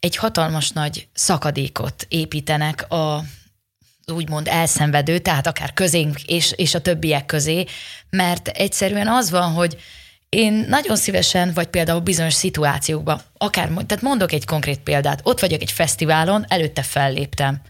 egy 0.00 0.16
hatalmas 0.16 0.70
nagy 0.70 1.08
szakadékot 1.12 2.06
építenek 2.08 2.90
a 2.90 3.24
úgymond 4.06 4.48
elszenvedő, 4.48 5.18
tehát 5.18 5.46
akár 5.46 5.72
közénk 5.72 6.22
és, 6.22 6.52
és 6.56 6.74
a 6.74 6.80
többiek 6.80 7.26
közé, 7.26 7.64
mert 8.10 8.48
egyszerűen 8.48 9.08
az 9.08 9.30
van, 9.30 9.52
hogy 9.52 9.78
én 10.30 10.52
nagyon 10.68 10.96
szívesen, 10.96 11.52
vagy 11.54 11.66
például 11.66 12.00
bizonyos 12.00 12.34
szituációkban, 12.34 13.20
akár, 13.36 13.68
tehát 13.68 14.02
mondok 14.02 14.32
egy 14.32 14.44
konkrét 14.44 14.78
példát, 14.78 15.20
ott 15.22 15.40
vagyok 15.40 15.60
egy 15.60 15.72
fesztiválon, 15.72 16.44
előtte 16.48 16.82
felléptem. 16.82 17.60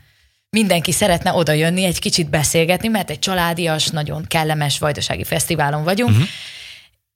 Mindenki 0.51 0.93
szeretne 0.93 1.33
oda 1.33 1.53
jönni, 1.53 1.85
egy 1.85 1.99
kicsit 1.99 2.31
beszélgetni, 2.31 2.89
mert 2.89 3.11
egy 3.11 3.19
családias, 3.19 3.87
nagyon 3.87 4.25
kellemes 4.27 4.79
vajdasági 4.79 5.25
fesztiválon 5.25 5.85
vagyunk, 5.85 6.11
uh-huh. 6.11 6.27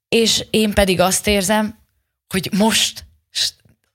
és 0.09 0.45
én 0.51 0.73
pedig 0.73 1.01
azt 1.01 1.27
érzem, 1.27 1.79
hogy 2.29 2.49
most 2.53 3.05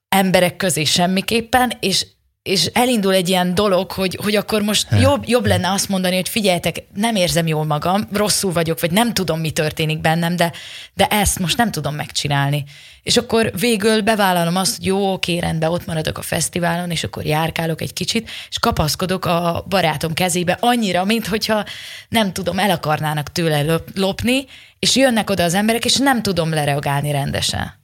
emberek 0.10 0.56
közé 0.56 0.84
semmiképpen, 0.84 1.72
és 1.80 2.06
és 2.50 2.66
elindul 2.66 3.14
egy 3.14 3.30
ilyen 3.30 3.56
dolog, 3.56 3.92
hogy, 3.92 4.20
hogy 4.22 4.36
akkor 4.36 4.62
most 4.62 4.88
jobb, 5.02 5.24
jobb 5.28 5.46
lenne 5.46 5.72
azt 5.72 5.90
mondani, 5.90 6.16
hogy 6.16 6.30
figyeljetek, 6.30 6.84
nem 6.96 7.16
érzem 7.16 7.48
jól 7.48 7.66
magam, 7.66 8.08
rosszul 8.14 8.52
vagyok, 8.52 8.80
vagy 8.80 8.92
nem 8.92 9.14
tudom, 9.14 9.40
mi 9.40 9.52
történik 9.52 10.02
bennem, 10.02 10.36
de, 10.36 10.52
de 10.94 11.08
ezt 11.08 11.40
most 11.40 11.58
nem 11.58 11.72
tudom 11.72 11.96
megcsinálni. 11.96 12.64
És 13.04 13.18
akkor 13.18 13.52
végül 13.60 14.02
bevállalom 14.02 14.56
azt, 14.56 14.76
hogy 14.76 14.86
jó, 14.86 15.14
oké, 15.14 15.38
rendben, 15.38 15.72
ott 15.72 15.86
maradok 15.86 16.18
a 16.18 16.22
fesztiválon, 16.22 16.92
és 16.92 17.04
akkor 17.04 17.26
járkálok 17.26 17.82
egy 17.82 17.94
kicsit, 17.94 18.30
és 18.50 18.60
kapaszkodok 18.60 19.26
a 19.26 19.66
barátom 19.70 20.14
kezébe 20.14 20.58
annyira, 20.60 21.06
mint 21.06 21.28
hogyha 21.28 21.66
nem 22.10 22.34
tudom, 22.34 22.60
el 22.60 22.70
akarnának 22.70 23.32
tőle 23.32 23.82
lopni, 23.96 24.46
és 24.80 24.96
jönnek 24.96 25.30
oda 25.30 25.44
az 25.44 25.54
emberek, 25.54 25.86
és 25.86 25.98
nem 25.98 26.22
tudom 26.22 26.54
lereagálni 26.54 27.12
rendesen. 27.12 27.79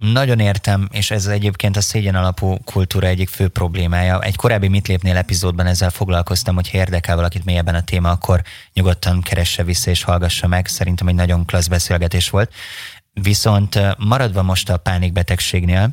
Nagyon 0.00 0.38
értem, 0.38 0.88
és 0.92 1.10
ez 1.10 1.26
egyébként 1.26 1.76
a 1.76 1.80
szégyen 1.80 2.14
alapú 2.14 2.58
kultúra 2.64 3.06
egyik 3.06 3.28
fő 3.28 3.48
problémája. 3.48 4.20
Egy 4.20 4.36
korábbi 4.36 4.68
Mit 4.68 4.88
lépnél 4.88 5.16
epizódban 5.16 5.66
ezzel 5.66 5.90
foglalkoztam, 5.90 6.54
hogy 6.54 6.70
ha 6.70 6.78
érdekel 6.78 7.16
valakit 7.16 7.44
mélyebben 7.44 7.74
a 7.74 7.84
téma, 7.84 8.10
akkor 8.10 8.42
nyugodtan 8.72 9.20
keresse 9.20 9.64
vissza 9.64 9.90
és 9.90 10.02
hallgassa 10.02 10.46
meg. 10.46 10.66
Szerintem 10.66 11.08
egy 11.08 11.14
nagyon 11.14 11.46
klassz 11.46 11.66
beszélgetés 11.66 12.30
volt. 12.30 12.54
Viszont 13.12 13.96
maradva 13.98 14.42
most 14.42 14.70
a 14.70 14.76
pánikbetegségnél, 14.76 15.90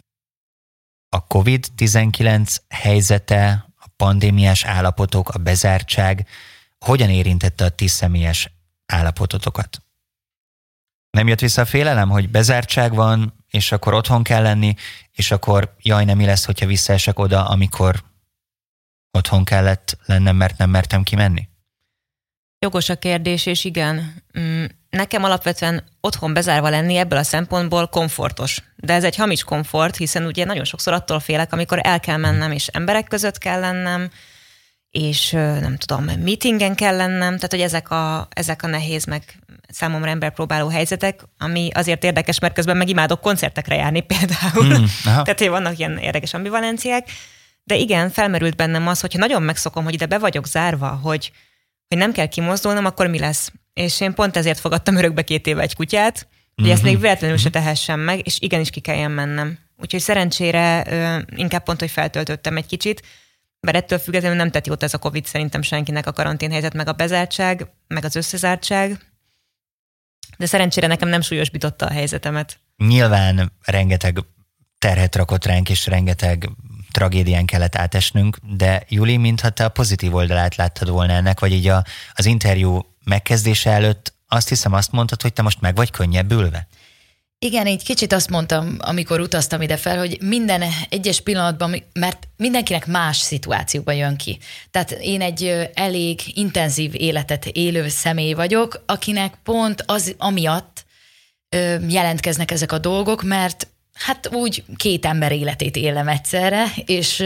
a 1.09 1.27
COVID-19 1.27 2.55
helyzete, 2.69 3.65
a 3.75 3.87
pandémiás 3.95 4.65
állapotok, 4.65 5.29
a 5.29 5.37
bezártság 5.39 6.27
hogyan 6.79 7.09
érintette 7.09 7.65
a 7.65 7.69
ti 7.69 7.87
személyes 7.87 8.51
állapototokat? 8.85 9.81
Nem 11.09 11.27
jött 11.27 11.39
vissza 11.39 11.61
a 11.61 11.65
félelem, 11.65 12.09
hogy 12.09 12.29
bezártság 12.29 12.93
van, 12.93 13.45
és 13.57 13.71
akkor 13.71 13.93
otthon 13.93 14.23
kell 14.23 14.41
lenni, 14.41 14.73
és 15.11 15.31
akkor 15.31 15.75
jaj, 15.81 16.05
nem 16.05 16.17
mi 16.17 16.25
lesz, 16.25 16.45
hogyha 16.45 16.65
visszaesek 16.65 17.19
oda, 17.19 17.47
amikor 17.47 18.03
otthon 19.11 19.43
kellett 19.43 19.97
lennem, 20.05 20.35
mert 20.35 20.57
nem 20.57 20.69
mertem 20.69 21.03
kimenni? 21.03 21.49
Jogos 22.59 22.89
a 22.89 22.95
kérdés, 22.95 23.45
és 23.45 23.63
igen. 23.63 24.23
Mm, 24.39 24.65
nekem 24.89 25.23
alapvetően 25.23 25.83
otthon 26.01 26.33
bezárva 26.33 26.69
lenni 26.69 26.95
ebből 26.95 27.19
a 27.19 27.23
szempontból 27.23 27.87
komfortos. 27.87 28.63
De 28.75 28.93
ez 28.93 29.03
egy 29.03 29.15
hamis 29.15 29.43
komfort, 29.43 29.95
hiszen 29.95 30.25
ugye 30.25 30.45
nagyon 30.45 30.63
sokszor 30.63 30.93
attól 30.93 31.19
félek, 31.19 31.53
amikor 31.53 31.79
el 31.83 31.99
kell 31.99 32.17
mennem, 32.17 32.51
és 32.51 32.67
emberek 32.67 33.07
között 33.07 33.37
kell 33.37 33.59
lennem, 33.59 34.09
és 34.97 35.31
nem 35.31 35.75
tudom, 35.77 36.03
meetingen 36.03 36.75
kell 36.75 36.95
lennem, 36.95 37.35
tehát 37.35 37.51
hogy 37.51 37.61
ezek 37.61 37.89
a, 37.91 38.27
ezek 38.29 38.63
a 38.63 38.67
nehéz, 38.67 39.05
meg 39.05 39.23
számomra 39.69 40.09
emberpróbáló 40.09 40.67
helyzetek, 40.67 41.21
ami 41.37 41.69
azért 41.73 42.03
érdekes, 42.03 42.39
mert 42.39 42.53
közben 42.53 42.77
meg 42.77 42.89
imádok 42.89 43.21
koncertekre 43.21 43.75
járni 43.75 44.01
például. 44.01 44.65
Mm, 44.77 44.83
tehát, 45.03 45.39
hogy 45.39 45.49
vannak 45.49 45.77
ilyen 45.77 45.97
érdekes 45.97 46.33
ambivalenciák. 46.33 47.07
De 47.63 47.75
igen, 47.75 48.09
felmerült 48.09 48.55
bennem 48.55 48.87
az, 48.87 48.99
hogyha 48.99 49.19
nagyon 49.19 49.41
megszokom, 49.41 49.83
hogy 49.83 49.93
ide 49.93 50.05
be 50.05 50.17
vagyok 50.17 50.47
zárva, 50.47 50.87
hogy, 50.87 51.31
hogy 51.87 51.97
nem 51.97 52.11
kell 52.11 52.25
kimozdulnom, 52.25 52.85
akkor 52.85 53.07
mi 53.07 53.19
lesz? 53.19 53.51
És 53.73 54.01
én 54.01 54.13
pont 54.13 54.37
ezért 54.37 54.59
fogadtam 54.59 54.95
örökbe 54.95 55.21
két 55.21 55.47
éve 55.47 55.61
egy 55.61 55.75
kutyát, 55.75 56.27
hogy 56.55 56.63
mm-hmm. 56.63 56.73
ezt 56.73 56.83
még 56.83 56.99
véletlenül 56.99 57.37
se 57.37 57.49
tehessem 57.49 57.99
meg, 57.99 58.25
és 58.25 58.37
igenis 58.39 58.69
ki 58.69 58.79
kelljen 58.79 59.11
mennem. 59.11 59.57
Úgyhogy 59.77 60.01
szerencsére 60.01 60.85
inkább 61.35 61.63
pont, 61.63 61.79
hogy 61.79 61.91
feltöltöttem 61.91 62.57
egy 62.57 62.65
kicsit, 62.65 63.01
mert 63.59 63.77
ettől 63.77 63.99
függetlenül 63.99 64.37
nem 64.37 64.51
tett 64.51 64.67
jót 64.67 64.83
ez 64.83 64.93
a 64.93 64.97
Covid 64.97 65.25
szerintem 65.25 65.61
senkinek 65.61 66.07
a 66.07 66.11
karanténhelyzet, 66.11 66.73
meg 66.73 66.87
a 66.87 66.93
bezártság, 66.93 67.67
meg 67.87 68.05
az 68.05 68.15
összezártság. 68.15 68.99
De 70.37 70.45
szerencsére 70.45 70.87
nekem 70.87 71.09
nem 71.09 71.21
súlyosbította 71.21 71.85
a 71.85 71.91
helyzetemet. 71.91 72.59
Nyilván 72.77 73.51
rengeteg 73.61 74.19
terhet 74.79 75.15
rakott 75.15 75.45
ránk, 75.45 75.69
és 75.69 75.85
rengeteg 75.85 76.49
tragédián 76.91 77.45
kellett 77.45 77.75
átesnünk, 77.75 78.37
de 78.55 78.83
Juli, 78.89 79.17
mintha 79.17 79.49
te 79.49 79.65
a 79.65 79.69
pozitív 79.69 80.15
oldalát 80.15 80.55
láttad 80.55 80.89
volna 80.89 81.13
ennek, 81.13 81.39
vagy 81.39 81.51
így 81.51 81.67
a, 81.67 81.85
az 82.13 82.25
interjú 82.25 82.95
megkezdése 83.03 83.71
előtt 83.71 84.13
azt 84.27 84.49
hiszem 84.49 84.73
azt 84.73 84.91
mondtad, 84.91 85.21
hogy 85.21 85.33
te 85.33 85.41
most 85.41 85.61
meg 85.61 85.75
vagy 85.75 85.91
könnyebbülve? 85.91 86.67
Igen, 87.39 87.65
egy 87.65 87.83
kicsit 87.83 88.13
azt 88.13 88.29
mondtam, 88.29 88.77
amikor 88.79 89.19
utaztam 89.19 89.61
ide 89.61 89.77
fel, 89.77 89.97
hogy 89.97 90.17
minden 90.21 90.63
egyes 90.89 91.21
pillanatban, 91.21 91.83
mert 91.93 92.27
mindenkinek 92.37 92.85
más 92.85 93.17
szituációban 93.17 93.95
jön 93.95 94.15
ki. 94.15 94.39
Tehát 94.71 94.91
én 94.91 95.21
egy 95.21 95.69
elég 95.73 96.21
intenzív 96.33 96.95
életet 96.95 97.45
élő 97.45 97.87
személy 97.87 98.33
vagyok, 98.33 98.83
akinek 98.85 99.33
pont 99.43 99.83
az 99.85 100.15
amiatt 100.17 100.85
jelentkeznek 101.87 102.51
ezek 102.51 102.71
a 102.71 102.77
dolgok, 102.77 103.23
mert 103.23 103.67
hát 103.93 104.29
úgy 104.33 104.63
két 104.75 105.05
ember 105.05 105.31
életét 105.31 105.75
élem 105.75 106.07
egyszerre, 106.07 106.65
és 106.85 107.23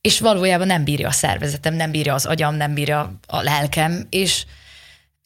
és 0.00 0.20
valójában 0.20 0.66
nem 0.66 0.84
bírja 0.84 1.08
a 1.08 1.12
szervezetem, 1.12 1.74
nem 1.74 1.90
bírja 1.90 2.14
az 2.14 2.26
agyam, 2.26 2.54
nem 2.54 2.74
bírja 2.74 3.18
a 3.26 3.42
lelkem, 3.42 4.06
és 4.10 4.44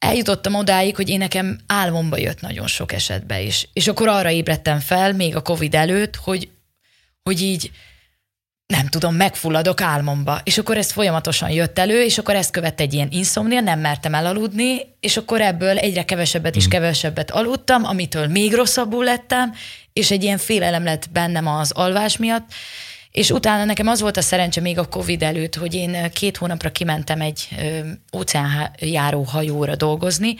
eljutottam 0.03 0.55
odáig, 0.55 0.97
hogy 0.97 1.09
én 1.09 1.19
nekem 1.19 1.59
álmomba 1.67 2.17
jött 2.17 2.41
nagyon 2.41 2.67
sok 2.67 2.93
esetben 2.93 3.41
is. 3.41 3.69
És 3.73 3.89
akkor 3.89 4.09
arra 4.09 4.31
ébredtem 4.31 4.81
fel, 4.81 5.13
még 5.13 5.37
a 5.37 5.43
Covid 5.43 5.75
előtt, 5.75 6.17
hogy, 6.17 6.49
hogy 7.23 7.41
így 7.41 7.71
nem 8.67 8.87
tudom, 8.87 9.15
megfulladok 9.15 9.81
álmomba. 9.81 10.41
És 10.45 10.59
akkor 10.59 10.77
ez 10.77 10.93
folyamatosan 10.93 11.51
jött 11.51 11.79
elő, 11.79 12.03
és 12.05 12.19
akkor 12.19 12.35
ezt 12.35 12.51
követte 12.51 12.83
egy 12.83 12.95
ilyen 12.95 13.09
inszomnia, 13.11 13.61
nem 13.61 13.81
mertem 13.81 14.15
elaludni, 14.15 14.81
és 15.01 15.17
akkor 15.17 15.41
ebből 15.41 15.79
egyre 15.79 16.05
kevesebbet 16.05 16.57
és 16.57 16.67
mm. 16.67 16.71
kevesebbet 16.71 17.31
aludtam, 17.31 17.85
amitől 17.85 18.27
még 18.27 18.55
rosszabbul 18.55 19.05
lettem, 19.05 19.55
és 19.93 20.11
egy 20.11 20.23
ilyen 20.23 20.39
félelem 20.39 20.85
lett 20.85 21.11
bennem 21.11 21.47
az 21.47 21.71
alvás 21.71 22.17
miatt, 22.17 22.53
és 23.13 23.31
utána 23.31 23.65
nekem 23.65 23.87
az 23.87 24.01
volt 24.01 24.17
a 24.17 24.23
szerencse 24.23 24.61
még 24.61 24.79
a 24.79 24.89
Covid 24.89 25.23
előtt, 25.23 25.55
hogy 25.55 25.75
én 25.75 26.11
két 26.13 26.37
hónapra 26.37 26.71
kimentem 26.71 27.21
egy 27.21 27.49
óceánjáró 28.17 29.23
hajóra 29.23 29.77
dolgozni, 29.77 30.37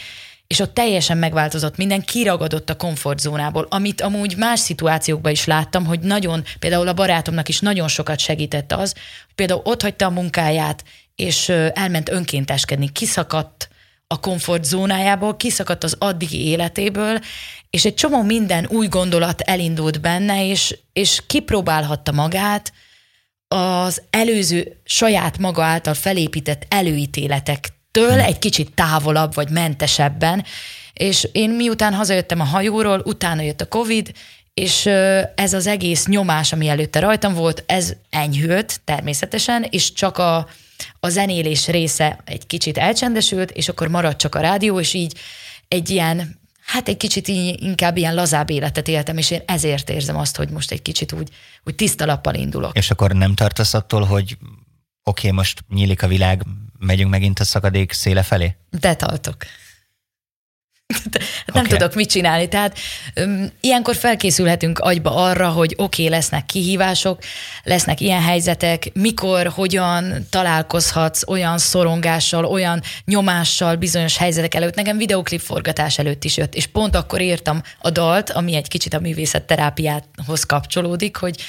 és 0.47 0.59
ott 0.59 0.75
teljesen 0.75 1.19
megváltozott 1.19 1.77
minden, 1.77 2.03
kiragadott 2.03 2.71
a 2.71 2.77
komfortzónából, 2.77 3.67
amit 3.71 4.01
amúgy 4.01 4.37
más 4.37 4.61
szituációkban 4.61 5.33
is 5.33 5.45
láttam, 5.45 5.85
hogy 5.85 6.01
nagyon, 6.01 6.45
például 6.59 6.89
a 6.89 6.95
barátomnak 6.95 7.49
is 7.49 7.61
nagyon 7.61 7.89
sokat 7.89 8.19
segített 8.19 8.73
az, 8.73 8.93
hogy 9.25 9.35
például 9.35 9.61
ott 9.65 9.83
hagyta 9.83 10.07
a 10.07 10.11
munkáját, 10.11 10.85
és 11.17 11.49
elment 11.75 12.09
önkénteskedni, 12.09 12.93
kiszakadt 12.93 13.69
a 14.07 14.21
komfortzónájából, 14.21 15.37
kiszakadt 15.37 15.85
az 15.85 15.97
addigi 15.99 16.47
életéből, 16.47 17.21
és 17.73 17.85
egy 17.85 17.95
csomó 17.95 18.23
minden 18.23 18.67
új 18.69 18.87
gondolat 18.87 19.41
elindult 19.41 20.01
benne, 20.01 20.47
és, 20.47 20.79
és 20.93 21.23
kipróbálhatta 21.27 22.13
magát 22.13 22.73
az 23.49 24.03
előző 24.11 24.81
saját 24.85 25.39
maga 25.39 25.63
által 25.63 25.95
felépített 25.95 26.67
előítéletektől 26.69 28.11
hmm. 28.11 28.19
egy 28.19 28.39
kicsit 28.39 28.75
távolabb 28.75 29.35
vagy 29.35 29.51
mentesebben, 29.51 30.45
és 30.93 31.29
én 31.33 31.51
miután 31.51 31.95
hazajöttem 31.95 32.41
a 32.41 32.45
hajóról, 32.45 33.03
utána 33.05 33.43
jött 33.43 33.61
a 33.61 33.69
Covid, 33.69 34.13
és 34.55 34.87
ez 35.35 35.53
az 35.53 35.67
egész 35.67 36.07
nyomás, 36.07 36.53
ami 36.53 36.69
előtte 36.69 37.01
rajtam 37.01 37.35
volt, 37.35 37.65
ez 37.67 37.93
enyhült 38.11 38.81
természetesen, 38.85 39.67
és 39.71 39.93
csak 39.93 40.19
a, 40.19 40.49
a 41.01 41.09
zenélés 41.09 41.67
része 41.67 42.19
egy 42.25 42.47
kicsit 42.47 42.79
elcsendesült, 42.79 43.51
és 43.51 43.69
akkor 43.69 43.89
maradt 43.89 44.19
csak 44.19 44.35
a 44.35 44.41
rádió, 44.41 44.81
és 44.81 44.95
így 44.95 45.19
egy 45.69 45.91
ilyen 45.91 46.41
hát 46.65 46.89
egy 46.89 46.97
kicsit 46.97 47.29
így, 47.29 47.63
inkább 47.63 47.97
ilyen 47.97 48.15
lazább 48.15 48.51
életet 48.51 48.89
éltem, 48.89 49.17
és 49.17 49.31
én 49.31 49.43
ezért 49.47 49.91
érzem 49.91 50.17
azt, 50.17 50.37
hogy 50.37 50.51
most 50.51 50.71
egy 50.71 50.83
kicsit 50.83 51.13
úgy, 51.13 51.29
úgy 51.65 51.75
tiszta 51.75 52.07
lappal 52.07 52.35
indulok. 52.35 52.77
És 52.77 52.91
akkor 52.91 53.13
nem 53.13 53.35
tartasz 53.35 53.75
attól, 53.75 54.03
hogy 54.05 54.37
oké, 55.03 55.27
okay, 55.27 55.31
most 55.31 55.65
nyílik 55.69 56.03
a 56.03 56.07
világ, 56.07 56.43
megyünk 56.79 57.11
megint 57.11 57.39
a 57.39 57.45
szakadék 57.45 57.93
széle 57.93 58.23
felé? 58.23 58.57
Betartok. 58.81 59.37
Hát 61.47 61.55
nem 61.55 61.65
okay. 61.65 61.79
tudok 61.79 61.95
mit 61.95 62.11
csinálni. 62.11 62.49
Tehát 62.49 62.79
um, 63.17 63.53
ilyenkor 63.61 63.97
felkészülhetünk 63.97 64.79
agyba 64.79 65.15
arra, 65.15 65.49
hogy 65.49 65.75
oké, 65.77 66.05
okay, 66.05 66.17
lesznek 66.17 66.47
kihívások, 66.47 67.19
lesznek 67.63 68.01
ilyen 68.01 68.23
helyzetek, 68.23 68.91
mikor, 68.95 69.47
hogyan 69.47 70.27
találkozhatsz 70.31 71.29
olyan 71.29 71.59
szorongással, 71.59 72.45
olyan 72.45 72.83
nyomással 73.05 73.77
bizonyos 73.77 74.17
helyzetek 74.17 74.55
előtt. 74.55 74.75
Nekem 74.75 74.97
videoklip 74.97 75.41
forgatás 75.41 75.99
előtt 75.99 76.25
is 76.25 76.37
jött, 76.37 76.55
és 76.55 76.67
pont 76.67 76.97
akkor 76.97 77.21
írtam 77.21 77.63
a 77.79 77.91
dalt, 77.91 78.31
ami 78.31 78.55
egy 78.55 78.69
kicsit 78.69 78.95
a 78.95 79.01
művészet 79.01 79.43
terápiához 79.43 80.45
kapcsolódik, 80.47 81.17
hogy 81.17 81.41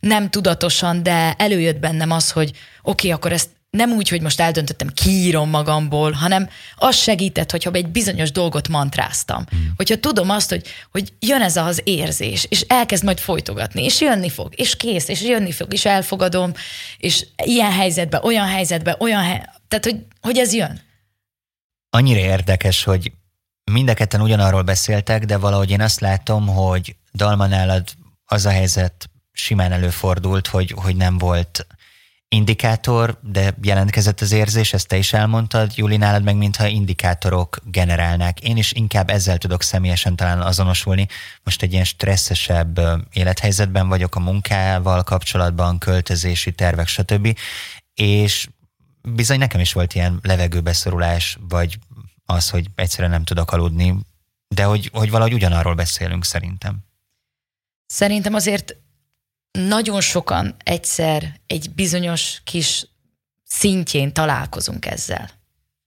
nem 0.00 0.30
tudatosan, 0.30 1.02
de 1.02 1.34
előjött 1.38 1.78
bennem 1.78 2.10
az, 2.10 2.30
hogy 2.30 2.48
oké, 2.48 2.56
okay, 2.82 3.10
akkor 3.10 3.32
ezt 3.32 3.48
nem 3.74 3.92
úgy, 3.92 4.08
hogy 4.08 4.20
most 4.20 4.40
eldöntöttem, 4.40 4.88
kiírom 4.88 5.50
magamból, 5.50 6.12
hanem 6.12 6.48
az 6.76 6.96
segített, 6.96 7.50
hogyha 7.50 7.70
egy 7.70 7.88
bizonyos 7.88 8.32
dolgot 8.32 8.68
mantráztam. 8.68 9.44
Mm. 9.56 9.66
Hogyha 9.76 9.98
tudom 9.98 10.30
azt, 10.30 10.48
hogy, 10.48 10.66
hogy 10.90 11.12
jön 11.18 11.42
ez 11.42 11.56
az 11.56 11.80
érzés, 11.84 12.46
és 12.48 12.60
elkezd 12.60 13.04
majd 13.04 13.18
folytogatni, 13.18 13.84
és 13.84 14.00
jönni 14.00 14.28
fog, 14.28 14.52
és 14.56 14.76
kész, 14.76 15.08
és 15.08 15.22
jönni 15.22 15.52
fog, 15.52 15.72
és 15.72 15.84
elfogadom, 15.84 16.52
és 16.98 17.26
ilyen 17.44 17.72
helyzetben, 17.72 18.22
olyan 18.22 18.46
helyzetben, 18.46 18.96
olyan 18.98 19.22
hely... 19.22 19.44
tehát, 19.68 19.84
hogy, 19.84 20.04
hogy 20.20 20.38
ez 20.38 20.52
jön. 20.52 20.80
Annyira 21.90 22.20
érdekes, 22.20 22.84
hogy 22.84 23.12
mindketten 23.72 24.20
ugyanarról 24.20 24.62
beszéltek, 24.62 25.24
de 25.24 25.36
valahogy 25.36 25.70
én 25.70 25.80
azt 25.80 26.00
látom, 26.00 26.46
hogy 26.46 26.96
Dalma 27.12 27.46
nálad 27.46 27.84
az 28.24 28.46
a 28.46 28.50
helyzet 28.50 29.10
simán 29.32 29.72
előfordult, 29.72 30.46
hogy, 30.46 30.74
hogy 30.76 30.96
nem 30.96 31.18
volt 31.18 31.66
indikátor, 32.34 33.18
de 33.22 33.54
jelentkezett 33.62 34.20
az 34.20 34.32
érzés, 34.32 34.72
ezt 34.72 34.88
te 34.88 34.96
is 34.96 35.12
elmondtad, 35.12 35.72
Júli, 35.76 35.96
nálad 35.96 36.22
meg 36.22 36.36
mintha 36.36 36.66
indikátorok 36.66 37.58
generálnák. 37.64 38.40
Én 38.40 38.56
is 38.56 38.72
inkább 38.72 39.10
ezzel 39.10 39.38
tudok 39.38 39.62
személyesen 39.62 40.16
talán 40.16 40.40
azonosulni. 40.40 41.06
Most 41.42 41.62
egy 41.62 41.72
ilyen 41.72 41.84
stresszesebb 41.84 42.80
élethelyzetben 43.12 43.88
vagyok 43.88 44.14
a 44.14 44.20
munkával 44.20 45.02
kapcsolatban, 45.02 45.78
költözési 45.78 46.52
tervek, 46.52 46.86
stb. 46.86 47.38
És 47.94 48.48
bizony 49.02 49.38
nekem 49.38 49.60
is 49.60 49.72
volt 49.72 49.94
ilyen 49.94 50.18
levegőbeszorulás, 50.22 51.38
vagy 51.48 51.78
az, 52.26 52.50
hogy 52.50 52.66
egyszerűen 52.74 53.10
nem 53.10 53.24
tudok 53.24 53.52
aludni, 53.52 53.96
de 54.48 54.64
hogy, 54.64 54.90
hogy 54.92 55.10
valahogy 55.10 55.32
ugyanarról 55.32 55.74
beszélünk 55.74 56.24
szerintem. 56.24 56.78
Szerintem 57.86 58.34
azért 58.34 58.76
nagyon 59.58 60.00
sokan 60.00 60.54
egyszer 60.64 61.40
egy 61.46 61.70
bizonyos 61.70 62.40
kis 62.44 62.86
szintjén 63.44 64.12
találkozunk 64.12 64.86
ezzel. 64.86 65.30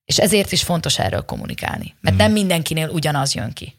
És 0.06 0.18
ezért 0.20 0.52
is 0.52 0.64
fontos 0.64 1.00
erről 1.00 1.22
kommunikálni, 1.22 1.96
mert 2.02 2.16
hmm. 2.16 2.26
nem 2.26 2.32
mindenkinél 2.32 2.90
ugyanaz 2.90 3.34
jön 3.34 3.54
ki. 3.54 3.76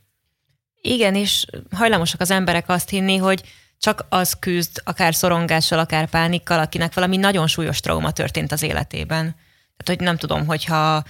Igen, 0.80 1.14
és 1.14 1.46
hajlamosak 1.70 2.20
az 2.20 2.30
emberek 2.30 2.68
azt 2.68 2.88
hinni, 2.88 3.16
hogy 3.16 3.42
csak 3.78 4.06
az 4.08 4.32
küzd, 4.38 4.80
akár 4.84 5.14
szorongással, 5.14 5.78
akár 5.78 6.08
pánikkal, 6.08 6.58
akinek 6.58 6.94
valami 6.94 7.16
nagyon 7.16 7.46
súlyos 7.46 7.80
trauma 7.80 8.10
történt 8.10 8.52
az 8.52 8.62
életében. 8.62 9.22
Tehát, 9.76 9.98
hogy 9.98 10.00
nem 10.00 10.16
tudom, 10.16 10.46
hogyha 10.46 11.04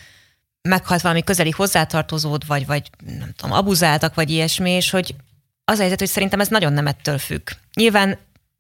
meghalt 0.63 1.01
valami 1.01 1.23
közeli 1.23 1.51
hozzátartozód, 1.51 2.47
vagy, 2.47 2.67
vagy 2.67 2.91
nem 3.19 3.33
tudom, 3.37 3.57
abuzáltak, 3.57 4.15
vagy 4.15 4.31
ilyesmi, 4.31 4.71
és 4.71 4.91
hogy 4.91 5.15
az 5.65 5.79
a 5.79 5.81
helyzet, 5.81 5.99
hogy 5.99 6.09
szerintem 6.09 6.41
ez 6.41 6.49
nagyon 6.49 6.73
nem 6.73 6.87
ettől 6.87 7.19
függ. 7.19 7.49
Nyilván 7.75 8.19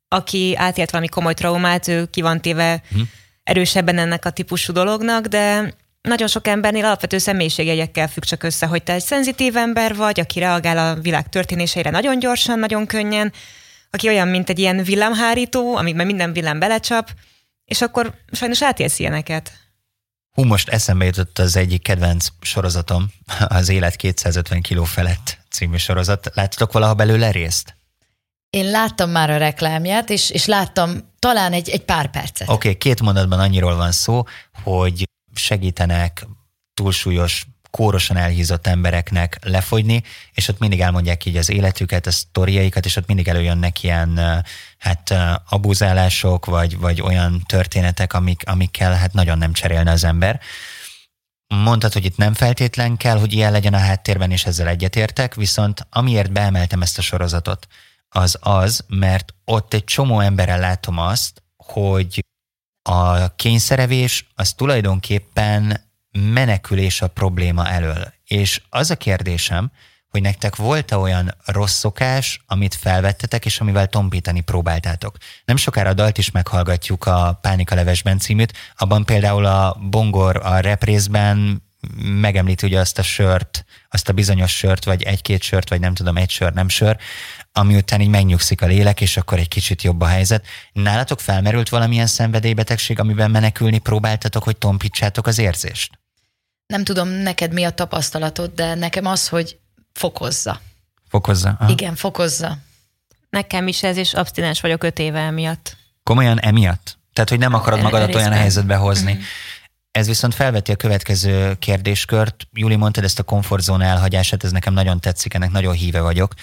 aki 0.09 0.55
átélt 0.57 0.91
valami 0.91 1.09
komoly 1.09 1.35
traumát, 1.35 1.89
ő 1.89 2.07
ki 2.11 2.21
van 2.21 2.41
téve 2.41 2.83
hm. 2.91 3.01
erősebben 3.43 3.99
ennek 3.99 4.25
a 4.25 4.31
típusú 4.31 4.73
dolognak, 4.73 5.27
de 5.27 5.75
nagyon 6.01 6.29
sok 6.29 6.47
embernél 6.47 6.85
alapvető 6.85 7.19
személyiségjegyekkel 7.19 8.09
függ 8.09 8.23
csak 8.23 8.43
össze, 8.43 8.67
hogy 8.67 8.83
te 8.83 8.93
egy 8.93 9.03
szenzitív 9.03 9.57
ember 9.57 9.95
vagy, 9.95 10.21
aki 10.21 10.39
reagál 10.39 10.79
a 10.79 11.01
világ 11.01 11.29
történéseire 11.29 11.91
nagyon 11.91 12.19
gyorsan, 12.19 12.59
nagyon 12.59 12.87
könnyen, 12.87 13.33
aki 13.91 14.09
olyan, 14.09 14.29
mint 14.29 14.49
egy 14.51 14.59
ilyen 14.59 14.83
villámhárító, 14.83 15.77
amikben 15.77 16.07
minden 16.07 16.33
villám 16.33 16.59
belecsap, 16.59 17.11
és 17.65 17.83
akkor 17.83 18.15
sajnos 18.33 18.63
átélsz 18.63 18.99
ilyeneket. 18.99 19.53
Hú, 20.31 20.45
most 20.45 20.69
eszembe 20.69 21.05
jutott 21.05 21.39
az 21.39 21.57
egyik 21.57 21.83
kedvenc 21.83 22.29
sorozatom, 22.41 23.11
az 23.49 23.69
Élet 23.69 23.97
250 23.97 24.63
kiló 24.63 24.85
felett 24.85 25.39
című 25.51 25.77
sorozat. 25.77 26.31
Láttatok 26.35 26.73
valaha 26.73 26.95
belőle 26.95 27.31
részt? 27.31 27.78
Én 28.51 28.71
láttam 28.71 29.11
már 29.11 29.31
a 29.31 29.37
reklámját, 29.37 30.11
és, 30.11 30.31
és 30.31 30.47
láttam 30.47 31.13
talán 31.19 31.53
egy, 31.53 31.69
egy 31.69 31.85
pár 31.85 32.11
percet. 32.11 32.49
Oké, 32.49 32.55
okay, 32.55 32.77
két 32.77 33.01
mondatban 33.01 33.41
annyiról 33.41 33.77
van 33.77 33.93
szó, 33.93 34.23
hogy 34.63 35.09
segítenek 35.35 36.27
túlsúlyos, 36.75 37.47
kórosan 37.71 38.17
elhízott 38.17 38.67
embereknek 38.67 39.39
lefogyni, 39.43 40.03
és 40.33 40.49
ott 40.49 40.59
mindig 40.59 40.81
elmondják 40.81 41.25
így 41.25 41.37
az 41.37 41.51
életüket, 41.51 42.07
a 42.07 42.11
sztoriaikat, 42.11 42.85
és 42.85 42.97
ott 42.97 43.07
mindig 43.07 43.29
előjönnek 43.29 43.83
ilyen 43.83 44.21
hát 44.79 45.15
abuzálások, 45.49 46.47
vagy, 46.47 46.79
vagy 46.79 47.01
olyan 47.01 47.43
történetek, 47.47 48.13
amik, 48.13 48.43
amikkel 48.47 48.93
hát 48.93 49.13
nagyon 49.13 49.39
nem 49.39 49.53
cserélne 49.53 49.91
az 49.91 50.05
ember. 50.05 50.41
Mondtad, 51.47 51.93
hogy 51.93 52.05
itt 52.05 52.17
nem 52.17 52.35
feltétlen 52.35 52.97
kell, 52.97 53.19
hogy 53.19 53.33
ilyen 53.33 53.53
legyen 53.53 53.75
a 53.75 53.79
háttérben, 53.79 54.31
és 54.31 54.45
ezzel 54.45 54.69
egyetértek, 54.69 55.35
viszont 55.35 55.87
amiért 55.91 56.33
beemeltem 56.33 56.83
ezt 56.83 56.99
a 56.99 57.03
sorozatot, 57.03 57.67
az 58.09 58.39
az, 58.41 58.85
mert 58.89 59.35
ott 59.45 59.75
egy 59.75 59.85
csomó 59.85 60.21
emberrel 60.21 60.59
látom 60.59 60.99
azt, 60.99 61.43
hogy 61.57 62.25
a 62.83 63.35
kényszerevés 63.35 64.27
az 64.35 64.53
tulajdonképpen 64.53 65.81
menekülés 66.11 67.03
a 67.03 67.09
probléma 67.09 67.69
elől. 67.69 68.13
És 68.25 68.63
az 68.71 68.91
a 68.91 68.97
kérdésem, 68.97 69.71
hogy 70.09 70.23
nektek 70.23 70.57
volt-e 70.57 70.97
olyan 70.97 71.35
rossz 71.45 71.79
szokás, 71.79 72.43
amit 72.47 72.75
felvettetek, 72.75 73.45
és 73.45 73.61
amivel 73.61 73.87
tompítani 73.87 74.41
próbáltátok. 74.41 75.17
Nem 75.45 75.57
sokára 75.57 75.89
a 75.89 75.95
dalt 75.95 76.19
is 76.19 76.31
meghallgatjuk 76.31 77.07
a 77.07 77.39
Pánika 77.41 77.75
Levesben 77.75 78.19
címűt, 78.19 78.53
abban 78.77 79.05
például 79.05 79.45
a 79.45 79.77
Bongor 79.91 80.37
a 80.37 80.59
représzben 80.59 81.63
megemlíti 82.21 82.67
ugye 82.67 82.81
azt 82.81 82.99
a 82.99 83.03
sört, 83.03 83.65
azt 83.89 84.09
a 84.09 84.13
bizonyos 84.13 84.57
sört, 84.57 84.85
vagy 84.85 85.03
egy-két 85.03 85.43
sört, 85.43 85.69
vagy 85.69 85.81
nem 85.81 85.95
tudom, 85.95 86.17
egy 86.17 86.31
sör, 86.31 86.53
nem 86.53 86.69
sör, 86.69 86.97
ami 87.53 87.77
után 87.77 88.01
így 88.01 88.09
megnyugszik 88.09 88.63
a 88.63 88.67
lélek, 88.67 89.01
és 89.01 89.17
akkor 89.17 89.39
egy 89.39 89.49
kicsit 89.49 89.83
jobb 89.83 90.01
a 90.01 90.07
helyzet. 90.07 90.47
Nálatok 90.73 91.21
felmerült 91.21 91.69
valamilyen 91.69 92.07
szenvedélybetegség, 92.07 92.99
amiben 92.99 93.31
menekülni 93.31 93.79
próbáltatok, 93.79 94.43
hogy 94.43 94.57
tompítsátok 94.57 95.27
az 95.27 95.39
érzést? 95.39 95.99
Nem 96.67 96.85
tudom, 96.85 97.09
neked 97.09 97.53
mi 97.53 97.65
a 97.65 97.71
tapasztalatod, 97.71 98.55
de 98.55 98.75
nekem 98.75 99.07
az, 99.07 99.29
hogy 99.29 99.59
fokozza. 99.93 100.61
Fokozza? 101.09 101.57
Aha. 101.59 101.71
Igen, 101.71 101.95
fokozza. 101.95 102.59
Nekem 103.31 103.69
is 103.69 103.83
ez, 103.83 103.97
és 103.97 104.15
abstinens 104.15 104.61
vagyok 104.61 104.83
öt 104.83 104.99
éve 104.99 105.21
emiatt. 105.21 105.77
Komolyan 106.03 106.41
emiatt? 106.41 106.99
Tehát, 107.13 107.31
hogy 107.31 107.39
nem 107.39 107.55
akarod 107.55 107.81
magadat 107.83 108.15
olyan 108.15 108.33
helyzetbe 108.33 108.77
hozni. 108.77 109.13
Mm-hmm. 109.13 109.23
Ez 109.91 110.07
viszont 110.07 110.35
felveti 110.35 110.73
a 110.73 110.77
következő 110.77 111.55
kérdéskört. 111.59 112.49
Júli 112.53 112.77
mondtad 112.77 113.05
ezt 113.05 113.19
a 113.19 113.23
komfortzóna 113.23 113.85
elhagyását, 113.85 114.45
ez 114.45 114.53
nekem 114.53 114.73
nagyon 114.73 115.01
tetszik, 115.01 115.35
ennek 115.35 115.51
nagyon 115.51 115.75
híve 115.75 116.01
vagyok 116.01 116.35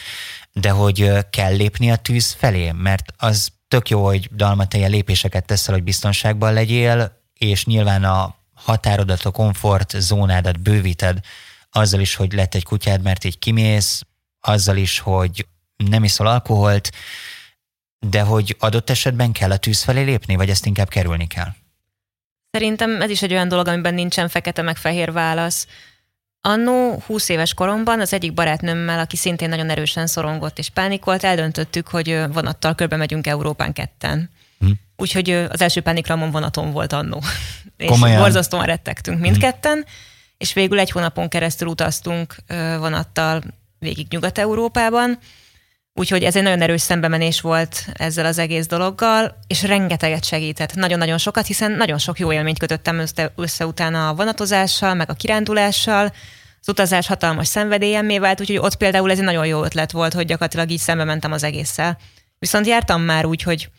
de 0.60 0.70
hogy 0.70 1.12
kell 1.30 1.56
lépni 1.56 1.92
a 1.92 1.96
tűz 1.96 2.32
felé, 2.32 2.72
mert 2.72 3.14
az 3.18 3.52
tök 3.68 3.90
jó, 3.90 4.06
hogy 4.06 4.30
dalmateje 4.36 4.88
lépéseket 4.88 5.46
teszel, 5.46 5.74
hogy 5.74 5.84
biztonságban 5.84 6.54
legyél, 6.54 7.22
és 7.34 7.66
nyilván 7.66 8.04
a 8.04 8.36
határodat, 8.54 9.22
a 9.22 9.32
komfort 9.32 9.94
zónádat 9.98 10.60
bővíted 10.60 11.20
azzal 11.72 12.00
is, 12.00 12.16
hogy 12.16 12.34
lett 12.34 12.56
egy 12.56 12.64
kutyád, 12.64 13.02
mert 13.02 13.24
így 13.24 13.40
kimész, 13.40 14.02
azzal 14.40 14.78
is, 14.78 15.00
hogy 15.00 15.48
nem 15.76 16.04
iszol 16.04 16.28
alkoholt, 16.28 16.92
de 18.00 18.22
hogy 18.22 18.56
adott 18.60 18.90
esetben 18.90 19.32
kell 19.32 19.52
a 19.52 19.58
tűz 19.58 19.84
felé 19.84 20.04
lépni, 20.04 20.36
vagy 20.36 20.50
ezt 20.50 20.66
inkább 20.66 20.90
kerülni 20.90 21.28
kell? 21.28 21.54
Szerintem 22.52 23.02
ez 23.02 23.10
is 23.10 23.22
egy 23.22 23.32
olyan 23.32 23.48
dolog, 23.48 23.68
amiben 23.68 23.94
nincsen 23.94 24.30
fekete 24.30 24.62
meg 24.62 24.78
fehér 24.78 25.12
válasz. 25.12 25.68
Annó 26.48 27.02
20 27.06 27.30
éves 27.30 27.54
koromban 27.54 28.00
az 28.00 28.14
egyik 28.14 28.34
barátnőmmel, 28.34 29.00
aki 29.00 29.16
szintén 29.16 29.50
nagyon 29.50 29.70
erősen 29.70 30.08
szorongott 30.08 30.58
és 30.58 30.70
pánikolt, 30.70 31.24
eldöntöttük, 31.24 31.88
hogy 31.88 32.20
vonattal 32.34 32.76
körbe 32.76 32.96
megyünk 32.96 33.28
Európán 33.28 33.74
ketten. 33.74 34.30
Hm. 34.60 34.72
Úgyhogy 34.98 35.30
az 35.30 35.62
első 35.62 35.82
pánikramon 35.82 36.32
vonaton 36.32 36.72
volt 36.72 36.94
annó. 36.94 37.22
és 37.78 38.00
borzasztóan 38.00 38.66
rettegtünk 38.66 39.20
mindketten, 39.20 39.78
hm. 39.78 39.88
és 40.38 40.54
végül 40.54 40.80
egy 40.80 40.92
hónapon 40.92 41.30
keresztül 41.30 41.68
utaztunk 41.68 42.36
vonattal 42.80 43.42
végig 43.80 44.08
Nyugat-Európában, 44.10 45.18
Úgyhogy 46.00 46.24
ez 46.24 46.36
egy 46.36 46.44
nagyon 46.44 46.62
erős 46.62 46.82
szembemenés 46.82 47.42
volt 47.42 47.86
ezzel 47.94 48.26
az 48.26 48.38
egész 48.38 48.68
dologgal, 48.68 49.38
és 49.48 49.64
rengeteget 49.64 50.24
segített, 50.24 50.74
nagyon-nagyon 50.74 51.18
sokat, 51.18 51.46
hiszen 51.46 51.72
nagyon 51.72 51.98
sok 51.98 52.20
jó 52.20 52.32
élményt 52.32 52.60
kötöttem 52.60 53.00
össze, 53.00 53.32
össze 53.36 53.66
utána 53.66 54.10
a 54.10 54.14
vonatozással, 54.14 54.94
meg 54.94 55.10
a 55.10 55.14
kirándulással, 55.14 56.06
az 56.62 56.70
utazás 56.70 57.08
hatalmas 57.08 57.48
szenvedélyemmé 57.48 58.20
vált, 58.20 58.40
úgyhogy 58.40 58.58
ott 58.58 58.76
például 58.76 59.12
ez 59.12 59.18
egy 59.18 59.24
nagyon 59.24 59.46
jó 59.46 59.64
ötlet 59.64 59.92
volt, 59.92 60.14
hogy 60.14 60.26
gyakorlatilag 60.26 60.70
így 60.70 60.80
szembe 60.80 61.04
mentem 61.04 61.32
az 61.32 61.44
egésszel. 61.44 61.98
Viszont 62.40 62.68
jártam 62.68 63.02
már 63.02 63.26
úgy, 63.26 63.42
hogy 63.42 63.70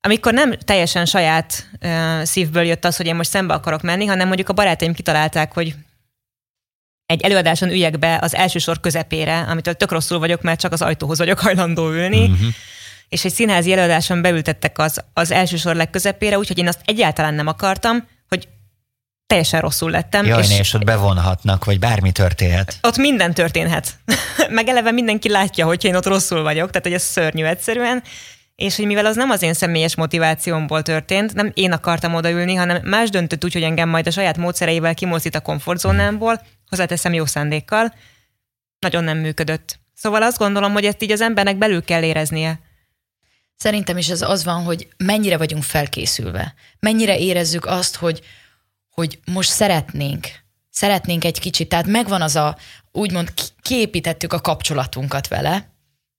amikor 0.00 0.32
nem 0.32 0.54
teljesen 0.64 1.06
saját 1.06 1.68
uh, 1.82 2.22
szívből 2.22 2.64
jött 2.64 2.84
az, 2.84 2.96
hogy 2.96 3.06
én 3.06 3.14
most 3.14 3.30
szembe 3.30 3.54
akarok 3.54 3.82
menni, 3.82 4.06
hanem 4.06 4.26
mondjuk 4.26 4.48
a 4.48 4.52
barátaim 4.52 4.94
kitalálták, 4.94 5.52
hogy 5.52 5.74
egy 7.06 7.22
előadáson 7.22 7.68
üljek 7.68 7.98
be 7.98 8.18
az 8.22 8.34
első 8.34 8.58
sor 8.58 8.80
közepére, 8.80 9.38
amitől 9.38 9.74
tök 9.74 9.90
rosszul 9.90 10.18
vagyok, 10.18 10.42
mert 10.42 10.60
csak 10.60 10.72
az 10.72 10.82
ajtóhoz 10.82 11.18
vagyok 11.18 11.38
hajlandó 11.38 11.90
ülni, 11.90 12.24
uh-huh. 12.24 12.48
és 13.08 13.24
egy 13.24 13.32
színházi 13.32 13.72
előadáson 13.72 14.22
beültettek 14.22 14.78
az, 14.78 15.04
az 15.12 15.30
első 15.30 15.56
sor 15.56 15.74
legközepére, 15.74 16.38
úgyhogy 16.38 16.58
én 16.58 16.68
azt 16.68 16.80
egyáltalán 16.84 17.34
nem 17.34 17.46
akartam, 17.46 18.08
hogy 18.28 18.48
teljesen 19.26 19.60
rosszul 19.60 19.90
lettem. 19.90 20.26
Jaj, 20.26 20.42
és, 20.42 20.58
és 20.58 20.74
ott 20.74 20.84
bevonhatnak, 20.84 21.64
vagy 21.64 21.78
bármi 21.78 22.12
történhet. 22.12 22.78
Ott 22.82 22.96
minden 22.96 23.34
történhet. 23.34 23.94
Meg 24.48 24.68
eleve 24.68 24.90
mindenki 24.90 25.30
látja, 25.30 25.66
hogy 25.66 25.84
én 25.84 25.94
ott 25.94 26.06
rosszul 26.06 26.42
vagyok, 26.42 26.68
tehát 26.70 26.86
hogy 26.86 26.92
ez 26.92 27.02
szörnyű 27.02 27.44
egyszerűen. 27.44 28.02
És 28.56 28.76
hogy 28.76 28.86
mivel 28.86 29.06
az 29.06 29.16
nem 29.16 29.30
az 29.30 29.42
én 29.42 29.52
személyes 29.52 29.96
motivációmból 29.96 30.82
történt, 30.82 31.34
nem 31.34 31.50
én 31.54 31.72
akartam 31.72 32.14
odaülni, 32.14 32.54
hanem 32.54 32.80
más 32.84 33.10
döntött 33.10 33.44
úgy, 33.44 33.52
hogy 33.52 33.62
engem 33.62 33.88
majd 33.88 34.06
a 34.06 34.10
saját 34.10 34.36
módszereivel 34.36 34.94
kimozdít 34.94 35.34
a 35.34 35.40
komfortzónámból, 35.40 36.40
hozzáteszem 36.74 37.12
jó 37.12 37.26
szándékkal, 37.26 37.94
nagyon 38.78 39.04
nem 39.04 39.18
működött. 39.18 39.78
Szóval 39.94 40.22
azt 40.22 40.38
gondolom, 40.38 40.72
hogy 40.72 40.84
ezt 40.84 41.02
így 41.02 41.10
az 41.10 41.20
embernek 41.20 41.58
belül 41.58 41.84
kell 41.84 42.02
éreznie. 42.02 42.60
Szerintem 43.56 43.98
is 43.98 44.08
ez 44.08 44.22
az 44.22 44.44
van, 44.44 44.62
hogy 44.62 44.88
mennyire 44.96 45.36
vagyunk 45.36 45.62
felkészülve. 45.62 46.54
Mennyire 46.78 47.18
érezzük 47.18 47.66
azt, 47.66 47.96
hogy, 47.96 48.20
hogy 48.90 49.18
most 49.24 49.50
szeretnénk, 49.50 50.28
szeretnénk 50.70 51.24
egy 51.24 51.40
kicsit, 51.40 51.68
tehát 51.68 51.86
megvan 51.86 52.22
az 52.22 52.36
a, 52.36 52.56
úgymond 52.92 53.32
kiépítettük 53.62 54.32
a 54.32 54.40
kapcsolatunkat 54.40 55.28
vele, 55.28 55.72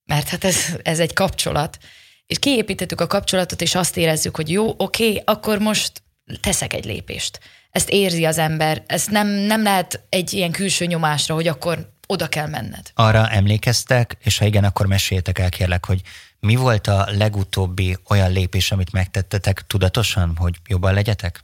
mert 0.06 0.30
hát 0.30 0.44
ez, 0.44 0.58
ez 0.84 1.00
egy 1.00 1.14
kapcsolat, 1.14 1.78
és 2.26 2.40
kiépítettük 2.40 3.02
a 3.02 3.08
kapcsolatot, 3.08 3.62
és 3.62 3.76
azt 3.76 3.98
érezzük, 3.98 4.36
hogy 4.36 4.52
jó, 4.52 4.74
oké, 4.78 5.22
akkor 5.26 5.60
most 5.60 6.04
teszek 6.40 6.74
egy 6.74 6.86
lépést. 6.86 7.40
Ezt 7.72 7.90
érzi 7.90 8.26
az 8.26 8.38
ember, 8.38 8.84
ezt 8.88 9.10
nem, 9.10 9.28
nem 9.28 9.64
lehet 9.64 10.06
egy 10.10 10.34
ilyen 10.34 10.52
külső 10.52 10.86
nyomásra, 10.86 11.36
hogy 11.36 11.48
akkor 11.48 11.94
oda 12.08 12.28
kell 12.28 12.48
menned. 12.48 12.92
Arra 12.94 13.30
emlékeztek, 13.30 14.18
és 14.24 14.38
ha 14.38 14.46
igen, 14.46 14.64
akkor 14.64 14.86
meséljetek 14.86 15.40
el 15.40 15.50
kérlek, 15.50 15.86
hogy 15.86 16.02
mi 16.40 16.56
volt 16.56 16.88
a 16.88 17.08
legutóbbi 17.12 17.98
olyan 18.08 18.32
lépés, 18.32 18.72
amit 18.72 18.92
megtettetek 18.92 19.68
tudatosan, 19.68 20.36
hogy 20.36 20.56
jobban 20.68 20.94
legyetek? 20.94 21.44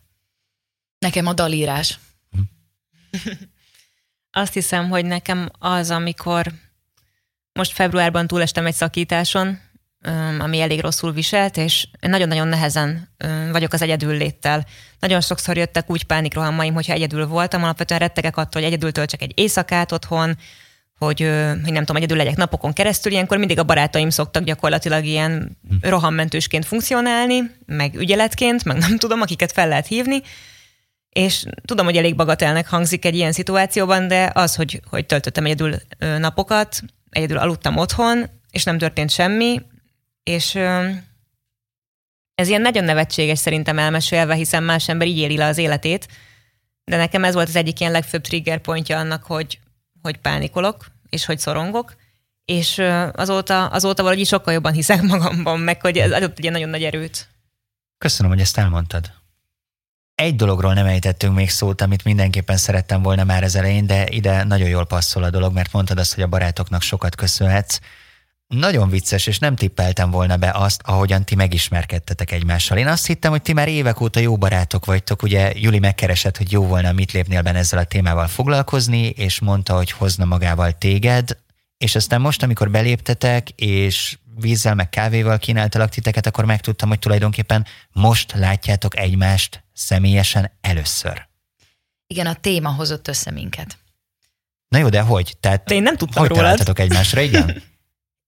Nekem 1.00 1.28
a 1.28 1.34
dalírás. 1.34 2.00
Hm. 2.32 2.42
Azt 4.42 4.54
hiszem, 4.54 4.90
hogy 4.90 5.06
nekem 5.06 5.50
az, 5.60 5.90
amikor 5.92 6.52
most 7.54 7.72
februárban 7.72 8.28
túlestem 8.28 8.66
egy 8.66 8.74
szakításon, 8.74 9.60
ami 10.40 10.62
elég 10.62 10.82
rosszul 10.82 11.12
viselt, 11.12 11.58
és 11.58 11.88
nagyon-nagyon 12.00 12.48
nehezen 12.48 13.10
vagyok 13.52 13.74
az 13.74 13.82
egyedül 13.82 14.18
léttel. 14.18 14.66
Nagyon 15.00 15.22
sokszor 15.22 15.58
jöttek 15.58 15.90
úgy 15.90 16.04
pánikrohamaim, 16.04 16.74
hogyha 16.74 16.94
egyedül 16.94 17.28
voltam, 17.28 17.64
alapvetően 17.64 18.00
rettegek 18.00 18.38
attól, 18.38 18.62
hogy 18.62 18.72
egyedül 18.72 18.92
töltsek 18.92 19.22
egy 19.22 19.32
éjszakát 19.36 19.92
otthon, 19.92 20.38
hogy, 20.98 21.20
hogy 21.64 21.72
nem 21.72 21.80
tudom, 21.80 21.96
egyedül 21.96 22.18
legyek 22.18 22.36
napokon 22.36 22.74
keresztül, 22.74 23.12
ilyenkor 23.12 23.38
mindig 23.38 23.60
a 23.60 23.64
barátaim 23.64 24.10
szoktak 24.10 24.44
gyakorlatilag 24.44 25.06
ilyen 25.06 25.58
hm. 25.70 25.90
rohammentősként 25.90 26.66
funkcionálni, 26.66 27.52
meg 27.66 27.96
ügyeletként, 27.96 28.64
meg 28.64 28.78
nem 28.78 28.98
tudom, 28.98 29.22
akiket 29.22 29.52
fel 29.52 29.68
lehet 29.68 29.88
hívni, 29.88 30.22
és 31.10 31.46
tudom, 31.66 31.86
hogy 31.86 31.98
elég 31.98 32.16
bagatelnek 32.16 32.68
hangzik 32.68 33.06
egy 33.06 33.16
ilyen 33.16 33.32
szituációban, 33.32 34.08
de 34.08 34.32
az, 34.34 34.56
hogy, 34.56 34.82
hogy 34.90 35.06
töltöttem 35.06 35.46
egyedül 35.46 35.76
napokat, 35.98 36.82
egyedül 37.10 37.38
aludtam 37.38 37.78
otthon, 37.78 38.30
és 38.52 38.64
nem 38.64 38.78
történt 38.78 39.10
semmi, 39.10 39.62
és 40.24 40.56
ez 42.36 42.48
ilyen 42.48 42.62
nagyon 42.62 42.84
nevetséges 42.84 43.40
szerintem 43.40 43.80
elmesélve, 43.80 44.36
hiszen 44.36 44.64
más 44.64 44.90
ember 44.90 45.08
így 45.08 45.18
éli 45.18 45.38
le 45.38 45.46
az 45.46 45.58
életét, 45.58 46.08
de 46.84 46.98
nekem 46.98 47.24
ez 47.24 47.34
volt 47.34 47.48
az 47.48 47.56
egyik 47.56 47.80
ilyen 47.80 47.92
legfőbb 47.92 48.22
trigger 48.22 48.60
pontja 48.60 48.98
annak, 48.98 49.24
hogy, 49.24 49.60
hogy 50.02 50.18
pánikolok, 50.18 50.86
és 51.10 51.26
hogy 51.26 51.40
szorongok, 51.40 51.96
és 52.46 52.82
azóta, 53.14 53.66
azóta 53.66 54.04
valahogy 54.04 54.26
sokkal 54.26 54.54
jobban 54.54 54.74
hiszek 54.74 55.02
magamban, 55.02 55.60
meg 55.60 55.82
hogy 55.82 55.98
ez 55.98 56.12
adott 56.12 56.38
egy 56.40 56.52
nagyon 56.52 56.70
nagy 56.70 56.84
erőt. 56.84 57.30
Köszönöm, 57.98 58.32
hogy 58.32 58.42
ezt 58.42 58.58
elmondtad. 58.58 59.12
Egy 60.16 60.36
dologról 60.36 60.74
nem 60.74 60.86
ejtettünk 60.86 61.36
még 61.36 61.50
szót, 61.50 61.82
amit 61.82 62.04
mindenképpen 62.04 62.58
szerettem 62.58 63.02
volna 63.02 63.24
már 63.24 63.44
az 63.44 63.56
elején, 63.56 63.86
de 63.86 64.08
ide 64.10 64.44
nagyon 64.44 64.70
jól 64.70 64.86
passzol 64.86 65.24
a 65.24 65.30
dolog, 65.30 65.54
mert 65.54 65.72
mondtad 65.72 65.98
azt, 65.98 66.14
hogy 66.14 66.24
a 66.24 66.28
barátoknak 66.28 66.82
sokat 66.82 67.16
köszönhetsz. 67.16 67.80
Nagyon 68.52 68.90
vicces, 68.90 69.28
és 69.28 69.40
nem 69.40 69.56
tippeltem 69.56 70.12
volna 70.12 70.38
be 70.38 70.52
azt, 70.54 70.82
ahogyan 70.86 71.26
ti 71.26 71.36
megismerkedtetek 71.36 72.32
egymással. 72.32 72.78
Én 72.78 72.88
azt 72.88 73.06
hittem, 73.06 73.32
hogy 73.32 73.42
ti 73.42 73.54
már 73.54 73.68
évek 73.68 74.02
óta 74.02 74.20
jó 74.20 74.38
barátok 74.38 74.86
vagytok. 74.86 75.24
Ugye 75.24 75.52
Juli 75.56 75.80
megkeresett, 75.80 76.38
hogy 76.38 76.52
jó 76.52 76.66
volna 76.68 76.92
mit 76.92 77.12
lépnél 77.12 77.42
benne 77.42 77.58
ezzel 77.58 77.80
a 77.80 77.84
témával 77.84 78.28
foglalkozni, 78.28 79.06
és 79.08 79.40
mondta, 79.40 79.76
hogy 79.76 79.92
hozna 79.92 80.26
magával 80.26 80.72
téged, 80.72 81.38
és 81.78 81.96
aztán 81.96 82.22
most, 82.22 82.44
amikor 82.44 82.72
beléptetek, 82.72 83.50
és 83.50 84.18
vízzel 84.40 84.76
meg 84.76 84.90
kávéval 84.90 85.38
kínáltalak 85.38 85.90
titeket, 85.90 86.26
akkor 86.26 86.46
megtudtam, 86.46 86.90
hogy 86.90 87.00
tulajdonképpen 87.00 87.66
most 87.92 88.32
látjátok 88.32 88.98
egymást 88.98 89.64
személyesen 89.74 90.52
először. 90.62 91.28
Igen, 92.08 92.26
a 92.26 92.34
téma 92.34 92.70
hozott 92.70 93.08
össze 93.08 93.32
minket. 93.32 93.78
Na 94.68 94.78
jó, 94.78 94.90
de 94.90 95.02
hogy? 95.02 95.38
Tehát 95.40 95.64
de 95.64 95.76
én 95.76 95.84
nem 95.84 95.98
tudtam 95.98 96.28
hogy 96.28 96.38
rólad. 96.38 96.80
egymásra, 96.80 97.22
igen? 97.22 97.64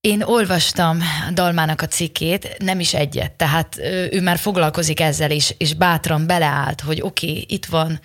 Én 0.08 0.22
olvastam 0.22 1.00
Dalmának 1.34 1.82
a 1.82 1.88
cikkét, 1.88 2.56
nem 2.58 2.80
is 2.80 2.94
egyet, 2.94 3.32
tehát 3.32 3.78
ő 4.12 4.22
már 4.22 4.38
foglalkozik 4.38 5.00
ezzel 5.00 5.32
is, 5.32 5.54
és 5.58 5.74
bátran 5.74 6.28
beleállt, 6.28 6.82
hogy 6.82 7.02
oké, 7.02 7.30
okay, 7.30 7.46
itt 7.48 7.66
van, 7.66 8.00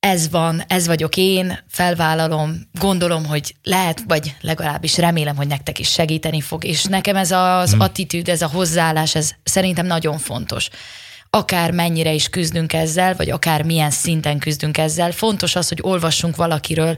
ez 0.00 0.30
van, 0.30 0.62
ez 0.66 0.86
vagyok 0.86 1.16
én, 1.16 1.58
felvállalom, 1.68 2.68
gondolom, 2.78 3.24
hogy 3.24 3.54
lehet, 3.62 4.02
vagy 4.06 4.34
legalábbis 4.40 4.96
remélem, 4.96 5.36
hogy 5.36 5.46
nektek 5.46 5.78
is 5.78 5.90
segíteni 5.90 6.40
fog, 6.40 6.64
és 6.64 6.84
nekem 6.84 7.16
ez 7.16 7.30
az 7.30 7.70
hmm. 7.70 7.80
attitűd, 7.80 8.28
ez 8.28 8.42
a 8.42 8.48
hozzáállás, 8.48 9.14
ez 9.14 9.30
szerintem 9.42 9.86
nagyon 9.86 10.18
fontos. 10.18 10.68
Akár 11.30 11.70
mennyire 11.70 12.12
is 12.12 12.28
küzdünk 12.28 12.72
ezzel, 12.72 13.14
vagy 13.14 13.30
akár 13.30 13.62
milyen 13.62 13.90
szinten 13.90 14.38
küzdünk 14.38 14.78
ezzel, 14.78 15.12
fontos 15.12 15.56
az, 15.56 15.68
hogy 15.68 15.78
olvassunk 15.82 16.36
valakiről, 16.36 16.96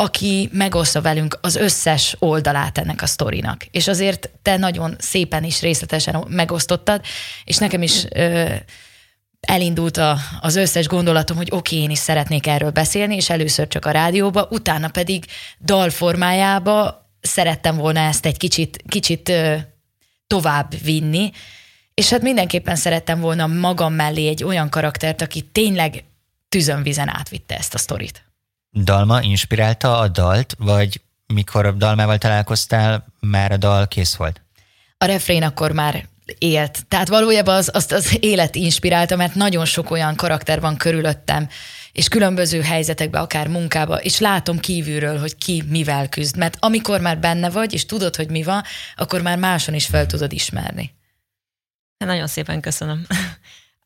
aki 0.00 0.48
megoszta 0.52 1.00
velünk 1.00 1.38
az 1.40 1.56
összes 1.56 2.16
oldalát 2.18 2.78
ennek 2.78 3.02
a 3.02 3.06
sztorinak. 3.06 3.64
És 3.70 3.88
azért 3.88 4.30
te 4.42 4.56
nagyon 4.56 4.96
szépen 4.98 5.44
is 5.44 5.60
részletesen 5.60 6.24
megosztottad, 6.28 7.04
és 7.44 7.56
nekem 7.56 7.82
is 7.82 8.04
ö, 8.10 8.54
elindult 9.40 9.96
a, 9.96 10.18
az 10.40 10.56
összes 10.56 10.86
gondolatom, 10.86 11.36
hogy 11.36 11.48
oké, 11.50 11.74
okay, 11.74 11.78
én 11.78 11.90
is 11.90 11.98
szeretnék 11.98 12.46
erről 12.46 12.70
beszélni, 12.70 13.14
és 13.14 13.30
először 13.30 13.68
csak 13.68 13.84
a 13.84 13.90
rádióba, 13.90 14.48
utána 14.50 14.88
pedig 14.88 15.24
dal 15.60 15.90
formájába 15.90 17.10
szerettem 17.20 17.76
volna 17.76 18.00
ezt 18.00 18.26
egy 18.26 18.36
kicsit, 18.36 18.82
kicsit 18.88 19.28
ö, 19.28 19.56
tovább 20.26 20.82
vinni, 20.82 21.30
és 21.94 22.10
hát 22.10 22.22
mindenképpen 22.22 22.76
szerettem 22.76 23.20
volna 23.20 23.46
magam 23.46 23.94
mellé 23.94 24.28
egy 24.28 24.44
olyan 24.44 24.70
karaktert, 24.70 25.22
aki 25.22 25.42
tényleg 25.42 26.04
tüzönvizen 26.48 27.08
átvitte 27.08 27.56
ezt 27.56 27.74
a 27.74 27.78
sztorit. 27.78 28.27
Dalma 28.70 29.22
inspirálta 29.22 29.98
a 29.98 30.08
dalt, 30.08 30.54
vagy 30.58 31.00
mikor 31.26 31.66
a 31.66 31.72
dalmával 31.72 32.18
találkoztál, 32.18 33.06
már 33.20 33.52
a 33.52 33.56
dal 33.56 33.88
kész 33.88 34.14
volt? 34.14 34.40
A 34.98 35.04
refrén 35.04 35.42
akkor 35.42 35.72
már 35.72 36.08
élt. 36.38 36.86
Tehát 36.86 37.08
valójában 37.08 37.54
az, 37.54 37.70
azt 37.72 37.92
az 37.92 38.16
élet 38.20 38.54
inspirálta, 38.54 39.16
mert 39.16 39.34
nagyon 39.34 39.64
sok 39.64 39.90
olyan 39.90 40.16
karakter 40.16 40.60
van 40.60 40.76
körülöttem, 40.76 41.48
és 41.92 42.08
különböző 42.08 42.60
helyzetekben, 42.60 43.22
akár 43.22 43.48
munkába, 43.48 43.96
és 43.96 44.18
látom 44.18 44.58
kívülről, 44.58 45.18
hogy 45.18 45.36
ki 45.36 45.62
mivel 45.68 46.08
küzd. 46.08 46.36
Mert 46.36 46.56
amikor 46.58 47.00
már 47.00 47.18
benne 47.18 47.50
vagy, 47.50 47.72
és 47.72 47.86
tudod, 47.86 48.16
hogy 48.16 48.30
mi 48.30 48.42
van, 48.42 48.62
akkor 48.96 49.22
már 49.22 49.38
máson 49.38 49.74
is 49.74 49.86
fel 49.86 50.06
tudod 50.06 50.32
ismerni. 50.32 50.94
Nagyon 51.96 52.26
szépen 52.26 52.60
köszönöm 52.60 53.06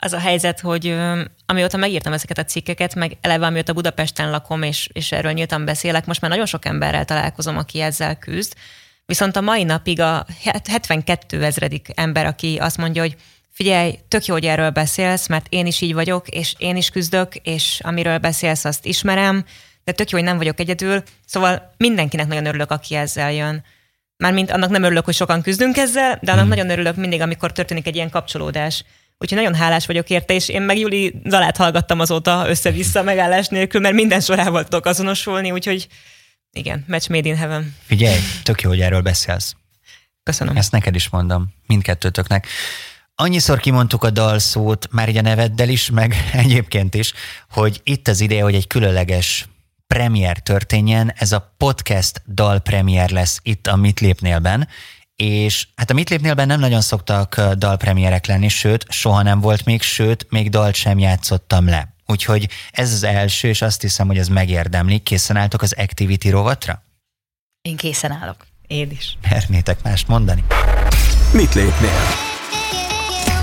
az 0.05 0.13
a 0.13 0.19
helyzet, 0.19 0.61
hogy 0.61 0.97
amióta 1.47 1.77
megírtam 1.77 2.13
ezeket 2.13 2.39
a 2.39 2.45
cikkeket, 2.45 2.95
meg 2.95 3.17
eleve 3.21 3.47
amióta 3.47 3.73
Budapesten 3.73 4.31
lakom, 4.31 4.63
és, 4.63 4.89
és 4.93 5.13
erről 5.13 5.33
nyíltan 5.33 5.65
beszélek, 5.65 6.07
most 6.07 6.21
már 6.21 6.31
nagyon 6.31 6.47
sok 6.47 6.65
emberrel 6.65 7.05
találkozom, 7.05 7.57
aki 7.57 7.81
ezzel 7.81 8.19
küzd. 8.19 8.53
Viszont 9.07 9.37
a 9.37 9.41
mai 9.41 9.65
napig 9.65 10.01
a 10.01 10.27
72 10.69 11.45
ezredik 11.45 11.89
ember, 11.95 12.27
aki 12.27 12.57
azt 12.61 12.77
mondja, 12.77 13.03
hogy 13.03 13.17
figyelj, 13.51 13.99
tök 14.09 14.25
jó, 14.25 14.35
hogy 14.35 14.45
erről 14.45 14.71
beszélsz, 14.71 15.27
mert 15.29 15.47
én 15.49 15.67
is 15.67 15.81
így 15.81 15.95
vagyok, 15.95 16.29
és 16.29 16.55
én 16.59 16.77
is 16.77 16.91
küzdök, 16.91 17.35
és 17.35 17.81
amiről 17.83 18.19
beszélsz, 18.19 18.65
azt 18.65 18.87
ismerem, 18.87 19.45
de 19.85 19.93
tök 19.93 20.11
jó, 20.11 20.19
hogy 20.19 20.27
nem 20.27 20.37
vagyok 20.37 20.61
egyedül. 20.61 21.03
Szóval 21.27 21.75
mindenkinek 21.77 22.27
nagyon 22.27 22.47
örülök, 22.47 22.71
aki 22.71 22.95
ezzel 22.95 23.33
jön. 23.33 23.65
Mármint 24.17 24.51
annak 24.51 24.71
nem 24.71 24.83
örülök, 24.83 25.05
hogy 25.05 25.15
sokan 25.15 25.43
küzdünk 25.43 25.77
ezzel, 25.77 26.19
de 26.23 26.31
annak 26.33 26.45
hmm. 26.45 26.55
nagyon 26.55 26.71
örülök 26.71 26.97
mindig, 26.97 27.21
amikor 27.21 27.53
történik 27.53 27.87
egy 27.87 27.95
ilyen 27.95 28.11
kapcsolódás. 28.11 28.85
Úgyhogy 29.23 29.39
nagyon 29.39 29.55
hálás 29.55 29.87
vagyok 29.87 30.11
érte, 30.11 30.35
és 30.35 30.49
én 30.49 30.63
meg 30.63 30.79
Juli 30.79 31.15
dalát 31.25 31.57
hallgattam 31.57 32.01
azóta 32.01 32.45
össze-vissza 32.49 33.03
megállás 33.03 33.49
nélkül, 33.49 33.81
mert 33.81 33.95
minden 33.95 34.21
sorával 34.21 34.65
tudok 34.65 34.87
azonosulni, 34.87 35.51
úgyhogy 35.51 35.89
igen, 36.53 36.85
match 36.89 37.11
made 37.11 37.29
in 37.29 37.37
heaven. 37.37 37.77
Figyelj, 37.85 38.19
tök 38.43 38.61
jó, 38.61 38.69
hogy 38.69 38.81
erről 38.81 39.01
beszélsz. 39.01 39.55
Köszönöm. 40.23 40.57
Ezt 40.57 40.73
neked 40.73 40.95
is 40.95 41.09
mondom, 41.09 41.55
mindkettőtöknek. 41.67 42.47
Annyiszor 43.15 43.61
kimondtuk 43.61 44.05
a 44.05 44.11
dal 44.11 44.39
szót, 44.39 44.89
már 44.91 45.09
így 45.09 45.17
a 45.17 45.23
neveddel 45.23 45.69
is, 45.69 45.91
meg 45.91 46.15
egyébként 46.33 46.95
is, 46.95 47.13
hogy 47.51 47.81
itt 47.85 48.09
az 48.09 48.21
ideje, 48.21 48.43
hogy 48.43 48.55
egy 48.55 48.67
különleges 48.67 49.47
premier 49.87 50.39
történjen, 50.39 51.13
ez 51.17 51.33
a 51.33 51.55
podcast 51.57 52.23
dal 52.35 52.59
premier 52.59 53.11
lesz 53.11 53.41
itt 53.43 53.67
a 53.67 53.77
Mit 53.77 54.01
Lépnélben, 54.01 54.69
és 55.17 55.67
hát 55.77 55.91
a 55.91 55.95
Mit 55.95 56.11
Lépnélben 56.11 56.47
nem 56.47 56.61
nagyon 56.61 56.81
szoktak 56.81 57.41
dalpremierek 57.41 58.27
lenni, 58.27 58.49
sőt, 58.49 58.87
soha 58.89 59.23
nem 59.23 59.41
volt 59.41 59.65
még, 59.65 59.83
sőt, 59.83 60.27
még 60.31 60.51
dalt 60.51 60.75
sem 60.75 60.99
játszottam 60.99 61.69
le. 61.69 61.95
Úgyhogy 62.07 62.49
ez 62.71 62.93
az 62.93 63.03
első, 63.03 63.49
és 63.49 63.63
azt 63.63 63.81
hiszem, 63.81 64.07
hogy 64.07 64.19
ez 64.19 64.29
megérdemli. 64.29 64.99
Készen 64.99 65.37
álltok 65.37 65.63
az 65.63 65.75
Activity 65.79 66.29
rovatra? 66.29 66.83
Én 67.63 67.77
készen 67.77 68.13
állok. 68.13 68.47
Én 68.67 68.91
is. 68.91 69.17
Mernétek 69.31 69.83
mást 69.83 70.09
mondani? 70.09 70.45
Mit 71.33 71.55
lépnél? 71.55 72.01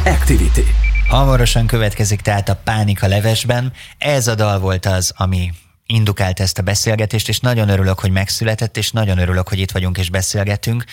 Activity. 0.05 0.61
Hamarosan 1.07 1.67
következik 1.67 2.21
tehát 2.21 2.49
a 2.49 2.55
Pánika 2.55 3.07
levesben. 3.07 3.73
Ez 3.97 4.27
a 4.27 4.35
dal 4.35 4.59
volt 4.59 4.85
az, 4.85 5.13
ami 5.17 5.51
indukált 5.85 6.39
ezt 6.39 6.57
a 6.57 6.61
beszélgetést, 6.61 7.29
és 7.29 7.39
nagyon 7.39 7.69
örülök, 7.69 7.99
hogy 7.99 8.11
megszületett, 8.11 8.77
és 8.77 8.91
nagyon 8.91 9.17
örülök, 9.17 9.49
hogy 9.49 9.59
itt 9.59 9.71
vagyunk 9.71 9.97
és 9.97 10.09
beszélgetünk. 10.09 10.83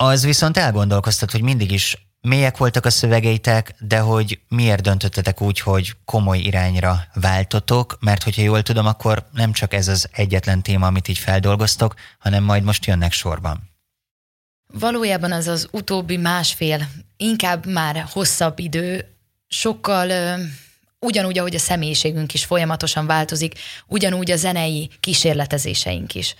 Az 0.00 0.24
viszont 0.24 0.56
elgondolkoztat, 0.56 1.30
hogy 1.30 1.42
mindig 1.42 1.70
is 1.70 2.08
mélyek 2.20 2.56
voltak 2.56 2.84
a 2.84 2.90
szövegeitek, 2.90 3.74
de 3.78 3.98
hogy 3.98 4.40
miért 4.48 4.82
döntöttetek 4.82 5.40
úgy, 5.40 5.60
hogy 5.60 5.92
komoly 6.04 6.38
irányra 6.38 7.04
váltotok, 7.14 7.96
mert 8.00 8.22
hogyha 8.22 8.42
jól 8.42 8.62
tudom, 8.62 8.86
akkor 8.86 9.28
nem 9.32 9.52
csak 9.52 9.74
ez 9.74 9.88
az 9.88 10.08
egyetlen 10.12 10.62
téma, 10.62 10.86
amit 10.86 11.08
így 11.08 11.18
feldolgoztok, 11.18 11.94
hanem 12.18 12.44
majd 12.44 12.62
most 12.62 12.86
jönnek 12.86 13.12
sorban. 13.12 13.70
Valójában 14.66 15.32
az 15.32 15.46
az 15.46 15.68
utóbbi 15.70 16.16
másfél, 16.16 16.88
inkább 17.16 17.66
már 17.66 18.04
hosszabb 18.10 18.58
idő, 18.58 19.16
sokkal 19.48 20.10
ö, 20.10 20.34
ugyanúgy, 20.98 21.38
ahogy 21.38 21.54
a 21.54 21.58
személyiségünk 21.58 22.34
is 22.34 22.44
folyamatosan 22.44 23.06
változik, 23.06 23.54
ugyanúgy 23.86 24.30
a 24.30 24.36
zenei 24.36 24.90
kísérletezéseink 25.00 26.14
is 26.14 26.34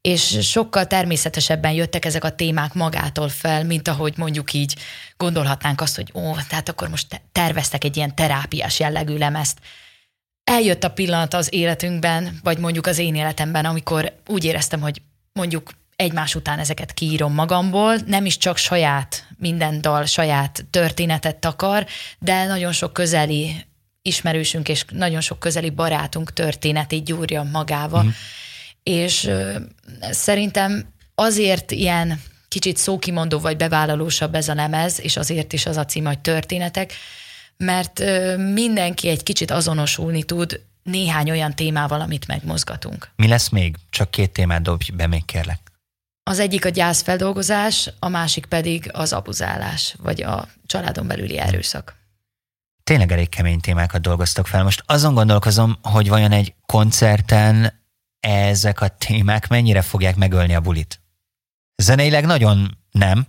és 0.00 0.38
sokkal 0.42 0.86
természetesebben 0.86 1.72
jöttek 1.72 2.04
ezek 2.04 2.24
a 2.24 2.34
témák 2.34 2.74
magától 2.74 3.28
fel, 3.28 3.64
mint 3.64 3.88
ahogy 3.88 4.14
mondjuk 4.16 4.52
így 4.52 4.76
gondolhatnánk 5.16 5.80
azt, 5.80 5.96
hogy 5.96 6.10
ó, 6.14 6.34
tehát 6.48 6.68
akkor 6.68 6.88
most 6.88 7.20
terveztek 7.32 7.84
egy 7.84 7.96
ilyen 7.96 8.14
terápiás 8.14 8.78
jellegű 8.78 9.16
lemezt. 9.16 9.58
Eljött 10.44 10.84
a 10.84 10.90
pillanat 10.90 11.34
az 11.34 11.52
életünkben, 11.52 12.38
vagy 12.42 12.58
mondjuk 12.58 12.86
az 12.86 12.98
én 12.98 13.14
életemben, 13.14 13.64
amikor 13.64 14.12
úgy 14.26 14.44
éreztem, 14.44 14.80
hogy 14.80 15.02
mondjuk 15.32 15.70
egymás 15.96 16.34
után 16.34 16.58
ezeket 16.58 16.92
kiírom 16.92 17.34
magamból, 17.34 17.96
nem 18.06 18.24
is 18.24 18.36
csak 18.36 18.56
saját, 18.56 19.26
minden 19.36 19.80
dal 19.80 20.04
saját 20.04 20.64
történetet 20.70 21.36
takar, 21.36 21.86
de 22.18 22.44
nagyon 22.44 22.72
sok 22.72 22.92
közeli 22.92 23.66
ismerősünk 24.02 24.68
és 24.68 24.84
nagyon 24.92 25.20
sok 25.20 25.38
közeli 25.38 25.70
barátunk 25.70 26.32
történetét 26.32 27.04
gyúrja 27.04 27.42
magába. 27.42 28.02
Mm 28.02 28.08
és 28.90 29.30
szerintem 30.10 30.84
azért 31.14 31.70
ilyen 31.70 32.22
kicsit 32.48 32.76
szókimondó 32.76 33.38
vagy 33.38 33.56
bevállalósabb 33.56 34.34
ez 34.34 34.48
a 34.48 34.54
lemez, 34.54 35.00
és 35.00 35.16
azért 35.16 35.52
is 35.52 35.66
az 35.66 35.76
a 35.76 35.84
cím, 35.84 36.04
hogy 36.04 36.18
történetek, 36.18 36.92
mert 37.56 38.02
mindenki 38.52 39.08
egy 39.08 39.22
kicsit 39.22 39.50
azonosulni 39.50 40.22
tud 40.22 40.60
néhány 40.82 41.30
olyan 41.30 41.54
témával, 41.54 42.00
amit 42.00 42.26
megmozgatunk. 42.26 43.08
Mi 43.16 43.28
lesz 43.28 43.48
még? 43.48 43.76
Csak 43.90 44.10
két 44.10 44.30
témát 44.30 44.62
dobj 44.62 44.90
be 44.92 45.06
még 45.06 45.24
kérlek. 45.24 45.58
Az 46.22 46.38
egyik 46.38 46.64
a 46.64 46.68
gyászfeldolgozás, 46.68 47.90
a 47.98 48.08
másik 48.08 48.46
pedig 48.46 48.90
az 48.92 49.12
abuzálás, 49.12 49.94
vagy 50.02 50.22
a 50.22 50.48
családon 50.66 51.06
belüli 51.06 51.38
erőszak. 51.38 51.94
Tényleg 52.84 53.12
elég 53.12 53.28
kemény 53.28 53.60
témákat 53.60 54.00
dolgoztok 54.00 54.46
fel. 54.46 54.62
Most 54.62 54.82
azon 54.86 55.14
gondolkozom, 55.14 55.78
hogy 55.82 56.08
vajon 56.08 56.32
egy 56.32 56.54
koncerten 56.66 57.79
ezek 58.20 58.80
a 58.80 58.88
témák 58.88 59.48
mennyire 59.48 59.82
fogják 59.82 60.16
megölni 60.16 60.54
a 60.54 60.60
bulit? 60.60 61.00
Zeneileg 61.76 62.26
nagyon 62.26 62.78
nem, 62.90 63.26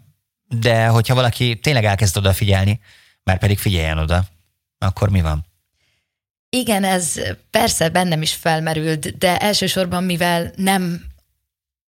de 0.48 0.88
hogyha 0.88 1.16
valaki 1.16 1.60
tényleg 1.60 1.86
elkezd 1.86 2.18
odafigyelni, 2.18 2.80
már 3.24 3.38
pedig 3.38 3.58
figyeljen 3.58 3.98
oda, 3.98 4.26
akkor 4.78 5.10
mi 5.10 5.22
van? 5.22 5.46
Igen, 6.50 6.84
ez 6.84 7.22
persze 7.50 7.90
bennem 7.90 8.22
is 8.22 8.34
felmerült, 8.34 9.18
de 9.18 9.38
elsősorban, 9.38 10.04
mivel 10.04 10.52
nem 10.56 11.06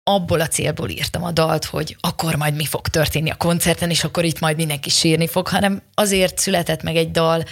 abból 0.02 0.40
a 0.40 0.48
célból 0.48 0.88
írtam 0.88 1.24
a 1.24 1.32
dalt, 1.32 1.64
hogy 1.64 1.96
akkor 2.00 2.34
majd 2.34 2.54
mi 2.54 2.64
fog 2.64 2.88
történni 2.88 3.30
a 3.30 3.36
koncerten, 3.36 3.90
és 3.90 4.04
akkor 4.04 4.24
itt 4.24 4.40
majd 4.40 4.56
mindenki 4.56 4.90
sírni 4.90 5.28
fog, 5.28 5.48
hanem 5.48 5.82
azért 5.94 6.38
született 6.38 6.82
meg 6.82 6.96
egy 6.96 7.10
dal, 7.10 7.44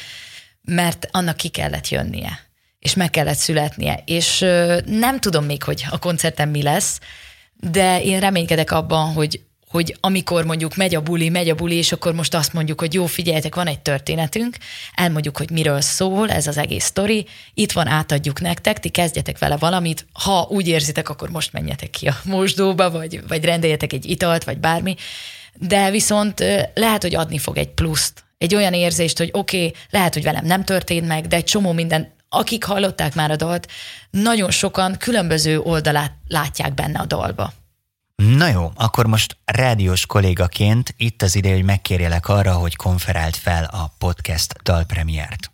mert 0.60 1.08
annak 1.10 1.36
ki 1.36 1.48
kellett 1.48 1.88
jönnie 1.88 2.45
és 2.86 2.94
meg 2.94 3.10
kellett 3.10 3.36
születnie. 3.36 4.02
És 4.04 4.38
nem 4.84 5.20
tudom 5.20 5.44
még, 5.44 5.62
hogy 5.62 5.86
a 5.90 5.98
koncerten 5.98 6.48
mi 6.48 6.62
lesz, 6.62 6.98
de 7.54 8.02
én 8.02 8.20
reménykedek 8.20 8.70
abban, 8.70 9.12
hogy 9.12 9.40
hogy 9.68 9.96
amikor 10.00 10.44
mondjuk 10.44 10.76
megy 10.76 10.94
a 10.94 11.00
buli, 11.00 11.28
megy 11.28 11.48
a 11.48 11.54
buli, 11.54 11.74
és 11.74 11.92
akkor 11.92 12.14
most 12.14 12.34
azt 12.34 12.52
mondjuk, 12.52 12.80
hogy 12.80 12.94
jó, 12.94 13.06
figyeljetek, 13.06 13.54
van 13.54 13.66
egy 13.66 13.80
történetünk, 13.80 14.56
elmondjuk, 14.94 15.36
hogy 15.36 15.50
miről 15.50 15.80
szól 15.80 16.30
ez 16.30 16.46
az 16.46 16.56
egész 16.58 16.84
sztori, 16.84 17.26
itt 17.54 17.72
van, 17.72 17.86
átadjuk 17.86 18.40
nektek, 18.40 18.80
ti 18.80 18.88
kezdjetek 18.88 19.38
vele 19.38 19.56
valamit, 19.56 20.06
ha 20.12 20.46
úgy 20.50 20.68
érzitek, 20.68 21.08
akkor 21.08 21.30
most 21.30 21.52
menjetek 21.52 21.90
ki 21.90 22.06
a 22.06 22.16
mosdóba, 22.24 22.90
vagy, 22.90 23.20
vagy 23.28 23.44
rendeljetek 23.44 23.92
egy 23.92 24.10
italt, 24.10 24.44
vagy 24.44 24.58
bármi, 24.58 24.94
de 25.54 25.90
viszont 25.90 26.44
lehet, 26.74 27.02
hogy 27.02 27.14
adni 27.14 27.38
fog 27.38 27.56
egy 27.56 27.70
pluszt, 27.70 28.24
egy 28.38 28.54
olyan 28.54 28.72
érzést, 28.72 29.18
hogy 29.18 29.30
oké, 29.32 29.56
okay, 29.56 29.72
lehet, 29.90 30.14
hogy 30.14 30.22
velem 30.22 30.44
nem 30.44 30.64
történt 30.64 31.06
meg, 31.06 31.26
de 31.26 31.36
egy 31.36 31.44
csomó 31.44 31.72
minden 31.72 32.14
akik 32.36 32.64
hallották 32.64 33.14
már 33.14 33.30
a 33.30 33.36
dalt, 33.36 33.68
nagyon 34.10 34.50
sokan 34.50 34.96
különböző 34.96 35.58
oldalát 35.58 36.12
látják 36.28 36.74
benne 36.74 36.98
a 36.98 37.06
dalba. 37.06 37.52
Na 38.16 38.48
jó, 38.48 38.72
akkor 38.74 39.06
most 39.06 39.36
rádiós 39.44 40.06
kollégaként 40.06 40.94
itt 40.96 41.22
az 41.22 41.36
ide, 41.36 41.52
hogy 41.52 41.64
megkérjelek 41.64 42.28
arra, 42.28 42.52
hogy 42.52 42.76
konferált 42.76 43.36
fel 43.36 43.64
a 43.64 43.94
podcast 43.98 44.62
dalpremiért. 44.62 45.50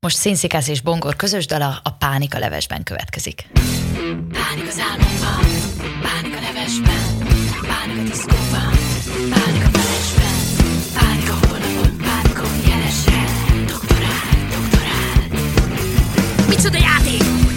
Most 0.00 0.16
Színszikász 0.16 0.68
és 0.68 0.80
Bongor 0.80 1.16
közös 1.16 1.46
dala 1.46 1.80
a 1.82 1.90
Pánika 1.90 2.38
levesben 2.38 2.82
következik. 2.82 3.48
Pánik 4.32 4.66
az 4.66 4.80
álmomban, 4.90 5.44
pánik 6.02 6.35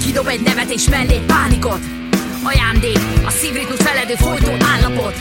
kidob 0.10 0.28
egy 0.28 0.42
nevetés 0.42 0.90
mellé 0.90 1.18
pánikot. 1.28 1.84
Ajándék, 2.44 3.00
a 3.26 3.32
szívritmus 3.40 3.80
feledő 3.88 4.16
folytó 4.26 4.52
állapot. 4.74 5.16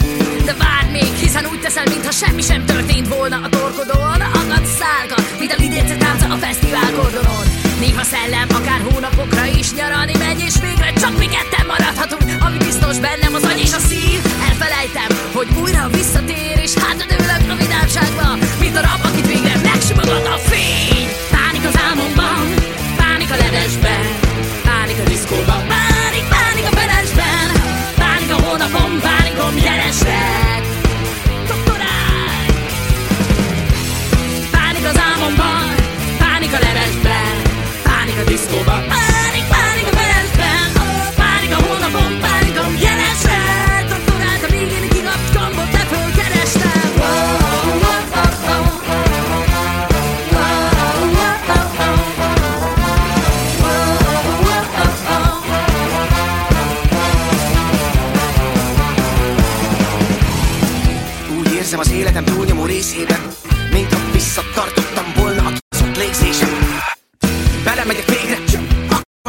De 0.44 0.54
várj 0.62 0.90
még, 0.90 1.12
hiszen 1.24 1.44
úgy 1.52 1.60
teszel, 1.60 1.86
mintha 1.92 2.10
semmi 2.10 2.42
sem 2.42 2.64
történt 2.64 3.08
volna 3.08 3.36
a 3.46 3.48
torkodon 3.48 4.20
Agad 4.40 4.64
szálka, 4.80 5.18
mint 5.38 5.52
a 5.52 5.60
lidérce 5.62 5.96
tánca 5.96 6.26
a 6.34 6.36
fesztivál 6.36 6.90
kordonon 6.98 7.46
Néha 7.80 8.02
szellem, 8.02 8.48
akár 8.58 8.80
hónapokra 8.88 9.44
is 9.60 9.72
nyaralni 9.72 10.16
megy 10.18 10.40
És 10.48 10.54
végre 10.60 10.92
csak 10.92 11.18
mi 11.18 11.26
ketten 11.36 11.66
maradhatunk 11.66 12.26
Ami 12.46 12.58
biztos 12.58 12.96
bennem 12.98 13.34
az 13.34 13.44
agy 13.50 13.60
és 13.66 13.72
a 13.78 13.82
szív. 13.88 14.20
Elfelejtem, 14.48 15.10
hogy 15.32 15.48
újra 15.62 15.88
visszatér 15.88 16.56
És 16.66 16.74
hát 16.82 16.98
dőlök 17.10 17.42
a 17.52 17.56
vidámságba 17.62 18.26
Mint 18.60 18.76
a 18.76 18.80
rab, 18.88 19.00
akit 19.08 19.26
végre 19.26 19.54
megsimogott 19.70 20.26
a 20.26 20.38
fény 20.48 20.97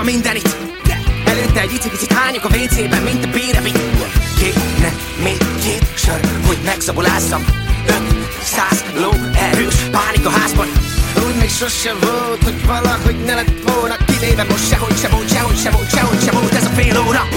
a 0.10 0.12
mindenit 0.12 0.56
Előtte 1.26 1.62
egy 1.62 1.74
icipicit 1.74 2.12
hányok 2.12 2.44
a 2.44 2.48
WC-ben, 2.48 3.02
mint 3.02 3.26
a 3.26 3.28
bérevit 3.28 3.80
Kéne 4.40 4.92
még 5.24 5.38
két 5.64 5.86
sör, 5.96 6.20
hogy 6.48 6.58
megszabolázzam 6.66 7.46
Öt 7.88 8.04
száz 8.44 8.84
ló 9.02 9.12
erős 9.52 9.76
pánik 9.92 10.26
a 10.26 10.30
házban. 10.30 10.68
Úgy 11.28 11.36
még 11.40 11.50
sose 11.50 11.94
volt, 12.02 12.44
hogy 12.44 12.66
valahogy 12.66 13.16
ne 13.26 13.34
lett 13.34 13.54
volna 13.66 13.96
Kivéve 14.06 14.44
most. 14.44 14.70
Sehogy 14.70 14.98
se 14.98 15.08
volt, 15.08 15.30
sehogy 15.34 15.58
se 15.58 15.70
volt, 15.70 15.90
sehogy 15.90 16.24
se 16.24 16.32
volt 16.32 16.54
ez 16.54 16.66
a 16.66 16.70
fél 16.70 16.98
óra. 17.08 17.28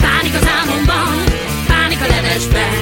Pánik 0.00 0.34
az 0.34 0.46
álmomban, 0.58 1.24
pánik 1.66 2.00
a 2.00 2.06
levesben 2.06 2.76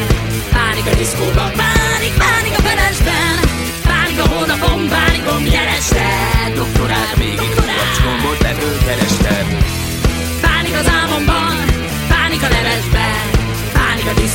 Pánik 0.52 0.86
a 0.92 0.94
diszkóban, 0.94 1.52
pánik, 1.62 2.14
pánik 2.22 2.54
a 2.58 2.62
felesben 2.68 3.36
Pánik 3.82 4.18
a 4.24 4.28
hónapon, 4.28 4.88
pánikom 4.88 5.46
jelesre 5.46 6.15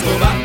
Pánik 0.01 0.40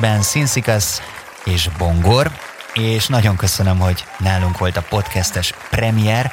Levesben 0.00 0.22
Szinszikas 0.22 0.84
és 1.44 1.68
Bongor, 1.78 2.30
és 2.74 3.06
nagyon 3.06 3.36
köszönöm, 3.36 3.78
hogy 3.78 4.04
nálunk 4.18 4.58
volt 4.58 4.76
a 4.76 4.82
podcastes 4.88 5.52
premier. 5.70 6.32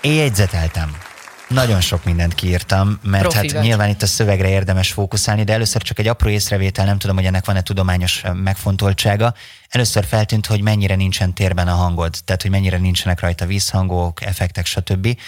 Én 0.00 0.14
jegyzeteltem. 0.14 0.96
Nagyon 1.48 1.80
sok 1.80 2.04
mindent 2.04 2.34
kiírtam, 2.34 2.98
mert 3.02 3.32
hát 3.32 3.52
vagy. 3.52 3.62
nyilván 3.62 3.88
itt 3.88 4.02
a 4.02 4.06
szövegre 4.06 4.48
érdemes 4.48 4.92
fókuszálni, 4.92 5.44
de 5.44 5.52
először 5.52 5.82
csak 5.82 5.98
egy 5.98 6.08
apró 6.08 6.28
észrevétel, 6.28 6.84
nem 6.84 6.98
tudom, 6.98 7.16
hogy 7.16 7.24
ennek 7.24 7.44
van-e 7.44 7.62
tudományos 7.62 8.22
megfontoltsága. 8.32 9.34
Először 9.68 10.04
feltűnt, 10.04 10.46
hogy 10.46 10.62
mennyire 10.62 10.94
nincsen 10.94 11.34
térben 11.34 11.68
a 11.68 11.74
hangod, 11.74 12.14
tehát 12.24 12.42
hogy 12.42 12.50
mennyire 12.50 12.78
nincsenek 12.78 13.20
rajta 13.20 13.46
vízhangok, 13.46 14.24
effektek, 14.24 14.66
stb. 14.66 15.18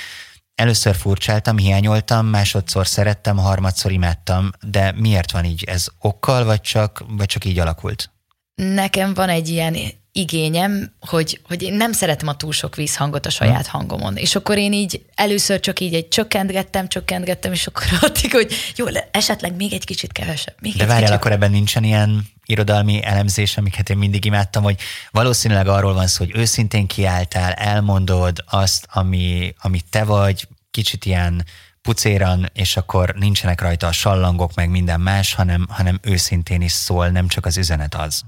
Először 0.58 0.94
furcsáltam, 0.94 1.58
hiányoltam, 1.58 2.26
másodszor 2.26 2.86
szerettem, 2.86 3.36
harmadszor 3.36 3.92
imádtam, 3.92 4.50
de 4.66 4.92
miért 4.96 5.30
van 5.32 5.44
így? 5.44 5.64
Ez 5.64 5.86
okkal, 5.98 6.44
vagy 6.44 6.60
csak, 6.60 7.04
vagy 7.08 7.26
csak 7.26 7.44
így 7.44 7.58
alakult? 7.58 8.10
Nekem 8.54 9.14
van 9.14 9.28
egy 9.28 9.48
ilyen 9.48 9.76
igényem, 10.12 10.92
hogy, 11.00 11.40
hogy 11.48 11.62
én 11.62 11.74
nem 11.74 11.92
szeretem 11.92 12.28
a 12.28 12.36
túl 12.36 12.52
sok 12.52 12.76
vízhangot 12.76 13.26
a 13.26 13.30
saját 13.30 13.66
hangomon. 13.66 14.16
És 14.16 14.34
akkor 14.34 14.58
én 14.58 14.72
így 14.72 15.02
először 15.14 15.60
csak 15.60 15.80
így 15.80 15.94
egy 15.94 16.08
csökkentgettem, 16.08 16.88
csökkentgettem, 16.88 17.52
és 17.52 17.66
akkor 17.66 17.82
addig, 18.00 18.32
hogy 18.32 18.52
jó, 18.76 18.86
le- 18.86 19.08
esetleg 19.12 19.56
még 19.56 19.72
egy 19.72 19.84
kicsit 19.84 20.12
kevesebb. 20.12 20.54
Még 20.60 20.72
De 20.72 20.78
várjál, 20.86 21.00
kicsit. 21.00 21.14
akkor 21.14 21.32
ebben 21.32 21.50
nincsen 21.50 21.84
ilyen 21.84 22.26
irodalmi 22.48 23.02
elemzés, 23.02 23.56
amiket 23.56 23.90
én 23.90 23.96
mindig 23.96 24.24
imádtam, 24.24 24.62
hogy 24.62 24.80
valószínűleg 25.10 25.66
arról 25.66 25.94
van 25.94 26.06
szó, 26.06 26.24
hogy 26.24 26.36
őszintén 26.36 26.86
kiálltál, 26.86 27.52
elmondod 27.52 28.44
azt, 28.46 28.86
ami, 28.90 29.54
ami 29.58 29.80
te 29.90 30.04
vagy, 30.04 30.48
kicsit 30.70 31.04
ilyen 31.04 31.44
pucéran, 31.82 32.50
és 32.52 32.76
akkor 32.76 33.14
nincsenek 33.14 33.60
rajta 33.60 33.86
a 33.86 33.92
sallangok, 33.92 34.54
meg 34.54 34.70
minden 34.70 35.00
más, 35.00 35.34
hanem, 35.34 35.66
hanem 35.68 35.98
őszintén 36.02 36.60
is 36.60 36.72
szól, 36.72 37.08
nem 37.08 37.28
csak 37.28 37.46
az 37.46 37.56
üzenet 37.56 37.94
az. 37.94 38.22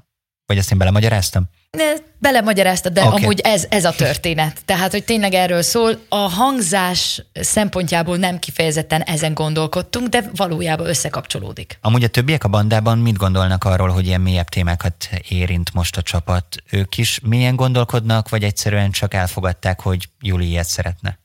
Vagy 0.50 0.58
ezt 0.58 0.72
én 0.72 0.78
belemagyaráztam? 0.78 1.44
Ne, 1.70 1.92
belemagyaráztad, 2.18 2.92
de 2.92 3.04
okay. 3.04 3.22
amúgy 3.22 3.40
ez, 3.40 3.66
ez 3.68 3.84
a 3.84 3.92
történet. 3.92 4.60
Tehát, 4.64 4.90
hogy 4.90 5.04
tényleg 5.04 5.34
erről 5.34 5.62
szól. 5.62 6.00
A 6.08 6.16
hangzás 6.16 7.22
szempontjából 7.32 8.16
nem 8.16 8.38
kifejezetten 8.38 9.02
ezen 9.02 9.34
gondolkodtunk, 9.34 10.08
de 10.08 10.30
valójában 10.34 10.86
összekapcsolódik. 10.86 11.78
Amúgy 11.80 12.04
a 12.04 12.08
többiek 12.08 12.44
a 12.44 12.48
bandában 12.48 12.98
mit 12.98 13.16
gondolnak 13.16 13.64
arról, 13.64 13.88
hogy 13.88 14.06
ilyen 14.06 14.20
mélyebb 14.20 14.48
témákat 14.48 15.08
érint 15.28 15.74
most 15.74 15.96
a 15.96 16.02
csapat? 16.02 16.56
Ők 16.70 16.98
is 16.98 17.20
mélyen 17.22 17.56
gondolkodnak, 17.56 18.28
vagy 18.28 18.42
egyszerűen 18.42 18.90
csak 18.90 19.14
elfogadták, 19.14 19.80
hogy 19.80 20.08
Juli 20.20 20.48
ilyet 20.48 20.68
szeretne? 20.68 21.18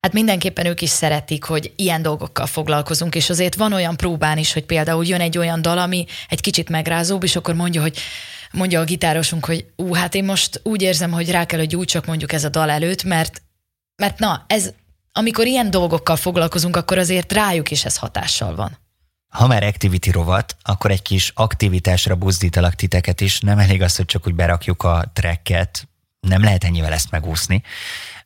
Hát 0.00 0.12
mindenképpen 0.12 0.66
ők 0.66 0.80
is 0.80 0.90
szeretik, 0.90 1.44
hogy 1.44 1.72
ilyen 1.76 2.02
dolgokkal 2.02 2.46
foglalkozunk, 2.46 3.14
és 3.14 3.30
azért 3.30 3.54
van 3.54 3.72
olyan 3.72 3.96
próbán 3.96 4.38
is, 4.38 4.52
hogy 4.52 4.64
például 4.64 5.06
jön 5.06 5.20
egy 5.20 5.38
olyan 5.38 5.62
dal, 5.62 5.78
ami 5.78 6.06
egy 6.28 6.40
kicsit 6.40 6.68
megrázóbb, 6.68 7.24
és 7.24 7.36
akkor 7.36 7.54
mondja, 7.54 7.80
hogy 7.80 7.98
mondja 8.52 8.80
a 8.80 8.84
gitárosunk, 8.84 9.44
hogy 9.44 9.66
ú, 9.76 9.94
hát 9.94 10.14
én 10.14 10.24
most 10.24 10.60
úgy 10.62 10.82
érzem, 10.82 11.10
hogy 11.10 11.30
rá 11.30 11.44
kell, 11.44 11.58
hogy 11.58 11.76
úgy 11.76 11.86
csak 11.86 12.06
mondjuk 12.06 12.32
ez 12.32 12.44
a 12.44 12.48
dal 12.48 12.70
előtt, 12.70 13.02
mert, 13.04 13.42
mert 13.96 14.18
na, 14.18 14.44
ez, 14.46 14.72
amikor 15.12 15.46
ilyen 15.46 15.70
dolgokkal 15.70 16.16
foglalkozunk, 16.16 16.76
akkor 16.76 16.98
azért 16.98 17.32
rájuk 17.32 17.70
is 17.70 17.84
ez 17.84 17.96
hatással 17.96 18.54
van. 18.54 18.78
Ha 19.28 19.46
már 19.46 19.62
activity 19.62 20.10
rovat, 20.10 20.56
akkor 20.62 20.90
egy 20.90 21.02
kis 21.02 21.32
aktivitásra 21.34 22.14
buzdítalak 22.14 22.74
titeket 22.74 23.20
is. 23.20 23.40
Nem 23.40 23.58
elég 23.58 23.82
az, 23.82 23.96
hogy 23.96 24.04
csak 24.04 24.26
úgy 24.26 24.34
berakjuk 24.34 24.82
a 24.82 25.10
tracket, 25.12 25.88
nem 26.20 26.42
lehet 26.42 26.64
ennyivel 26.64 26.92
ezt 26.92 27.10
megúszni. 27.10 27.62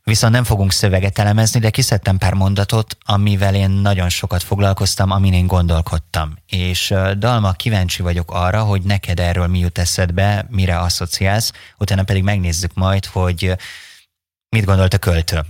Viszont 0.05 0.33
nem 0.33 0.45
fogunk 0.45 0.73
szöveget 0.73 1.19
elemezni, 1.19 1.61
de 1.61 1.71
kiszedtem 1.71 2.19
pár 2.19 2.35
mondatot, 2.35 2.97
amivel 3.05 3.55
én 3.55 3.71
nagyon 3.71 4.09
sokat 4.09 4.43
foglalkoztam, 4.43 5.11
amin 5.11 5.33
én 5.33 5.47
gondolkodtam. 5.47 6.37
És 6.47 6.95
Dalma, 7.19 7.53
kíváncsi 7.53 8.03
vagyok 8.03 8.31
arra, 8.31 8.63
hogy 8.63 8.83
neked 8.83 9.21
erről 9.21 9.47
mi 9.47 9.59
jut 9.59 9.79
eszedbe, 9.79 10.47
mire 10.49 10.79
asszociálsz, 10.79 11.53
utána 11.79 12.03
pedig 12.03 12.23
megnézzük 12.23 12.75
majd, 12.75 13.05
hogy 13.05 13.57
mit 14.49 14.65
gondolt 14.65 14.95
a 14.95 14.99
költő. 14.99 15.41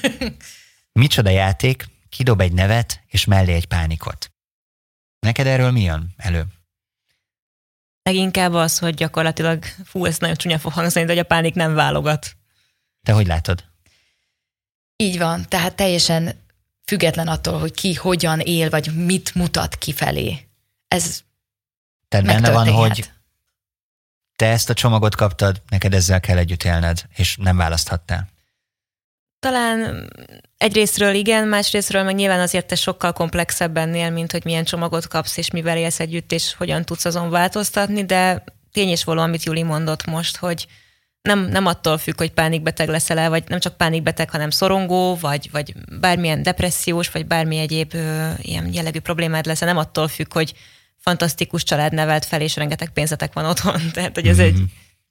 Micsoda 1.00 1.30
játék, 1.30 1.88
kidob 2.08 2.40
egy 2.40 2.52
nevet, 2.52 3.02
és 3.06 3.24
mellé 3.24 3.52
egy 3.52 3.66
pánikot. 3.66 4.32
Neked 5.18 5.46
erről 5.46 5.70
mi 5.70 5.82
jön 5.82 6.14
elő? 6.16 6.44
Leginkább 8.02 8.52
az, 8.52 8.78
hogy 8.78 8.94
gyakorlatilag, 8.94 9.64
fú, 9.84 10.04
ez 10.04 10.18
nagyon 10.18 10.36
csúnya 10.36 10.58
fog 10.58 10.72
hangzani, 10.72 11.06
de 11.06 11.12
hogy 11.12 11.20
a 11.20 11.26
pánik 11.26 11.54
nem 11.54 11.74
válogat. 11.74 12.38
Te 13.02 13.12
hogy 13.12 13.26
látod? 13.26 13.64
Így 14.96 15.18
van, 15.18 15.48
tehát 15.48 15.74
teljesen 15.74 16.40
független 16.84 17.28
attól, 17.28 17.58
hogy 17.58 17.72
ki 17.72 17.94
hogyan 17.94 18.40
él, 18.40 18.70
vagy 18.70 18.94
mit 18.94 19.34
mutat 19.34 19.76
kifelé. 19.76 20.48
Ez 20.88 21.20
Tehát 22.08 22.26
benne 22.26 22.50
van, 22.50 22.68
hogy 22.68 23.10
te 24.36 24.46
ezt 24.46 24.70
a 24.70 24.74
csomagot 24.74 25.16
kaptad, 25.16 25.62
neked 25.68 25.94
ezzel 25.94 26.20
kell 26.20 26.38
együtt 26.38 26.62
élned, 26.62 27.02
és 27.16 27.36
nem 27.36 27.56
választhattál. 27.56 28.28
Talán 29.38 30.10
egyrésztről 30.56 31.14
igen, 31.14 31.48
másrésztről 31.48 32.02
meg 32.02 32.14
nyilván 32.14 32.40
azért 32.40 32.66
te 32.66 32.74
sokkal 32.74 33.12
komplexebb 33.12 33.76
ennél, 33.76 34.10
mint 34.10 34.32
hogy 34.32 34.44
milyen 34.44 34.64
csomagot 34.64 35.08
kapsz, 35.08 35.36
és 35.36 35.50
mivel 35.50 35.76
élsz 35.76 36.00
együtt, 36.00 36.32
és 36.32 36.54
hogyan 36.54 36.84
tudsz 36.84 37.04
azon 37.04 37.30
változtatni, 37.30 38.04
de 38.04 38.44
tény 38.72 38.88
és 38.88 39.04
való, 39.04 39.20
amit 39.20 39.42
Juli 39.42 39.62
mondott 39.62 40.04
most, 40.04 40.36
hogy 40.36 40.66
nem, 41.22 41.38
nem 41.38 41.66
attól 41.66 41.98
függ, 41.98 42.16
hogy 42.18 42.30
pánikbeteg 42.30 42.88
leszel-e, 42.88 43.28
vagy 43.28 43.44
nem 43.48 43.60
csak 43.60 43.76
pánikbeteg, 43.76 44.30
hanem 44.30 44.50
szorongó, 44.50 45.16
vagy, 45.16 45.48
vagy 45.52 45.74
bármilyen 46.00 46.42
depressziós, 46.42 47.10
vagy 47.10 47.26
bármi 47.26 47.58
egyéb 47.58 47.94
ö, 47.94 48.30
ilyen 48.38 48.72
jellegű 48.72 49.00
problémád 49.00 49.46
lesz, 49.46 49.60
nem 49.60 49.76
attól 49.76 50.08
függ, 50.08 50.32
hogy 50.32 50.54
fantasztikus 50.96 51.62
család 51.62 51.92
nevelt 51.92 52.24
fel, 52.24 52.40
és 52.40 52.56
rengeteg 52.56 52.90
pénzetek 52.90 53.32
van 53.32 53.44
otthon. 53.44 53.80
Tehát, 53.92 54.14
hogy 54.14 54.26
ez 54.26 54.36
mm-hmm. 54.36 54.46
egy... 54.46 54.54
Mhm. 54.54 54.62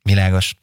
Világos. 0.02 0.56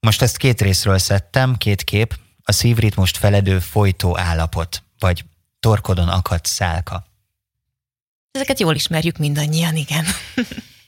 Most 0.00 0.22
ezt 0.22 0.36
két 0.36 0.60
részről 0.60 0.98
szedtem, 0.98 1.56
két 1.56 1.82
kép. 1.82 2.18
A 2.42 2.52
szívritmust 2.52 3.16
feledő 3.16 3.58
folytó 3.58 4.18
állapot, 4.18 4.82
vagy 4.98 5.24
torkodon 5.60 6.08
akadt 6.08 6.46
szálka. 6.46 7.04
Ezeket 8.30 8.60
jól 8.60 8.74
ismerjük 8.74 9.16
mindannyian, 9.16 9.76
igen. 9.76 10.04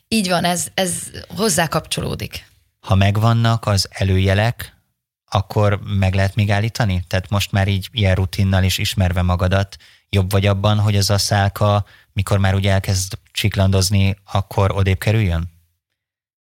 Így 0.08 0.28
van, 0.28 0.44
ez, 0.44 0.66
ez 0.74 0.92
hozzá 1.28 1.66
kapcsolódik. 1.66 2.50
Ha 2.86 2.94
megvannak 2.94 3.66
az 3.66 3.88
előjelek, 3.90 4.76
akkor 5.24 5.80
meg 5.82 6.14
lehet 6.14 6.34
még 6.34 6.50
állítani? 6.50 7.04
Tehát 7.06 7.28
most 7.30 7.52
már 7.52 7.68
így 7.68 7.88
ilyen 7.92 8.14
rutinnal 8.14 8.62
is 8.62 8.78
ismerve 8.78 9.22
magadat, 9.22 9.76
jobb 10.08 10.30
vagy 10.30 10.46
abban, 10.46 10.78
hogy 10.78 10.96
az 10.96 11.10
a 11.10 11.18
szálka, 11.18 11.86
mikor 12.12 12.38
már 12.38 12.54
ugye 12.54 12.72
elkezd 12.72 13.18
csiklandozni, 13.32 14.16
akkor 14.24 14.72
odébb 14.72 14.98
kerüljön? 14.98 15.50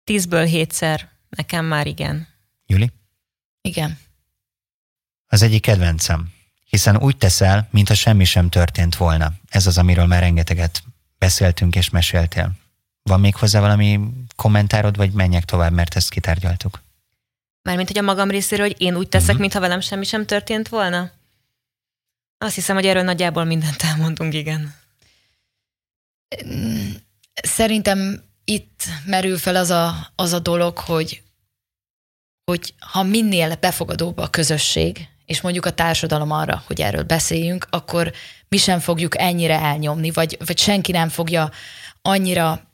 Tízből 0.04 0.44
hétszer. 0.44 1.10
Nekem 1.28 1.64
már 1.64 1.86
igen. 1.86 2.28
Juli? 2.66 2.92
Igen. 3.60 3.98
Az 5.26 5.42
egyik 5.42 5.62
kedvencem, 5.62 6.32
hiszen 6.64 6.96
úgy 6.96 7.16
teszel, 7.16 7.68
mintha 7.70 7.94
semmi 7.94 8.24
sem 8.24 8.48
történt 8.48 8.96
volna. 8.96 9.32
Ez 9.48 9.66
az, 9.66 9.78
amiről 9.78 10.06
már 10.06 10.20
rengeteget 10.20 10.82
beszéltünk 11.18 11.76
és 11.76 11.90
meséltél. 11.90 12.52
Van 13.06 13.20
még 13.20 13.36
hozzá 13.36 13.60
valami 13.60 14.00
kommentárod, 14.36 14.96
vagy 14.96 15.12
menjek 15.12 15.44
tovább, 15.44 15.72
mert 15.72 15.96
ezt 15.96 16.10
kitárgyaltuk? 16.10 16.82
Mármint, 17.62 17.88
hogy 17.88 17.98
a 17.98 18.02
magam 18.02 18.30
részéről, 18.30 18.66
hogy 18.66 18.80
én 18.80 18.96
úgy 18.96 19.08
teszek, 19.08 19.26
uh-huh. 19.26 19.40
mintha 19.40 19.60
velem 19.60 19.80
semmi 19.80 20.04
sem 20.04 20.26
történt 20.26 20.68
volna? 20.68 21.10
Azt 22.38 22.54
hiszem, 22.54 22.76
hogy 22.76 22.86
erről 22.86 23.02
nagyjából 23.02 23.44
mindent 23.44 23.82
elmondunk, 23.82 24.34
igen. 24.34 24.74
Szerintem 27.42 28.24
itt 28.44 28.82
merül 29.04 29.38
fel 29.38 29.56
az 29.56 29.70
a, 29.70 30.12
az 30.14 30.32
a 30.32 30.38
dolog, 30.38 30.78
hogy, 30.78 31.22
hogy 32.44 32.74
ha 32.78 33.02
minél 33.02 33.54
befogadóbb 33.54 34.18
a 34.18 34.30
közösség, 34.30 35.08
és 35.24 35.40
mondjuk 35.40 35.66
a 35.66 35.74
társadalom 35.74 36.30
arra, 36.30 36.62
hogy 36.66 36.80
erről 36.80 37.02
beszéljünk, 37.02 37.66
akkor 37.70 38.12
mi 38.48 38.56
sem 38.56 38.78
fogjuk 38.78 39.18
ennyire 39.18 39.60
elnyomni, 39.60 40.10
vagy, 40.10 40.36
vagy 40.46 40.58
senki 40.58 40.92
nem 40.92 41.08
fogja 41.08 41.50
annyira 42.02 42.65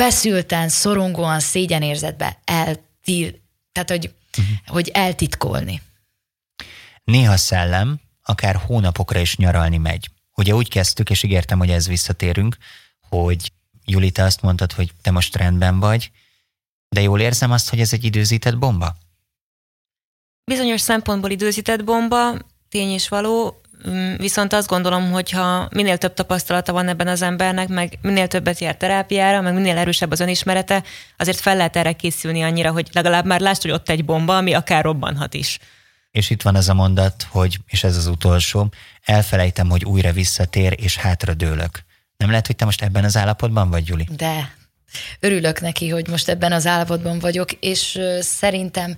feszülten, 0.00 0.68
szorongóan, 0.68 1.40
szégyenérzetbe 1.40 2.38
eltil, 2.44 3.34
tehát 3.72 3.90
hogy, 3.90 4.14
uh-huh. 4.38 4.56
hogy 4.66 4.88
eltitkolni. 4.88 5.82
Néha 7.04 7.36
szellem 7.36 8.00
akár 8.22 8.56
hónapokra 8.56 9.20
is 9.20 9.36
nyaralni 9.36 9.76
megy. 9.76 10.10
Ugye 10.36 10.54
úgy 10.54 10.68
kezdtük, 10.68 11.10
és 11.10 11.22
ígértem, 11.22 11.58
hogy 11.58 11.70
ez 11.70 11.88
visszatérünk, 11.88 12.56
hogy 13.08 13.52
Juli, 13.84 14.10
te 14.10 14.22
azt 14.22 14.42
mondtad, 14.42 14.72
hogy 14.72 14.90
te 15.02 15.10
most 15.10 15.36
rendben 15.36 15.80
vagy, 15.80 16.10
de 16.88 17.00
jól 17.00 17.20
érzem 17.20 17.50
azt, 17.50 17.70
hogy 17.70 17.80
ez 17.80 17.92
egy 17.92 18.04
időzített 18.04 18.58
bomba? 18.58 18.96
Bizonyos 20.44 20.80
szempontból 20.80 21.30
időzített 21.30 21.84
bomba, 21.84 22.38
tény 22.68 22.90
és 22.90 23.08
való, 23.08 23.60
viszont 24.16 24.52
azt 24.52 24.68
gondolom, 24.68 25.10
hogy 25.10 25.30
ha 25.30 25.68
minél 25.72 25.98
több 25.98 26.14
tapasztalata 26.14 26.72
van 26.72 26.88
ebben 26.88 27.08
az 27.08 27.22
embernek, 27.22 27.68
meg 27.68 27.98
minél 28.02 28.28
többet 28.28 28.58
jár 28.58 28.76
terápiára, 28.76 29.40
meg 29.40 29.54
minél 29.54 29.76
erősebb 29.76 30.10
az 30.10 30.20
önismerete, 30.20 30.82
azért 31.16 31.40
fel 31.40 31.56
lehet 31.56 31.76
erre 31.76 31.92
készülni 31.92 32.42
annyira, 32.42 32.72
hogy 32.72 32.88
legalább 32.92 33.24
már 33.24 33.40
lásd, 33.40 33.62
hogy 33.62 33.70
ott 33.70 33.88
egy 33.88 34.04
bomba, 34.04 34.36
ami 34.36 34.54
akár 34.54 34.84
robbanhat 34.84 35.34
is. 35.34 35.58
És 36.10 36.30
itt 36.30 36.42
van 36.42 36.56
ez 36.56 36.68
a 36.68 36.74
mondat, 36.74 37.26
hogy, 37.30 37.58
és 37.66 37.84
ez 37.84 37.96
az 37.96 38.06
utolsó, 38.06 38.72
elfelejtem, 39.04 39.68
hogy 39.68 39.84
újra 39.84 40.12
visszatér, 40.12 40.74
és 40.78 40.96
hátra 40.96 41.34
dőlök. 41.34 41.84
Nem 42.16 42.28
lehet, 42.28 42.46
hogy 42.46 42.56
te 42.56 42.64
most 42.64 42.82
ebben 42.82 43.04
az 43.04 43.16
állapotban 43.16 43.70
vagy, 43.70 43.88
Juli? 43.88 44.08
De 44.16 44.54
örülök 45.20 45.60
neki, 45.60 45.88
hogy 45.88 46.08
most 46.08 46.28
ebben 46.28 46.52
az 46.52 46.66
állapotban 46.66 47.18
vagyok, 47.18 47.52
és 47.52 48.00
szerintem 48.20 48.96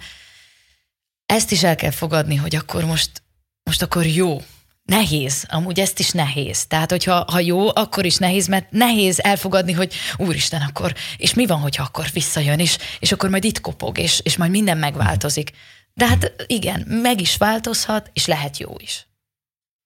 ezt 1.27 1.51
is 1.51 1.63
el 1.63 1.77
kell 1.77 1.91
fogadni, 1.91 2.37
hogy 2.37 2.57
akkor 2.57 2.85
most, 2.85 3.23
most 3.63 3.83
akkor 3.83 4.07
jó. 4.07 4.43
Nehéz, 4.83 5.45
amúgy 5.49 5.81
ezt 5.81 5.99
is 5.99 6.11
nehéz. 6.11 6.67
Tehát, 6.67 6.91
hogyha 6.91 7.25
ha 7.31 7.41
jó, 7.41 7.77
akkor 7.77 8.05
is 8.05 8.17
nehéz, 8.17 8.47
mert 8.47 8.71
nehéz 8.71 9.21
elfogadni, 9.21 9.73
hogy 9.73 9.95
úristen, 10.17 10.63
akkor, 10.63 10.95
és 11.17 11.35
mi 11.35 11.47
van, 11.47 11.61
hogyha 11.61 11.83
akkor 11.83 12.07
visszajön, 12.13 12.59
és, 12.59 12.79
és 12.99 13.13
akkor 13.13 13.31
majd 13.31 13.45
itt 13.45 13.61
kopog, 13.61 13.99
és, 13.99 14.21
és 14.23 14.37
majd 14.37 14.51
minden 14.51 14.79
megváltozik. 14.79 15.51
De 15.95 16.07
hát 16.07 16.33
igen, 16.47 16.85
meg 16.89 17.21
is 17.21 17.37
változhat, 17.37 18.11
és 18.13 18.27
lehet 18.27 18.59
jó 18.59 18.75
is. 18.79 19.07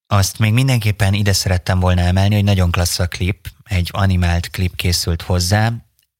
Azt 0.06 0.38
még 0.38 0.52
mindenképpen 0.52 1.14
ide 1.14 1.32
szerettem 1.32 1.80
volna 1.80 2.00
emelni, 2.00 2.34
hogy 2.34 2.44
nagyon 2.44 2.70
klassz 2.70 2.98
a 2.98 3.06
klip, 3.06 3.48
egy 3.64 3.88
animált 3.92 4.50
klip 4.50 4.76
készült 4.76 5.22
hozzá, 5.22 5.72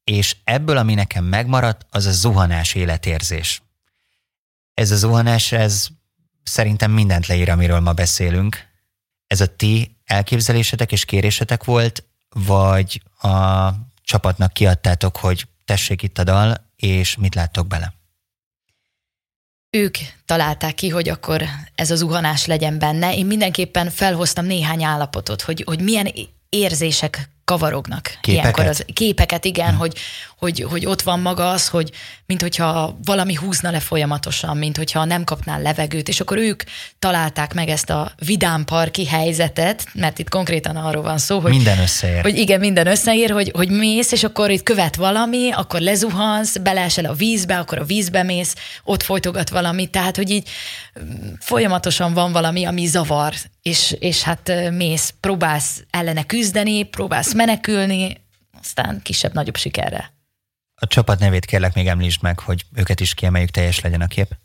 és 0.04 0.36
ebből, 0.44 0.76
ami 0.76 0.94
nekem 0.94 1.24
megmaradt, 1.24 1.86
az 1.90 2.06
a 2.06 2.12
zuhanás 2.12 2.74
életérzés. 2.74 3.62
Ez 4.74 4.90
a 4.90 4.96
zuhanás, 4.96 5.52
ez 5.52 5.88
szerintem 6.42 6.90
mindent 6.90 7.26
leír, 7.26 7.50
amiről 7.50 7.80
ma 7.80 7.92
beszélünk. 7.92 8.65
Ez 9.26 9.40
a 9.40 9.56
ti 9.56 9.96
elképzelésetek 10.04 10.92
és 10.92 11.04
kérésetek 11.04 11.64
volt, 11.64 12.04
vagy 12.28 13.02
a 13.20 13.68
csapatnak 14.02 14.52
kiadtátok, 14.52 15.16
hogy 15.16 15.46
tessék 15.64 16.02
itt 16.02 16.18
a 16.18 16.24
dal, 16.24 16.70
és 16.76 17.16
mit 17.16 17.34
láttok 17.34 17.66
bele? 17.66 17.96
ők 19.76 19.96
találták 20.26 20.74
ki, 20.74 20.88
hogy 20.88 21.08
akkor 21.08 21.44
ez 21.74 21.90
az 21.90 21.98
zuhanás 21.98 22.46
legyen 22.46 22.78
benne. 22.78 23.14
Én 23.14 23.26
mindenképpen 23.26 23.90
felhoztam 23.90 24.46
néhány 24.46 24.84
állapotot, 24.84 25.42
hogy, 25.42 25.62
hogy 25.66 25.80
milyen 25.80 26.12
érzések 26.48 27.30
kavarognak. 27.44 28.02
Képeket? 28.02 28.26
Ilyenkor 28.26 28.66
az, 28.66 28.84
képeket, 28.92 29.44
igen, 29.44 29.68
hmm. 29.68 29.78
hogy, 29.78 29.98
hogy, 30.36 30.66
hogy 30.70 30.86
ott 30.86 31.02
van 31.02 31.20
maga 31.20 31.50
az, 31.50 31.68
hogy 31.68 31.90
mint 32.26 32.40
hogyha 32.40 32.98
valami 33.04 33.34
húzna 33.34 33.70
le 33.70 33.80
folyamatosan, 33.80 34.56
mint 34.56 34.76
hogyha 34.76 35.04
nem 35.04 35.24
kapnál 35.24 35.62
levegőt, 35.62 36.08
és 36.08 36.20
akkor 36.20 36.38
ők 36.38 36.62
találták 36.98 37.54
meg 37.54 37.68
ezt 37.68 37.90
a 37.90 38.12
vidám 38.26 38.64
parki 38.64 39.06
helyzetet, 39.06 39.86
mert 39.92 40.18
itt 40.18 40.28
konkrétan 40.28 40.76
arról 40.76 41.02
van 41.02 41.18
szó, 41.18 41.38
hogy... 41.38 41.50
Minden 41.50 41.78
összeér. 41.78 42.22
Hogy 42.22 42.38
igen, 42.38 42.60
minden 42.60 42.86
összeér, 42.86 43.30
hogy, 43.30 43.50
hogy 43.54 43.70
mész, 43.70 44.12
és 44.12 44.24
akkor 44.24 44.50
itt 44.50 44.62
követ 44.62 44.96
valami, 44.96 45.50
akkor 45.50 45.80
lezuhansz, 45.80 46.56
beleesel 46.56 47.04
a 47.04 47.12
vízbe, 47.12 47.58
akkor 47.58 47.78
a 47.78 47.84
vízbe 47.84 48.22
mész, 48.22 48.54
ott 48.84 49.02
folytogat 49.02 49.48
valami, 49.48 49.86
tehát, 49.86 50.16
hogy 50.16 50.30
így 50.30 50.48
folyamatosan 51.40 52.14
van 52.14 52.32
valami, 52.32 52.64
ami 52.64 52.86
zavar, 52.86 53.34
és, 53.62 53.96
és 53.98 54.22
hát 54.22 54.52
mész, 54.70 55.14
próbálsz 55.20 55.84
ellene 55.90 56.22
küzdeni, 56.22 56.82
próbálsz 56.82 57.34
menekülni, 57.34 58.24
aztán 58.60 59.00
kisebb-nagyobb 59.02 59.56
sikerre. 59.56 60.15
A 60.78 60.86
csapat 60.86 61.18
nevét 61.18 61.44
kérlek 61.44 61.74
még 61.74 61.86
említsd 61.86 62.22
meg, 62.22 62.38
hogy 62.38 62.64
őket 62.74 63.00
is 63.00 63.14
kiemeljük, 63.14 63.50
teljes 63.50 63.80
legyen 63.80 64.00
a 64.00 64.06
kép. 64.06 64.36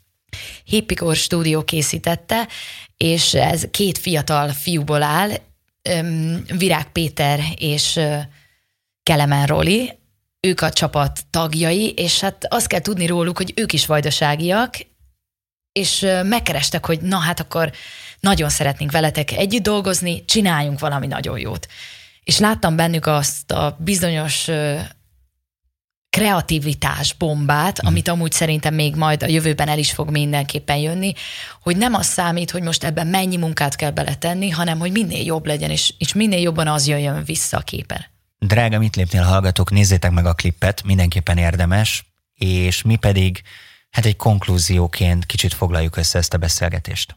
Hippikor 0.64 1.16
stúdió 1.16 1.64
készítette, 1.64 2.48
és 2.96 3.34
ez 3.34 3.66
két 3.70 3.98
fiatal 3.98 4.48
fiúból 4.48 5.02
áll, 5.02 5.30
Virág 6.56 6.92
Péter 6.92 7.40
és 7.56 8.00
Kelemen 9.02 9.46
Roli, 9.46 9.98
ők 10.40 10.60
a 10.60 10.70
csapat 10.70 11.20
tagjai, 11.30 11.90
és 11.90 12.20
hát 12.20 12.46
azt 12.48 12.66
kell 12.66 12.80
tudni 12.80 13.06
róluk, 13.06 13.36
hogy 13.36 13.52
ők 13.56 13.72
is 13.72 13.86
vajdaságiak, 13.86 14.74
és 15.72 16.06
megkerestek, 16.22 16.86
hogy 16.86 17.00
na 17.00 17.18
hát 17.18 17.40
akkor 17.40 17.72
nagyon 18.20 18.48
szeretnénk 18.48 18.90
veletek 18.90 19.32
együtt 19.32 19.62
dolgozni, 19.62 20.24
csináljunk 20.24 20.78
valami 20.78 21.06
nagyon 21.06 21.38
jót. 21.38 21.66
És 22.24 22.38
láttam 22.38 22.76
bennük 22.76 23.06
azt 23.06 23.50
a 23.50 23.76
bizonyos 23.80 24.48
kreativitás 26.16 27.14
bombát, 27.14 27.82
mm. 27.82 27.86
amit 27.86 28.08
amúgy 28.08 28.32
szerintem 28.32 28.74
még 28.74 28.96
majd 28.96 29.22
a 29.22 29.26
jövőben 29.26 29.68
el 29.68 29.78
is 29.78 29.92
fog 29.92 30.10
mindenképpen 30.10 30.76
jönni, 30.76 31.12
hogy 31.62 31.76
nem 31.76 31.94
az 31.94 32.06
számít, 32.06 32.50
hogy 32.50 32.62
most 32.62 32.84
ebben 32.84 33.06
mennyi 33.06 33.36
munkát 33.36 33.76
kell 33.76 33.90
beletenni, 33.90 34.50
hanem 34.50 34.78
hogy 34.78 34.92
minél 34.92 35.24
jobb 35.24 35.46
legyen, 35.46 35.70
és, 35.70 35.94
és 35.98 36.12
minél 36.12 36.40
jobban 36.40 36.68
az 36.68 36.86
jöjjön 36.86 37.24
vissza 37.24 37.56
a 37.56 37.60
képen. 37.60 38.04
Drága 38.38 38.78
Mit 38.78 38.96
lépnél 38.96 39.22
hallgatók, 39.22 39.70
nézzétek 39.70 40.10
meg 40.10 40.26
a 40.26 40.32
klippet, 40.32 40.82
mindenképpen 40.84 41.36
érdemes, 41.36 42.04
és 42.34 42.82
mi 42.82 42.96
pedig 42.96 43.42
hát 43.90 44.04
egy 44.04 44.16
konklúzióként 44.16 45.26
kicsit 45.26 45.54
foglaljuk 45.54 45.96
össze 45.96 46.18
ezt 46.18 46.34
a 46.34 46.38
beszélgetést. 46.38 47.16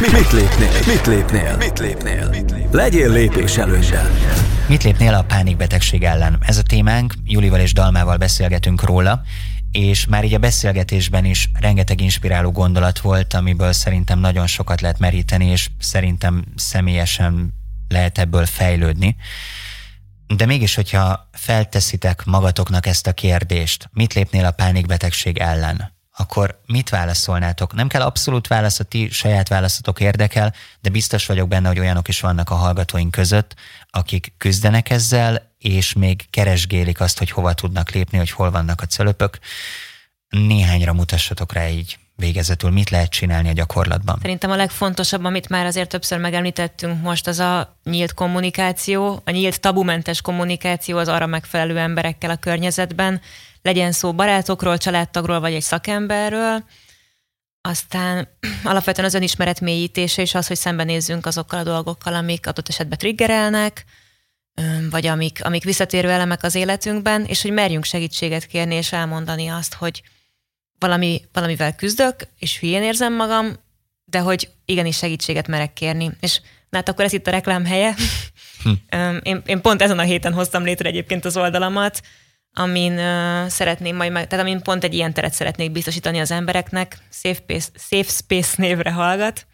Mit 0.00 0.32
lépnél? 0.32 0.70
Mit 0.86 1.06
lépnél? 1.06 1.56
Mit 1.56 1.78
lépnél? 1.78 2.30
Legyél 2.70 3.12
lépés 3.12 3.56
előnyben. 3.56 4.49
Mit 4.70 4.82
lépnél 4.82 5.14
a 5.14 5.22
pánikbetegség 5.22 6.04
ellen? 6.04 6.38
Ez 6.40 6.56
a 6.56 6.62
témánk, 6.62 7.14
Julival 7.24 7.60
és 7.60 7.72
Dalmával 7.72 8.16
beszélgetünk 8.16 8.82
róla, 8.82 9.22
és 9.70 10.06
már 10.06 10.24
így 10.24 10.34
a 10.34 10.38
beszélgetésben 10.38 11.24
is 11.24 11.50
rengeteg 11.60 12.00
inspiráló 12.00 12.50
gondolat 12.50 12.98
volt, 12.98 13.34
amiből 13.34 13.72
szerintem 13.72 14.18
nagyon 14.18 14.46
sokat 14.46 14.80
lehet 14.80 14.98
meríteni, 14.98 15.46
és 15.46 15.70
szerintem 15.78 16.44
személyesen 16.56 17.54
lehet 17.88 18.18
ebből 18.18 18.46
fejlődni. 18.46 19.16
De 20.26 20.46
mégis, 20.46 20.74
hogyha 20.74 21.28
felteszitek 21.32 22.24
magatoknak 22.24 22.86
ezt 22.86 23.06
a 23.06 23.12
kérdést, 23.12 23.90
mit 23.92 24.14
lépnél 24.14 24.44
a 24.44 24.50
pánikbetegség 24.50 25.38
ellen, 25.38 25.92
akkor 26.20 26.60
mit 26.66 26.88
válaszolnátok? 26.88 27.74
Nem 27.74 27.88
kell 27.88 28.02
abszolút 28.02 28.46
válasz, 28.46 28.80
a 28.80 28.84
ti 28.84 29.08
saját 29.10 29.48
válaszotok 29.48 30.00
érdekel, 30.00 30.54
de 30.80 30.90
biztos 30.90 31.26
vagyok 31.26 31.48
benne, 31.48 31.68
hogy 31.68 31.78
olyanok 31.78 32.08
is 32.08 32.20
vannak 32.20 32.50
a 32.50 32.54
hallgatóink 32.54 33.10
között, 33.10 33.54
akik 33.90 34.32
küzdenek 34.38 34.90
ezzel, 34.90 35.54
és 35.58 35.92
még 35.92 36.30
keresgélik 36.30 37.00
azt, 37.00 37.18
hogy 37.18 37.30
hova 37.30 37.52
tudnak 37.52 37.90
lépni, 37.90 38.18
hogy 38.18 38.30
hol 38.30 38.50
vannak 38.50 38.80
a 38.80 38.86
cölöpök. 38.86 39.38
Néhányra 40.28 40.92
mutassatok 40.92 41.52
rá 41.52 41.68
így 41.68 41.98
végezetül, 42.16 42.70
mit 42.70 42.90
lehet 42.90 43.10
csinálni 43.10 43.48
a 43.48 43.52
gyakorlatban? 43.52 44.18
Szerintem 44.20 44.50
a 44.50 44.56
legfontosabb, 44.56 45.24
amit 45.24 45.48
már 45.48 45.66
azért 45.66 45.88
többször 45.88 46.18
megemlítettünk 46.18 47.02
most, 47.02 47.26
az 47.26 47.38
a 47.38 47.76
nyílt 47.84 48.14
kommunikáció, 48.14 49.22
a 49.24 49.30
nyílt 49.30 49.60
tabumentes 49.60 50.20
kommunikáció 50.20 50.98
az 50.98 51.08
arra 51.08 51.26
megfelelő 51.26 51.78
emberekkel 51.78 52.30
a 52.30 52.36
környezetben, 52.36 53.20
legyen 53.62 53.92
szó 53.92 54.14
barátokról, 54.14 54.78
családtagról 54.78 55.40
vagy 55.40 55.54
egy 55.54 55.62
szakemberről, 55.62 56.64
aztán 57.60 58.28
alapvetően 58.64 59.06
az 59.06 59.14
önismeret 59.14 59.60
mélyítése 59.60 60.22
és 60.22 60.34
az, 60.34 60.46
hogy 60.46 60.56
szembenézzünk 60.56 61.26
azokkal 61.26 61.58
a 61.58 61.62
dolgokkal, 61.62 62.14
amik 62.14 62.46
adott 62.46 62.68
esetben 62.68 62.98
triggerelnek, 62.98 63.84
vagy 64.90 65.06
amik, 65.06 65.44
amik 65.44 65.64
visszatérő 65.64 66.10
elemek 66.10 66.42
az 66.42 66.54
életünkben, 66.54 67.24
és 67.24 67.42
hogy 67.42 67.52
merjünk 67.52 67.84
segítséget 67.84 68.46
kérni 68.46 68.74
és 68.74 68.92
elmondani 68.92 69.48
azt, 69.48 69.74
hogy 69.74 70.02
valami, 70.78 71.22
valamivel 71.32 71.74
küzdök, 71.74 72.14
és 72.38 72.58
hülyén 72.58 72.82
érzem 72.82 73.14
magam, 73.14 73.56
de 74.04 74.18
hogy 74.18 74.50
igenis 74.64 74.96
segítséget 74.96 75.46
merek 75.46 75.72
kérni. 75.72 76.10
És 76.20 76.40
na 76.68 76.76
hát 76.76 76.88
akkor 76.88 77.04
ez 77.04 77.12
itt 77.12 77.26
a 77.26 77.30
reklám 77.30 77.64
helye. 77.64 77.94
Hm. 78.62 78.96
én, 79.30 79.42
én 79.46 79.60
pont 79.60 79.82
ezen 79.82 79.98
a 79.98 80.02
héten 80.02 80.32
hoztam 80.32 80.64
létre 80.64 80.88
egyébként 80.88 81.24
az 81.24 81.36
oldalamat, 81.36 82.02
amin 82.54 82.92
uh, 82.92 83.46
szeretném 83.46 83.96
majd, 83.96 84.12
meg, 84.12 84.26
tehát 84.26 84.44
amin 84.44 84.62
pont 84.62 84.84
egy 84.84 84.94
ilyen 84.94 85.12
teret 85.12 85.32
szeretnék 85.32 85.72
biztosítani 85.72 86.18
az 86.20 86.30
embereknek, 86.30 86.98
Safe 87.10 87.40
Space, 87.42 87.68
Safe 87.74 88.10
Space 88.10 88.54
névre 88.56 88.90
hallgat, 88.90 89.46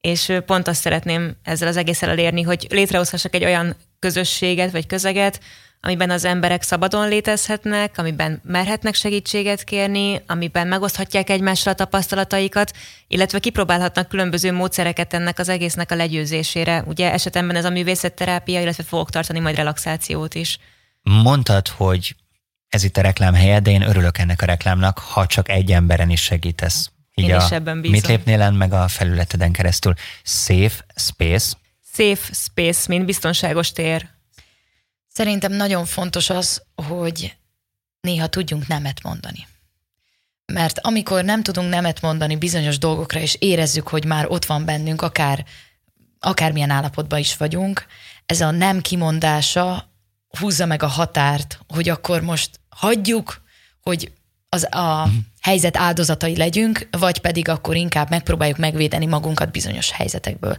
és 0.00 0.32
pont 0.46 0.68
azt 0.68 0.80
szeretném 0.80 1.36
ezzel 1.42 1.68
az 1.68 1.76
egésszel 1.76 2.10
elérni, 2.10 2.42
hogy 2.42 2.66
létrehozhassak 2.70 3.34
egy 3.34 3.44
olyan 3.44 3.76
közösséget 3.98 4.70
vagy 4.70 4.86
közeget, 4.86 5.40
amiben 5.80 6.10
az 6.10 6.24
emberek 6.24 6.62
szabadon 6.62 7.08
létezhetnek, 7.08 7.98
amiben 7.98 8.40
merhetnek 8.44 8.94
segítséget 8.94 9.64
kérni, 9.64 10.22
amiben 10.26 10.66
megoszthatják 10.66 11.30
egymással 11.30 11.72
a 11.72 11.76
tapasztalataikat, 11.76 12.72
illetve 13.08 13.38
kipróbálhatnak 13.38 14.08
különböző 14.08 14.52
módszereket 14.52 15.14
ennek 15.14 15.38
az 15.38 15.48
egésznek 15.48 15.90
a 15.90 15.94
legyőzésére. 15.94 16.84
Ugye 16.86 17.12
esetemben 17.12 17.56
ez 17.56 17.64
a 17.64 17.70
művészetterápia, 17.70 18.60
illetve 18.60 18.82
fogok 18.82 19.10
tartani 19.10 19.38
majd 19.38 19.56
relaxációt 19.56 20.34
is. 20.34 20.58
Mondtad, 21.02 21.68
hogy 21.68 22.16
ez 22.68 22.84
itt 22.84 22.96
a 22.96 23.00
reklám 23.00 23.34
helye, 23.34 23.60
de 23.60 23.70
én 23.70 23.82
örülök 23.82 24.18
ennek 24.18 24.42
a 24.42 24.46
reklámnak, 24.46 24.98
ha 24.98 25.26
csak 25.26 25.48
egy 25.48 25.72
emberen 25.72 26.10
is 26.10 26.22
segítesz. 26.22 26.90
Így 27.14 27.28
én 27.28 27.34
a, 27.34 27.44
is 27.44 27.50
ebben 27.50 27.80
bízom. 27.80 27.96
Mit 27.96 28.06
lépnél 28.06 28.38
len 28.38 28.54
meg 28.54 28.72
a 28.72 28.88
felületeden 28.88 29.52
keresztül? 29.52 29.94
Safe 30.22 30.84
space. 30.94 31.56
Safe 31.92 32.32
space, 32.32 32.84
mint 32.88 33.04
biztonságos 33.04 33.72
tér. 33.72 34.08
Szerintem 35.08 35.52
nagyon 35.52 35.84
fontos 35.84 36.30
az, 36.30 36.62
hogy 36.74 37.36
néha 38.00 38.26
tudjunk 38.26 38.66
nemet 38.66 39.02
mondani. 39.02 39.46
Mert 40.52 40.78
amikor 40.78 41.24
nem 41.24 41.42
tudunk 41.42 41.68
nemet 41.68 42.00
mondani 42.00 42.36
bizonyos 42.36 42.78
dolgokra, 42.78 43.20
és 43.20 43.36
érezzük, 43.38 43.88
hogy 43.88 44.04
már 44.04 44.26
ott 44.28 44.44
van 44.44 44.64
bennünk, 44.64 45.02
akár 45.02 45.44
akármilyen 46.20 46.70
állapotban 46.70 47.18
is 47.18 47.36
vagyunk, 47.36 47.86
ez 48.26 48.40
a 48.40 48.50
nem 48.50 48.80
kimondása 48.80 49.90
húzza 50.38 50.66
meg 50.66 50.82
a 50.82 50.86
határt, 50.86 51.58
hogy 51.68 51.88
akkor 51.88 52.20
most 52.20 52.60
hagyjuk, 52.68 53.42
hogy 53.82 54.12
az 54.48 54.74
a 54.74 55.08
helyzet 55.40 55.76
áldozatai 55.76 56.36
legyünk, 56.36 56.88
vagy 56.90 57.18
pedig 57.18 57.48
akkor 57.48 57.76
inkább 57.76 58.10
megpróbáljuk 58.10 58.58
megvédeni 58.58 59.06
magunkat 59.06 59.50
bizonyos 59.50 59.90
helyzetekből. 59.90 60.56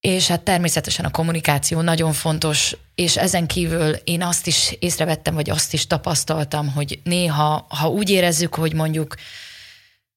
És 0.00 0.26
hát 0.26 0.42
természetesen 0.42 1.04
a 1.04 1.10
kommunikáció 1.10 1.80
nagyon 1.80 2.12
fontos, 2.12 2.76
és 2.94 3.16
ezen 3.16 3.46
kívül 3.46 3.90
én 3.90 4.22
azt 4.22 4.46
is 4.46 4.76
észrevettem, 4.78 5.34
vagy 5.34 5.50
azt 5.50 5.72
is 5.72 5.86
tapasztaltam, 5.86 6.72
hogy 6.72 7.00
néha, 7.04 7.66
ha 7.68 7.88
úgy 7.88 8.10
érezzük, 8.10 8.54
hogy 8.54 8.72
mondjuk 8.72 9.14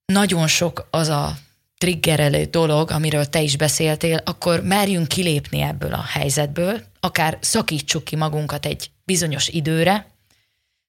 nagyon 0.06 0.48
sok 0.48 0.88
az 0.90 1.08
a 1.08 1.38
triggerelő 1.82 2.44
dolog, 2.44 2.92
amiről 2.92 3.26
te 3.26 3.42
is 3.42 3.58
beszéltél, 3.58 4.22
akkor 4.26 4.64
merjünk 4.64 5.08
kilépni 5.08 5.62
ebből 5.62 5.94
a 5.94 6.04
helyzetből, 6.04 6.82
akár 7.00 7.38
szakítsuk 7.40 8.04
ki 8.04 8.16
magunkat 8.16 8.66
egy 8.66 8.90
bizonyos 9.04 9.48
időre. 9.48 10.06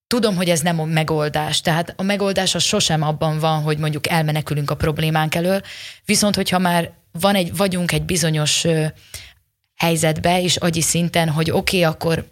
Tudom, 0.07 0.37
hogy 0.37 0.49
ez 0.49 0.61
nem 0.61 0.81
a 0.81 0.85
megoldás, 0.85 1.61
tehát 1.61 1.95
a 1.97 2.03
megoldás 2.03 2.55
az 2.55 2.63
sosem 2.63 3.03
abban 3.03 3.39
van, 3.39 3.63
hogy 3.63 3.79
mondjuk 3.79 4.09
elmenekülünk 4.09 4.71
a 4.71 4.77
problémánk 4.77 5.35
elől, 5.35 5.61
viszont 6.05 6.35
hogyha 6.35 6.59
már 6.59 6.93
van 7.13 7.35
egy, 7.35 7.57
vagyunk 7.57 7.93
egy 7.93 8.03
bizonyos 8.03 8.67
helyzetbe, 9.77 10.43
és 10.43 10.57
agyi 10.57 10.81
szinten, 10.81 11.29
hogy 11.29 11.51
oké, 11.51 11.77
okay, 11.77 11.93
akkor 11.93 12.29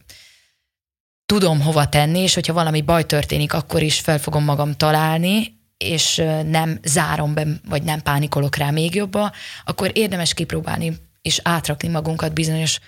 tudom 1.26 1.60
hova 1.60 1.88
tenni, 1.88 2.18
és 2.18 2.34
hogyha 2.34 2.52
valami 2.52 2.82
baj 2.82 3.06
történik, 3.06 3.52
akkor 3.52 3.82
is 3.82 4.00
fel 4.00 4.18
fogom 4.18 4.44
magam 4.44 4.76
találni, 4.76 5.59
és 5.84 6.22
nem 6.46 6.78
zárom 6.84 7.34
be, 7.34 7.46
vagy 7.68 7.82
nem 7.82 8.02
pánikolok 8.02 8.56
rá 8.56 8.70
még 8.70 8.94
jobban, 8.94 9.32
akkor 9.64 9.90
érdemes 9.94 10.34
kipróbálni 10.34 10.96
és 11.22 11.40
átrakni 11.42 11.88
magunkat 11.88 12.32
bizonyos 12.32 12.78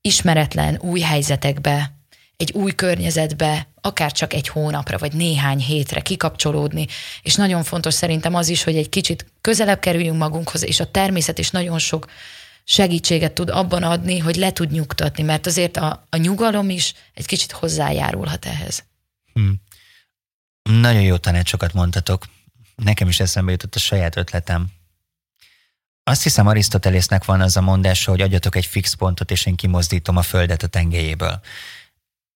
ismeretlen 0.00 0.78
új 0.80 1.00
helyzetekbe, 1.00 1.94
egy 2.36 2.52
új 2.52 2.74
környezetbe, 2.74 3.68
akár 3.80 4.12
csak 4.12 4.32
egy 4.32 4.48
hónapra, 4.48 4.98
vagy 4.98 5.12
néhány 5.12 5.58
hétre 5.58 6.00
kikapcsolódni, 6.00 6.86
és 7.22 7.34
nagyon 7.34 7.64
fontos 7.64 7.94
szerintem 7.94 8.34
az 8.34 8.48
is, 8.48 8.62
hogy 8.62 8.76
egy 8.76 8.88
kicsit 8.88 9.26
közelebb 9.40 9.78
kerüljünk 9.78 10.18
magunkhoz, 10.18 10.64
és 10.64 10.80
a 10.80 10.90
természet 10.90 11.38
is 11.38 11.50
nagyon 11.50 11.78
sok 11.78 12.06
segítséget 12.64 13.32
tud 13.32 13.50
abban 13.50 13.82
adni, 13.82 14.18
hogy 14.18 14.36
le 14.36 14.52
tud 14.52 14.70
nyugtatni, 14.70 15.22
mert 15.22 15.46
azért 15.46 15.76
a, 15.76 16.06
a 16.10 16.16
nyugalom 16.16 16.70
is 16.70 16.94
egy 17.14 17.26
kicsit 17.26 17.52
hozzájárulhat 17.52 18.44
ehhez. 18.44 18.84
Hmm. 19.32 19.54
Nagyon 20.62 21.02
jó 21.02 21.16
tanácsokat 21.16 21.72
mondtatok. 21.72 22.26
Nekem 22.82 23.08
is 23.08 23.20
eszembe 23.20 23.50
jutott 23.50 23.74
a 23.74 23.78
saját 23.78 24.16
ötletem. 24.16 24.66
Azt 26.02 26.22
hiszem 26.22 26.46
Arisztotelésznek 26.46 27.24
van 27.24 27.40
az 27.40 27.56
a 27.56 27.60
mondása, 27.60 28.10
hogy 28.10 28.20
adjatok 28.20 28.56
egy 28.56 28.66
fix 28.66 28.94
pontot, 28.94 29.30
és 29.30 29.46
én 29.46 29.56
kimozdítom 29.56 30.16
a 30.16 30.22
földet 30.22 30.62
a 30.62 30.66
tengelyéből. 30.66 31.40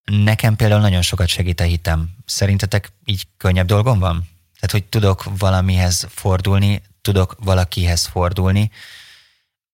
Nekem 0.05 0.57
például 0.57 0.81
nagyon 0.81 1.03
sokat 1.03 1.29
segít 1.29 1.61
a 1.61 1.65
hitem. 1.65 2.11
Szerintetek 2.25 2.93
így 3.05 3.27
könnyebb 3.37 3.67
dolgom 3.67 3.99
van? 3.99 4.29
Tehát, 4.55 4.71
hogy 4.71 4.85
tudok 4.85 5.39
valamihez 5.39 6.07
fordulni, 6.11 6.83
tudok 7.01 7.37
valakihez 7.39 8.07
fordulni, 8.07 8.71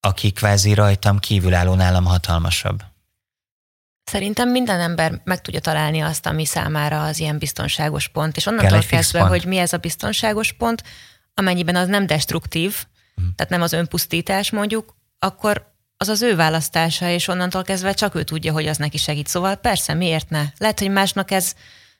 aki 0.01 0.33
kvázi 0.33 0.75
rajtam 0.75 1.19
kívülálló 1.19 1.75
nálam 1.75 2.05
hatalmasabb. 2.05 2.83
Szerintem 4.11 4.51
minden 4.51 4.81
ember 4.81 5.21
meg 5.25 5.41
tudja 5.41 5.61
találni 5.61 6.01
azt, 6.01 6.27
ami 6.27 6.45
számára 6.45 7.05
az 7.05 7.19
ilyen 7.19 7.39
biztonságos 7.39 8.09
pont, 8.09 8.37
és 8.37 8.47
onnantól 8.47 8.83
kezdve, 8.83 9.19
pont. 9.19 9.31
hogy 9.31 9.45
mi 9.45 9.57
ez 9.57 9.73
a 9.73 9.77
biztonságos 9.77 10.53
pont, 10.53 10.83
amennyiben 11.35 11.77
az 11.77 11.89
nem 11.89 12.07
destruktív, 12.07 12.85
hmm. 13.15 13.35
tehát 13.35 13.53
nem 13.53 13.63
az 13.63 13.73
önpusztítás 13.73 14.51
mondjuk, 14.51 14.97
akkor 15.19 15.75
az 15.97 16.09
az 16.09 16.23
ő 16.23 16.37
választása, 16.37 17.09
és 17.09 17.29
onnantól 17.29 17.63
kezdve 17.63 17.93
csak 17.93 18.15
ő 18.15 18.23
tudja, 18.23 18.53
hogy 18.53 18.67
az 18.67 18.77
neki 18.77 18.97
segít. 18.97 19.27
Szóval 19.27 19.57
persze, 19.57 19.95
miért 19.95 20.31
ne? 20.31 20.45
Lehet, 20.59 20.79
hogy 20.79 20.91
másnak 20.91 21.31
ez, 21.31 21.55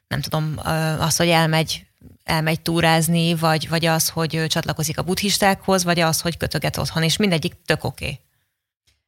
nem 0.07 0.21
tudom, 0.21 0.53
az, 0.99 1.15
hogy 1.15 1.29
elmegy, 1.29 1.85
elmegy 2.23 2.61
túrázni, 2.61 3.35
vagy, 3.35 3.69
vagy 3.69 3.85
az, 3.85 4.09
hogy 4.09 4.45
csatlakozik 4.47 4.97
a 4.97 5.03
buddhistákhoz, 5.03 5.83
vagy 5.83 5.99
az, 5.99 6.21
hogy 6.21 6.37
kötöget 6.37 6.77
otthon, 6.77 7.03
és 7.03 7.17
mindegyik 7.17 7.53
tök 7.65 7.83
oké. 7.83 8.05
Okay. 8.05 8.19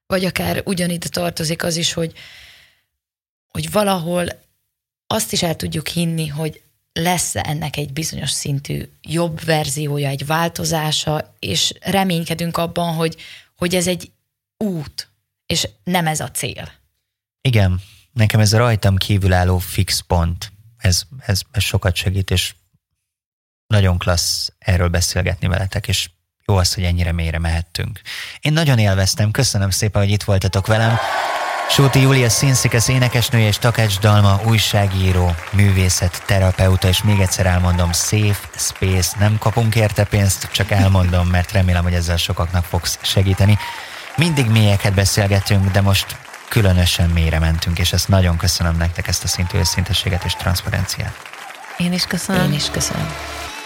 Vagy 0.08 0.26
akár 0.26 0.62
ugyanide 0.66 1.08
tartozik 1.08 1.64
az 1.64 1.76
is, 1.76 1.94
hogy 1.94 2.14
hogy 3.60 3.72
valahol 3.72 4.28
azt 5.08 5.34
is 5.34 5.44
el 5.44 5.56
tudjuk 5.56 5.88
hinni, 5.88 6.28
hogy 6.28 6.62
lesz 6.94 7.36
ennek 7.36 7.78
egy 7.78 7.94
bizonyos 7.94 8.30
szintű 8.30 8.90
jobb 9.02 9.44
verziója, 9.44 10.10
egy 10.10 10.26
változása, 10.26 11.36
és 11.40 11.74
reménykedünk 11.82 12.58
abban, 12.58 12.96
hogy, 12.96 13.16
hogy 13.56 13.76
ez 13.76 13.88
egy 13.88 14.12
út, 14.58 15.10
és 15.46 15.68
nem 15.84 16.08
ez 16.08 16.20
a 16.20 16.32
cél. 16.32 16.72
Igen, 17.42 17.82
nekem 18.12 18.40
ez 18.40 18.54
a 18.54 18.58
rajtam 18.58 18.96
kívülálló 18.96 19.58
fix 19.58 20.00
pont, 20.00 20.52
ez, 20.78 21.04
ez, 21.20 21.42
ez 21.52 21.64
sokat 21.64 21.96
segít, 21.96 22.32
és 22.32 22.56
nagyon 23.68 23.98
klassz 23.98 24.52
erről 24.60 24.90
beszélgetni 24.90 25.48
veletek, 25.48 25.88
és 25.88 26.10
jó 26.46 26.56
az, 26.56 26.74
hogy 26.74 26.84
ennyire 26.84 27.12
mélyre 27.12 27.40
mehettünk. 27.40 28.02
Én 28.40 28.54
nagyon 28.54 28.80
élveztem, 28.80 29.32
köszönöm 29.32 29.70
szépen, 29.70 30.02
hogy 30.02 30.12
itt 30.12 30.24
voltatok 30.24 30.68
velem. 30.68 30.98
Sóti 31.70 32.02
Júlia 32.02 32.30
Színszikesz 32.30 32.88
énekesnője 32.88 33.48
és 33.48 33.58
Takács 33.58 34.00
Dalma 34.00 34.40
újságíró, 34.46 35.36
művészet, 35.52 36.24
terapeuta, 36.26 36.88
és 36.88 37.04
még 37.04 37.20
egyszer 37.20 37.46
elmondom, 37.46 37.92
Safe 37.92 38.40
Space, 38.58 39.16
nem 39.20 39.38
kapunk 39.38 39.76
érte 39.76 40.04
pénzt, 40.04 40.48
csak 40.52 40.72
elmondom, 40.72 41.28
mert 41.28 41.52
remélem, 41.52 41.84
hogy 41.84 41.94
ezzel 41.94 42.18
sokaknak 42.18 42.66
fogsz 42.66 43.00
segíteni. 43.02 43.58
Mindig 44.18 44.50
mélyeket 44.50 44.94
beszélgetünk, 44.94 45.72
de 45.72 45.82
most 45.82 46.18
különösen 46.48 47.10
mélyre 47.10 47.40
mentünk, 47.40 47.80
és 47.80 47.94
ezt 47.94 48.08
nagyon 48.08 48.38
köszönöm 48.38 48.78
nektek, 48.78 49.08
ezt 49.08 49.24
a 49.24 49.28
szintű 49.28 49.58
őszintességet 49.58 50.24
és 50.24 50.34
transzparenciát. 50.34 51.14
Én 51.78 51.94
is 51.94 52.06
köszönöm. 52.06 52.44
Én 52.44 52.54
is 52.54 52.70
köszönöm. 52.70 53.14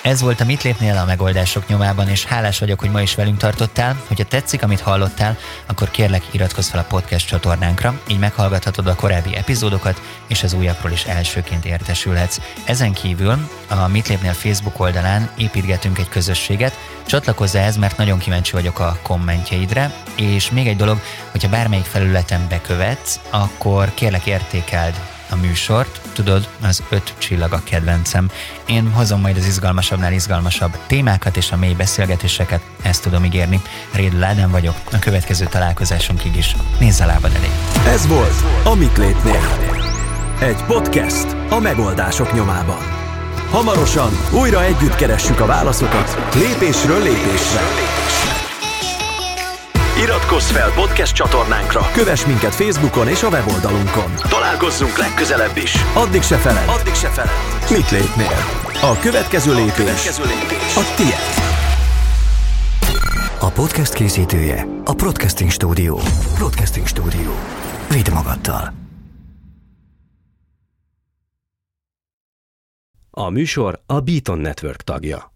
Ez 0.04 0.22
volt 0.22 0.42
a 0.42 0.46
Mit 0.46 0.64
lépnél 0.64 0.98
a 0.98 1.06
megoldások 1.06 1.68
nyomában, 1.68 2.10
és 2.10 2.26
hálás 2.26 2.60
vagyok, 2.60 2.80
hogy 2.80 2.92
ma 2.92 3.02
is 3.02 3.16
velünk 3.16 3.38
tartottál. 3.38 4.02
Hogyha 4.08 4.24
tetszik, 4.24 4.64
amit 4.64 4.80
hallottál, 4.80 5.38
akkor 5.66 5.92
kérlek 5.92 6.24
iratkozz 6.32 6.70
fel 6.70 6.80
a 6.80 6.86
podcast 6.90 7.28
csatornánkra, 7.28 8.00
így 8.08 8.20
meghallgathatod 8.20 8.88
a 8.88 8.96
korábbi 8.96 9.36
epizódokat, 9.36 10.02
és 10.28 10.44
az 10.44 10.54
újakról 10.54 10.92
is 10.92 11.06
elsőként 11.06 11.66
értesülhetsz. 11.66 12.40
Ezen 12.66 12.94
kívül 12.94 13.50
a 13.68 13.88
Mit 13.88 14.08
lépnél 14.08 14.34
Facebook 14.34 14.80
oldalán 14.80 15.30
építgetünk 15.38 15.98
egy 15.98 16.10
közösséget, 16.10 16.78
csatlakozz 17.06 17.56
ehhez, 17.56 17.78
mert 17.78 17.98
nagyon 17.98 18.20
kíváncsi 18.20 18.52
vagyok 18.52 18.80
a 18.80 18.98
kommentjeidre, 19.02 19.94
és 20.16 20.52
még 20.52 20.68
egy 20.68 20.78
dolog, 20.78 21.02
hogyha 21.32 21.50
bármelyik 21.50 21.86
felületen 21.86 22.46
bekövetsz, 22.50 23.20
akkor 23.30 23.94
kérlek 23.94 24.26
értékeld 24.26 25.13
a 25.30 25.36
műsort, 25.36 26.02
tudod, 26.14 26.48
az 26.62 26.84
öt 26.90 27.14
csillag 27.18 27.54
a 27.54 27.62
kedvencem. 27.64 28.30
Én 28.66 28.92
hozom 28.92 29.22
majd 29.22 29.38
az 29.38 29.46
izgalmasabbnál 29.46 30.14
izgalmasabb 30.14 30.78
témákat 30.88 31.38
és 31.38 31.52
a 31.52 31.58
mély 31.58 31.74
beszélgetéseket, 31.74 32.62
ezt 32.82 33.02
tudom 33.02 33.24
ígérni. 33.24 33.62
Rédül 33.94 34.20
Ládán 34.20 34.52
vagyok, 34.52 34.76
a 34.92 35.00
következő 35.00 35.46
találkozásunkig 35.46 36.36
is 36.36 36.56
nézz 36.80 37.00
a 37.00 37.06
lábad 37.06 37.32
elé. 37.36 37.50
Ez 37.94 38.08
volt 38.08 38.44
a 38.64 38.76
Mit 38.76 38.98
lépnél? 38.98 39.58
Egy 40.40 40.64
podcast 40.68 41.28
a 41.50 41.60
megoldások 41.60 42.34
nyomában. 42.34 43.02
Hamarosan 43.50 44.12
újra 44.32 44.64
együtt 44.64 44.96
keressük 44.96 45.40
a 45.40 45.46
válaszokat 45.46 46.36
lépésről 46.36 47.02
lépésre. 47.02 47.62
Iratkozz 50.04 50.52
fel 50.52 50.72
podcast 50.72 51.16
csatornánkra, 51.16 51.82
kövess 51.94 52.26
minket 52.26 52.56
Facebookon 52.56 53.08
és 53.08 53.24
a 53.24 53.28
weboldalunkon. 53.28 54.12
Találkozzunk 54.30 54.98
legközelebb 54.98 55.58
is. 55.58 55.76
Addig 55.94 56.22
se 56.22 56.38
feled. 56.38 56.70
Addig 56.70 56.94
se 56.94 57.10
feled. 57.10 57.32
Mit 57.70 57.90
lépnél? 57.92 58.38
A 58.82 59.00
következő 59.00 59.54
lépés, 59.54 59.70
a, 59.70 59.76
következő 59.76 60.24
lépés. 60.24 60.76
a 60.76 60.96
tiéd. 60.96 61.24
A 63.40 63.50
podcast 63.52 63.94
készítője 63.94 64.68
a 64.86 64.94
Podcasting 64.94 65.52
Studio. 65.52 66.00
Podcasting 66.40 66.88
Studio. 66.88 67.32
Vidd 67.90 68.12
magaddal. 68.14 68.74
A 73.12 73.30
műsor 73.30 73.80
a 73.86 74.00
Beaton 74.00 74.40
Network 74.40 74.82
tagja. 74.82 75.32